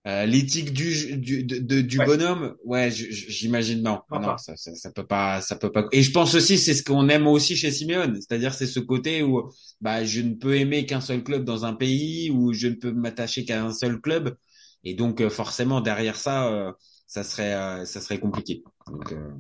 euh, 0.06 0.24
l'éthique 0.26 0.72
du, 0.72 1.16
du, 1.16 1.42
de- 1.44 1.80
du 1.80 1.98
Ouais. 1.98 2.06
bonhomme, 2.06 2.54
ouais, 2.64 2.90
j'imagine 2.92 3.82
non, 3.82 4.00
non, 4.12 4.36
ça, 4.38 4.56
ça, 4.56 4.74
ça 4.74 4.92
peut 4.92 5.06
pas, 5.06 5.40
ça 5.40 5.56
peut 5.56 5.72
pas. 5.72 5.86
Et 5.92 6.02
je 6.02 6.12
pense 6.12 6.34
aussi, 6.34 6.58
c'est 6.58 6.74
ce 6.74 6.82
qu'on 6.84 7.08
aime 7.08 7.26
aussi 7.26 7.56
chez 7.56 7.72
Simeone, 7.72 8.14
c'est-à-dire 8.20 8.54
c'est 8.54 8.66
ce 8.66 8.78
côté 8.80 9.22
où, 9.22 9.50
bah, 9.80 10.04
je 10.04 10.20
ne 10.20 10.34
peux 10.34 10.56
aimer 10.56 10.86
qu'un 10.86 11.00
seul 11.00 11.24
club 11.24 11.44
dans 11.44 11.64
un 11.64 11.74
pays, 11.74 12.30
ou 12.30 12.52
je 12.52 12.68
ne 12.68 12.74
peux 12.74 12.92
m'attacher 12.92 13.44
qu'à 13.44 13.64
un 13.64 13.72
seul 13.72 14.00
club, 14.00 14.36
et 14.84 14.94
donc 14.94 15.20
euh, 15.20 15.28
forcément 15.30 15.80
derrière 15.80 16.16
ça, 16.16 16.48
euh, 16.52 16.72
ça 17.08 17.24
serait, 17.24 17.54
euh, 17.54 17.84
ça 17.84 18.00
serait 18.00 18.20
compliqué. 18.20 18.62
Donc, 18.86 19.12
euh, 19.12 19.30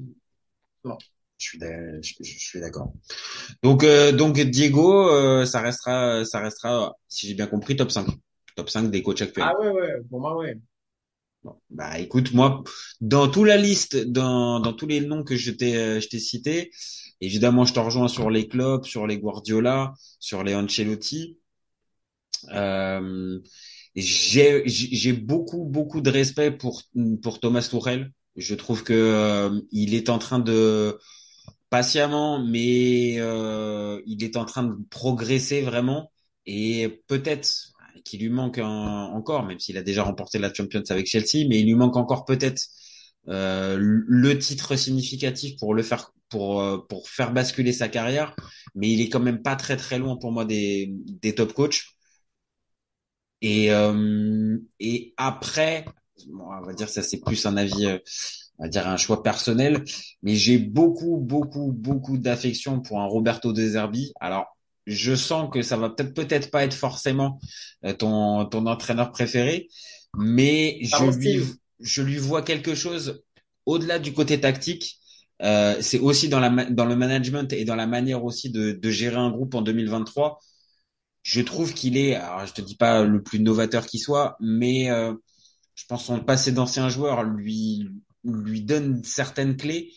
Bon. 0.84 1.02
je 1.38 1.46
suis, 1.48 1.58
d'a- 1.58 2.00
je, 2.02 2.14
je 2.20 2.38
suis 2.38 2.60
d'accord. 2.60 2.92
Donc, 3.62 3.84
euh, 3.84 4.12
donc 4.12 4.40
Diego, 4.40 5.10
euh, 5.10 5.46
ça 5.46 5.60
restera, 5.60 6.24
ça 6.24 6.40
restera, 6.40 6.94
si 7.08 7.28
j'ai 7.28 7.34
bien 7.34 7.46
compris, 7.46 7.76
top 7.76 7.90
5 7.92 8.06
top 8.56 8.70
5 8.70 8.90
des 8.90 9.02
coachs 9.02 9.22
actuels. 9.22 9.44
Ah 9.46 9.58
ouais, 9.60 9.70
ouais, 9.70 9.94
pour 10.10 10.20
moi, 10.20 10.36
ouais. 10.36 10.58
Bon, 11.44 11.54
bah 11.70 11.98
écoute, 12.00 12.32
moi, 12.32 12.64
dans 13.00 13.28
toute 13.28 13.46
la 13.46 13.56
liste, 13.56 13.96
dans, 13.96 14.58
dans 14.58 14.72
tous 14.72 14.86
les 14.86 15.00
noms 15.00 15.22
que 15.22 15.36
je 15.36 15.52
t'ai 15.52 15.76
euh, 15.76 16.00
je 16.00 16.08
t'ai 16.08 16.18
cités, 16.18 16.70
évidemment, 17.20 17.64
je 17.64 17.72
te 17.72 17.78
rejoins 17.78 18.08
sur 18.08 18.30
les 18.30 18.48
clubs, 18.48 18.84
sur 18.84 19.06
les 19.06 19.18
Guardiola, 19.18 19.94
sur 20.18 20.42
les 20.42 20.54
Ancelotti. 20.56 21.38
Euh, 22.52 23.38
j'ai 23.94 24.62
j'ai 24.66 25.12
beaucoup 25.12 25.64
beaucoup 25.64 26.00
de 26.00 26.10
respect 26.10 26.50
pour 26.50 26.82
pour 27.22 27.40
Thomas 27.40 27.62
Tuchel. 27.70 28.12
Je 28.36 28.54
trouve 28.54 28.82
que 28.84 28.92
euh, 28.92 29.60
il 29.72 29.94
est 29.94 30.10
en 30.10 30.18
train 30.18 30.38
de 30.38 30.98
patiemment, 31.70 32.38
mais 32.44 33.16
euh, 33.18 34.00
il 34.06 34.24
est 34.24 34.36
en 34.36 34.44
train 34.44 34.64
de 34.64 34.76
progresser 34.90 35.62
vraiment 35.62 36.12
et 36.46 37.02
peut-être 37.08 37.48
qu'il 38.06 38.20
lui 38.20 38.30
manque 38.30 38.58
encore, 38.58 39.44
même 39.44 39.58
s'il 39.58 39.76
a 39.78 39.82
déjà 39.82 40.02
remporté 40.04 40.38
la 40.38 40.52
Champions 40.52 40.82
avec 40.90 41.06
Chelsea, 41.06 41.46
mais 41.48 41.60
il 41.60 41.66
lui 41.66 41.74
manque 41.74 41.96
encore 41.96 42.24
peut-être 42.24 42.62
euh, 43.28 43.76
le 43.80 44.38
titre 44.38 44.76
significatif 44.76 45.56
pour 45.58 45.74
le 45.74 45.82
faire 45.82 46.12
pour 46.28 46.60
euh, 46.60 46.78
pour 46.88 47.08
faire 47.08 47.32
basculer 47.32 47.72
sa 47.72 47.88
carrière, 47.88 48.34
mais 48.74 48.90
il 48.92 49.00
est 49.00 49.08
quand 49.08 49.20
même 49.20 49.42
pas 49.42 49.56
très 49.56 49.76
très 49.76 49.98
loin 49.98 50.16
pour 50.16 50.32
moi 50.32 50.44
des 50.44 50.90
des 50.92 51.34
top 51.34 51.52
coachs. 51.52 51.82
Et 53.42 53.70
euh, 53.72 54.58
et 54.80 55.14
après, 55.16 55.84
on 56.32 56.64
va 56.64 56.72
dire 56.74 56.88
ça 56.88 57.02
c'est 57.02 57.20
plus 57.20 57.44
un 57.46 57.56
avis, 57.56 57.86
euh, 57.86 57.98
on 58.58 58.64
va 58.64 58.68
dire 58.68 58.86
un 58.88 58.96
choix 58.96 59.22
personnel, 59.22 59.84
mais 60.22 60.34
j'ai 60.36 60.58
beaucoup 60.58 61.18
beaucoup 61.18 61.72
beaucoup 61.72 62.18
d'affection 62.18 62.80
pour 62.80 63.00
un 63.00 63.06
Roberto 63.06 63.52
De 63.52 63.66
Zerbi. 63.66 64.12
Alors 64.20 64.55
je 64.86 65.14
sens 65.14 65.50
que 65.52 65.62
ça 65.62 65.76
va 65.76 65.90
peut-être 65.90 66.14
peut-être 66.14 66.50
pas 66.50 66.64
être 66.64 66.74
forcément 66.74 67.40
euh, 67.84 67.92
ton 67.92 68.46
ton 68.46 68.66
entraîneur 68.66 69.10
préféré, 69.12 69.68
mais 70.14 70.78
je 70.82 71.04
lui 71.04 71.40
je 71.80 72.02
lui 72.02 72.18
vois 72.18 72.42
quelque 72.42 72.74
chose 72.74 73.22
au-delà 73.66 73.98
du 73.98 74.12
côté 74.12 74.40
tactique. 74.40 74.98
Euh, 75.42 75.76
c'est 75.82 75.98
aussi 75.98 76.28
dans 76.28 76.40
la 76.40 76.50
dans 76.70 76.86
le 76.86 76.96
management 76.96 77.52
et 77.52 77.64
dans 77.64 77.76
la 77.76 77.86
manière 77.86 78.24
aussi 78.24 78.50
de, 78.50 78.72
de 78.72 78.90
gérer 78.90 79.16
un 79.16 79.30
groupe 79.30 79.54
en 79.54 79.62
2023. 79.62 80.40
Je 81.22 81.40
trouve 81.40 81.74
qu'il 81.74 81.96
est, 81.96 82.14
alors 82.14 82.46
je 82.46 82.52
te 82.52 82.62
dis 82.62 82.76
pas 82.76 83.04
le 83.04 83.22
plus 83.22 83.40
novateur 83.40 83.86
qui 83.86 83.98
soit, 83.98 84.36
mais 84.40 84.90
euh, 84.90 85.12
je 85.74 85.84
pense 85.88 86.04
son 86.06 86.20
passé 86.20 86.52
d'ancien 86.52 86.88
joueur 86.88 87.22
lui 87.24 87.88
lui 88.24 88.62
donne 88.62 89.02
certaines 89.04 89.56
clés 89.56 89.92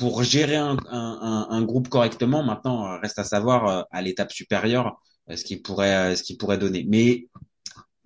pour 0.00 0.22
gérer 0.22 0.56
un, 0.56 1.62
groupe 1.62 1.90
correctement. 1.90 2.42
Maintenant, 2.42 2.98
reste 3.00 3.18
à 3.18 3.24
savoir 3.24 3.66
euh, 3.66 3.82
à 3.90 4.00
l'étape 4.00 4.32
supérieure 4.32 4.98
euh, 5.28 5.36
ce 5.36 5.44
qu'il 5.44 5.60
pourrait, 5.60 6.12
euh, 6.12 6.14
ce 6.16 6.32
pourrait 6.32 6.56
donner. 6.56 6.86
Mais 6.88 7.28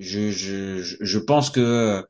je, 0.01 1.19
pense 1.19 1.51
que 1.51 2.05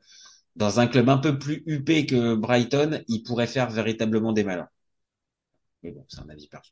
dans 0.55 0.79
un 0.79 0.87
club 0.87 1.07
un 1.07 1.19
peu 1.19 1.37
plus 1.37 1.61
huppé 1.67 2.07
que 2.07 2.33
Brighton, 2.33 3.03
il 3.07 3.21
pourrait 3.21 3.45
faire 3.45 3.69
véritablement 3.69 4.33
des 4.33 4.43
malins. 4.43 4.69
Mais 5.83 5.91
bon, 5.91 6.03
c'est 6.07 6.21
un 6.21 6.29
avis 6.29 6.47
perso. 6.47 6.71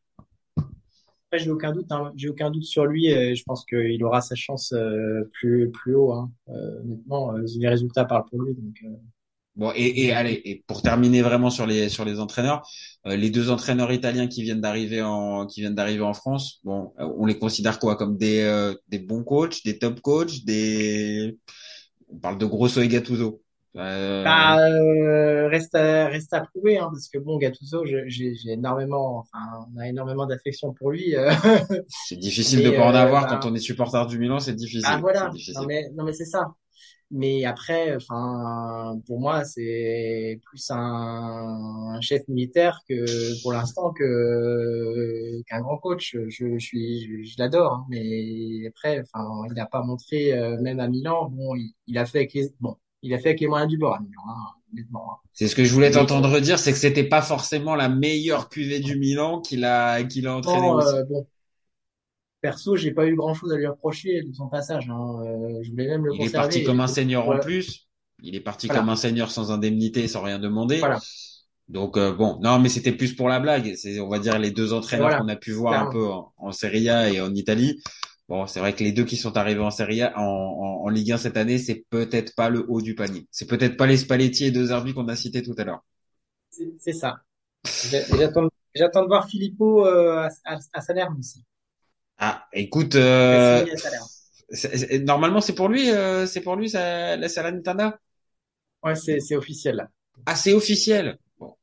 J'ai 1.33 1.51
aucun 1.51 1.71
doute, 1.71 1.91
hein. 1.91 2.11
j'ai 2.15 2.29
aucun 2.29 2.49
doute 2.49 2.63
sur 2.63 2.85
lui. 2.85 3.09
Je 3.09 3.43
pense 3.43 3.63
qu'il 3.65 4.03
aura 4.03 4.21
sa 4.21 4.35
chance 4.35 4.73
plus 5.33 5.71
plus 5.71 5.95
haut. 5.95 6.13
Hein. 6.13 6.31
Euh, 6.49 7.45
les 7.57 7.69
résultats 7.69 8.05
parlent 8.05 8.25
pour 8.25 8.41
lui. 8.41 8.55
Bon 9.55 9.71
et, 9.75 10.05
et 10.05 10.13
allez 10.13 10.41
et 10.45 10.63
pour 10.65 10.81
terminer 10.81 11.21
vraiment 11.21 11.51
sur 11.51 11.67
les 11.67 11.87
sur 11.87 12.05
les 12.05 12.19
entraîneurs, 12.19 12.67
euh, 13.05 13.15
les 13.15 13.29
deux 13.29 13.51
entraîneurs 13.51 13.91
italiens 13.91 14.27
qui 14.27 14.41
viennent 14.41 14.61
d'arriver 14.61 15.03
en 15.03 15.45
qui 15.45 15.61
viennent 15.61 15.75
d'arriver 15.75 16.01
en 16.01 16.15
France, 16.15 16.59
bon, 16.63 16.91
euh, 16.99 17.07
on 17.17 17.27
les 17.27 17.37
considère 17.37 17.77
quoi 17.77 17.95
comme 17.95 18.17
des 18.17 18.41
euh, 18.41 18.73
des 18.87 18.97
bons 18.97 19.23
coachs, 19.23 19.63
des 19.63 19.77
top 19.77 20.01
coachs, 20.01 20.43
des 20.43 21.37
on 22.09 22.17
parle 22.17 22.39
de 22.39 22.47
Grosso 22.47 22.81
et 22.81 22.87
Gattuso. 22.87 23.41
Bah, 23.75 24.55
reste 25.49 25.73
à, 25.73 26.07
reste 26.07 26.31
à 26.33 26.41
prouver 26.41 26.77
hein, 26.77 26.89
parce 26.91 27.09
que 27.09 27.17
bon 27.19 27.37
Gattuso, 27.37 27.85
j'ai 27.85 28.33
énormément, 28.47 29.19
enfin 29.19 29.67
on 29.75 29.79
a 29.79 29.87
énormément 29.87 30.25
d'affection 30.25 30.73
pour 30.73 30.91
lui. 30.91 31.15
c'est 32.07 32.17
difficile 32.17 32.63
de 32.63 32.71
pas 32.71 32.85
en 32.85 32.95
avoir 32.95 33.27
bah 33.27 33.39
quand 33.39 33.49
on 33.49 33.53
est 33.53 33.59
supporter 33.59 34.05
du 34.07 34.17
Milan, 34.17 34.39
c'est 34.39 34.53
difficile. 34.55 34.85
Ah 34.85 34.97
voilà, 34.97 35.31
non 35.55 35.65
mais 35.67 35.89
non 35.95 36.03
mais 36.03 36.13
c'est 36.13 36.25
ça. 36.25 36.53
Mais 37.15 37.45
après, 37.45 37.95
enfin, 37.95 38.99
pour 39.05 39.19
moi, 39.19 39.43
c'est 39.43 40.39
plus 40.43 40.65
un, 40.71 41.99
chef 42.01 42.27
militaire 42.27 42.79
que, 42.89 43.39
pour 43.43 43.53
l'instant, 43.53 43.93
que 43.93 45.39
qu'un 45.47 45.61
grand 45.61 45.77
coach. 45.77 46.17
Je, 46.27 46.29
je 46.29 46.57
suis, 46.57 47.23
je, 47.23 47.35
l'adore, 47.37 47.73
hein. 47.73 47.85
mais 47.89 48.65
après, 48.67 49.01
enfin, 49.01 49.43
il 49.47 49.53
n'a 49.53 49.67
pas 49.67 49.83
montré, 49.83 50.33
euh, 50.33 50.59
même 50.59 50.79
à 50.79 50.87
Milan. 50.87 51.29
Bon, 51.29 51.53
il, 51.85 51.97
a 51.99 52.05
fait 52.07 52.19
avec 52.19 52.33
les, 52.33 52.49
bon, 52.59 52.77
il 53.03 53.13
a 53.13 53.19
fait 53.19 53.29
avec 53.29 53.41
les 53.41 53.47
moyens 53.47 53.69
du 53.69 53.77
bord 53.77 53.93
à 53.93 53.99
Milan, 53.99 54.21
hein, 54.27 54.33
hein. 54.47 55.17
C'est 55.33 55.47
ce 55.47 55.55
que 55.55 55.63
je 55.63 55.71
voulais 55.71 55.91
t'entendre 55.91 56.39
dire, 56.39 56.57
c'est 56.57 56.71
que 56.71 56.79
c'était 56.79 57.03
pas 57.03 57.21
forcément 57.21 57.75
la 57.75 57.89
meilleure 57.89 58.49
cuvée 58.49 58.79
du 58.79 58.97
Milan 58.97 59.39
qu'il 59.39 59.65
a, 59.65 60.03
qu'il 60.03 60.25
a 60.25 60.35
entraîné 60.35 60.67
aussi. 60.67 60.95
Euh, 60.95 61.03
bon, 61.03 61.27
Perso, 62.43 62.75
j'ai 62.75 62.91
pas 62.91 63.07
eu 63.07 63.15
grand 63.15 63.33
chose 63.33 63.53
à 63.53 63.55
lui 63.55 63.65
reprocher 63.65 64.21
de 64.21 64.33
son 64.33 64.49
passage. 64.49 64.89
Hein. 64.89 65.15
Euh, 65.23 65.63
je 65.63 65.71
voulais 65.71 65.87
même 65.87 66.05
le 66.05 66.13
Il 66.13 66.23
est 66.23 66.29
parti 66.29 66.65
comme 66.65 66.81
un 66.81 66.87
seigneur 66.87 67.27
en 67.29 67.39
plus. 67.39 67.87
Il 68.21 68.35
est 68.35 68.41
parti 68.41 68.67
comme 68.67 68.89
un 68.89 68.97
seigneur 68.97 69.31
sans 69.31 69.49
indemnité, 69.49 70.09
sans 70.09 70.21
rien 70.21 70.39
demander. 70.39 70.79
Voilà. 70.79 70.99
Donc 71.69 71.95
euh, 71.95 72.11
bon, 72.11 72.37
non, 72.41 72.59
mais 72.59 72.67
c'était 72.67 72.91
plus 72.91 73.15
pour 73.15 73.29
la 73.29 73.39
blague. 73.39 73.75
C'est, 73.75 73.97
on 74.01 74.09
va 74.09 74.19
dire, 74.19 74.37
les 74.39 74.51
deux 74.51 74.73
entraîneurs 74.73 75.19
qu'on 75.19 75.29
a 75.29 75.37
pu 75.37 75.53
voir 75.53 75.87
un 75.87 75.89
peu 75.89 76.05
en, 76.05 76.51
Serie 76.51 76.89
A 76.89 77.09
et 77.09 77.21
en 77.21 77.33
Italie. 77.33 77.81
Bon, 78.27 78.45
c'est 78.45 78.59
vrai 78.59 78.75
que 78.75 78.83
les 78.83 78.91
deux 78.91 79.05
qui 79.05 79.15
sont 79.15 79.37
arrivés 79.37 79.61
en 79.61 79.71
Serie 79.71 80.01
A, 80.01 80.13
en, 80.19 80.83
en, 80.83 80.89
Ligue 80.89 81.13
1 81.13 81.17
cette 81.19 81.37
année, 81.37 81.59
c'est 81.59 81.85
peut-être 81.89 82.35
pas 82.35 82.49
le 82.49 82.65
haut 82.67 82.81
du 82.81 82.93
panier. 82.93 83.25
C'est 83.31 83.47
peut-être 83.47 83.77
pas 83.77 83.87
les 83.87 83.97
Spalletti 83.97 84.45
et 84.45 84.51
deux 84.51 84.65
Zerbi 84.65 84.93
qu'on 84.93 85.07
a 85.07 85.15
cités 85.15 85.43
tout 85.43 85.55
à 85.57 85.63
l'heure. 85.63 85.83
C'est 86.49 86.93
ça. 86.93 87.19
J'attends, 88.17 88.49
j'attends 88.75 89.03
de 89.03 89.07
voir 89.07 89.29
Filippo 89.29 89.85
euh, 89.87 90.27
à, 90.43 90.59
à 90.73 90.81
Salerno 90.81 91.17
aussi. 91.19 91.45
Ah, 92.25 92.47
écoute, 92.53 92.95
euh, 92.95 93.65
normalement 95.01 95.41
c'est 95.41 95.55
pour 95.55 95.67
lui, 95.67 95.91
euh, 95.91 96.25
c'est 96.25 96.39
pour 96.39 96.55
lui 96.55 96.69
ça, 96.69 97.17
la 97.17 97.27
Salernitana? 97.27 97.99
Ouais, 98.81 98.95
c'est 98.95 99.35
officiel 99.35 99.75
là. 99.75 99.89
Ah, 100.25 100.37
c'est 100.37 100.53
officiel. 100.53 101.17
Bon. 101.37 101.57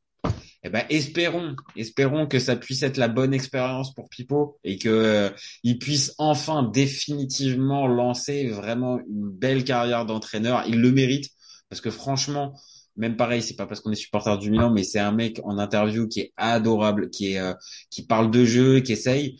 Eh 0.62 0.68
ben, 0.68 0.84
espérons, 0.90 1.56
espérons 1.76 2.26
que 2.26 2.38
ça 2.38 2.56
puisse 2.56 2.82
être 2.82 2.98
la 2.98 3.08
bonne 3.08 3.32
expérience 3.32 3.94
pour 3.94 4.10
Pipo 4.10 4.58
et 4.62 4.76
que 4.76 4.90
euh, 4.90 5.30
il 5.62 5.78
puisse 5.78 6.14
enfin 6.18 6.62
définitivement 6.62 7.86
lancer 7.86 8.48
vraiment 8.48 8.98
une 8.98 9.30
belle 9.30 9.64
carrière 9.64 10.04
d'entraîneur. 10.04 10.64
Il 10.68 10.82
le 10.82 10.92
mérite 10.92 11.30
parce 11.70 11.80
que 11.80 11.90
franchement, 11.90 12.52
même 12.96 13.16
pareil, 13.16 13.40
c'est 13.40 13.56
pas 13.56 13.66
parce 13.66 13.80
qu'on 13.80 13.92
est 13.92 13.94
supporter 13.94 14.36
du 14.36 14.50
Milan, 14.50 14.70
mais 14.70 14.84
c'est 14.84 14.98
un 14.98 15.12
mec 15.12 15.40
en 15.42 15.56
interview 15.56 16.06
qui 16.06 16.20
est 16.20 16.32
adorable, 16.36 17.08
qui 17.08 17.32
est 17.32 17.54
qui 17.88 18.04
parle 18.04 18.30
de 18.30 18.44
jeu, 18.44 18.80
qui 18.80 18.92
essaye. 18.92 19.38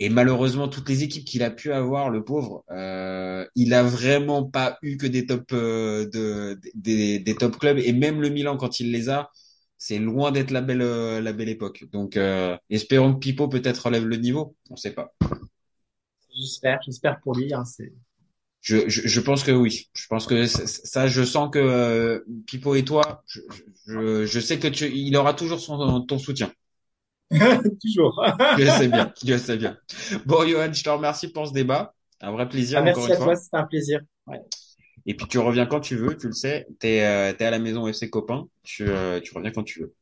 Et 0.00 0.10
malheureusement, 0.10 0.68
toutes 0.68 0.88
les 0.88 1.02
équipes 1.02 1.24
qu'il 1.24 1.42
a 1.42 1.50
pu 1.50 1.72
avoir, 1.72 2.08
le 2.08 2.24
pauvre, 2.24 2.64
euh, 2.70 3.44
il 3.56 3.74
a 3.74 3.82
vraiment 3.82 4.44
pas 4.44 4.78
eu 4.82 4.96
que 4.96 5.06
des 5.06 5.26
top 5.26 5.52
euh, 5.52 6.08
de, 6.08 6.58
des, 6.74 7.18
des 7.18 7.34
top 7.34 7.58
clubs. 7.58 7.78
Et 7.78 7.92
même 7.92 8.20
le 8.20 8.28
Milan, 8.28 8.56
quand 8.56 8.78
il 8.78 8.92
les 8.92 9.08
a, 9.08 9.30
c'est 9.76 9.98
loin 9.98 10.32
d'être 10.32 10.50
la 10.50 10.60
belle 10.60 10.82
euh, 10.82 11.20
la 11.20 11.32
belle 11.32 11.48
époque. 11.48 11.84
Donc, 11.92 12.16
euh, 12.16 12.56
espérons 12.70 13.14
que 13.14 13.18
Pipo 13.18 13.48
peut-être 13.48 13.86
relève 13.86 14.06
le 14.06 14.16
niveau. 14.16 14.56
On 14.70 14.76
sait 14.76 14.92
pas. 14.92 15.14
J'espère, 16.36 16.80
j'espère 16.84 17.20
pour 17.20 17.36
lui. 17.36 17.52
Hein, 17.52 17.64
c'est. 17.64 17.92
Je, 18.60 18.88
je, 18.88 19.06
je, 19.06 19.20
pense 19.20 19.44
que 19.44 19.52
oui. 19.52 19.88
Je 19.94 20.06
pense 20.08 20.26
que 20.26 20.46
ça, 20.46 21.06
je 21.06 21.22
sens 21.22 21.48
que 21.52 21.58
euh, 21.58 22.20
Pipo 22.46 22.74
et 22.74 22.84
toi, 22.84 23.22
je, 23.26 23.40
je, 23.86 24.26
je 24.26 24.40
sais 24.40 24.58
que 24.58 24.68
tu, 24.68 24.90
il 24.92 25.16
aura 25.16 25.34
toujours 25.34 25.60
son 25.60 26.02
ton 26.02 26.18
soutien. 26.18 26.52
Toujours. 27.82 28.24
je 28.58 28.64
sais 28.64 28.88
bien, 28.88 29.12
je 29.24 29.36
sais 29.36 29.56
bien. 29.56 29.76
Bon, 30.24 30.46
Johan, 30.46 30.72
je 30.72 30.82
te 30.82 30.88
remercie 30.88 31.28
pour 31.28 31.46
ce 31.46 31.52
débat. 31.52 31.94
Un 32.20 32.32
vrai 32.32 32.48
plaisir. 32.48 32.78
Ah, 32.78 32.82
merci 32.82 33.12
à 33.12 33.16
toi, 33.16 33.36
c'était 33.36 33.56
un 33.56 33.64
plaisir. 33.64 34.00
Ouais. 34.26 34.40
Et 35.06 35.14
puis 35.14 35.26
tu 35.26 35.38
reviens 35.38 35.66
quand 35.66 35.80
tu 35.80 35.96
veux, 35.96 36.16
tu 36.16 36.26
le 36.26 36.32
sais. 36.32 36.66
T'es 36.78 37.02
euh, 37.02 37.32
es 37.32 37.44
à 37.44 37.50
la 37.50 37.58
maison 37.58 37.86
FC 37.86 38.10
Copain. 38.10 38.46
Tu, 38.62 38.88
euh, 38.88 39.20
tu 39.20 39.32
reviens 39.34 39.50
quand 39.50 39.62
tu 39.62 39.80
veux. 39.80 39.94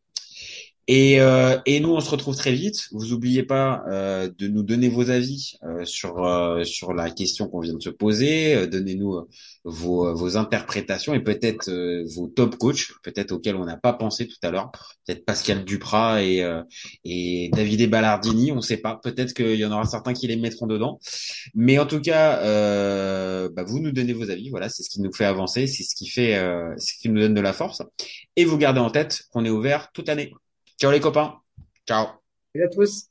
Et, 0.89 1.21
euh, 1.21 1.59
et 1.67 1.81
nous, 1.81 1.91
on 1.91 2.01
se 2.01 2.11
retrouve 2.11 2.37
très 2.37 2.53
vite. 2.53 2.87
Vous 2.93 3.13
oubliez 3.13 3.43
pas 3.43 3.83
euh, 3.89 4.31
de 4.39 4.47
nous 4.47 4.63
donner 4.63 4.89
vos 4.89 5.11
avis 5.11 5.55
euh, 5.65 5.85
sur 5.85 6.25
euh, 6.25 6.63
sur 6.63 6.95
la 6.95 7.11
question 7.11 7.49
qu'on 7.49 7.59
vient 7.59 7.75
de 7.75 7.83
se 7.83 7.91
poser. 7.91 8.55
Euh, 8.55 8.67
donnez-nous 8.69 9.27
vos, 9.65 10.15
vos 10.15 10.37
interprétations 10.37 11.13
et 11.13 11.21
peut-être 11.21 11.69
vos 12.15 12.29
top 12.29 12.57
coachs, 12.57 12.93
peut-être 13.03 13.33
auxquels 13.33 13.57
on 13.57 13.65
n'a 13.65 13.77
pas 13.77 13.95
pensé 13.95 14.29
tout 14.29 14.37
à 14.45 14.53
l'heure. 14.53 14.71
Peut-être 15.05 15.25
Pascal 15.25 15.65
Duprat 15.65 16.23
et 16.23 16.49
et 17.05 17.51
Davide 17.53 17.91
Ballardini. 17.91 18.53
On 18.53 18.57
ne 18.57 18.61
sait 18.61 18.77
pas. 18.77 19.01
Peut-être 19.03 19.35
qu'il 19.35 19.57
y 19.57 19.65
en 19.65 19.73
aura 19.73 19.87
certains 19.87 20.13
qui 20.13 20.29
les 20.29 20.37
mettront 20.37 20.69
dedans. 20.69 21.01
Mais 21.55 21.81
en 21.81 21.87
tout 21.87 22.01
cas, 22.01 22.39
bah, 23.49 23.65
vous 23.65 23.81
nous 23.81 23.91
donnez 23.91 24.13
vos 24.13 24.31
avis. 24.31 24.51
Voilà, 24.51 24.69
c'est 24.69 24.85
ce 24.85 24.91
qui 24.91 25.01
nous 25.01 25.13
fait 25.13 25.25
avancer. 25.25 25.67
C'est 25.67 25.83
ce 25.83 25.97
qui 25.97 26.07
fait, 26.09 26.35
ce 26.79 26.93
qui 27.01 27.09
nous 27.09 27.21
donne 27.21 27.35
de 27.35 27.41
la 27.41 27.53
force. 27.53 27.83
Et 28.37 28.45
vous 28.45 28.59
gardez 28.59 28.81
en 28.81 28.91
tête 28.91 29.25
qu'on 29.33 29.45
est 29.45 29.51
ouvert 29.51 29.91
toute 29.93 30.07
l'année. 30.07 30.33
Ciao 30.79 30.91
les 30.91 31.01
copains. 31.01 31.41
Ciao. 31.87 32.07
Salut 32.53 32.65
à 32.65 32.69
tous. 32.69 33.11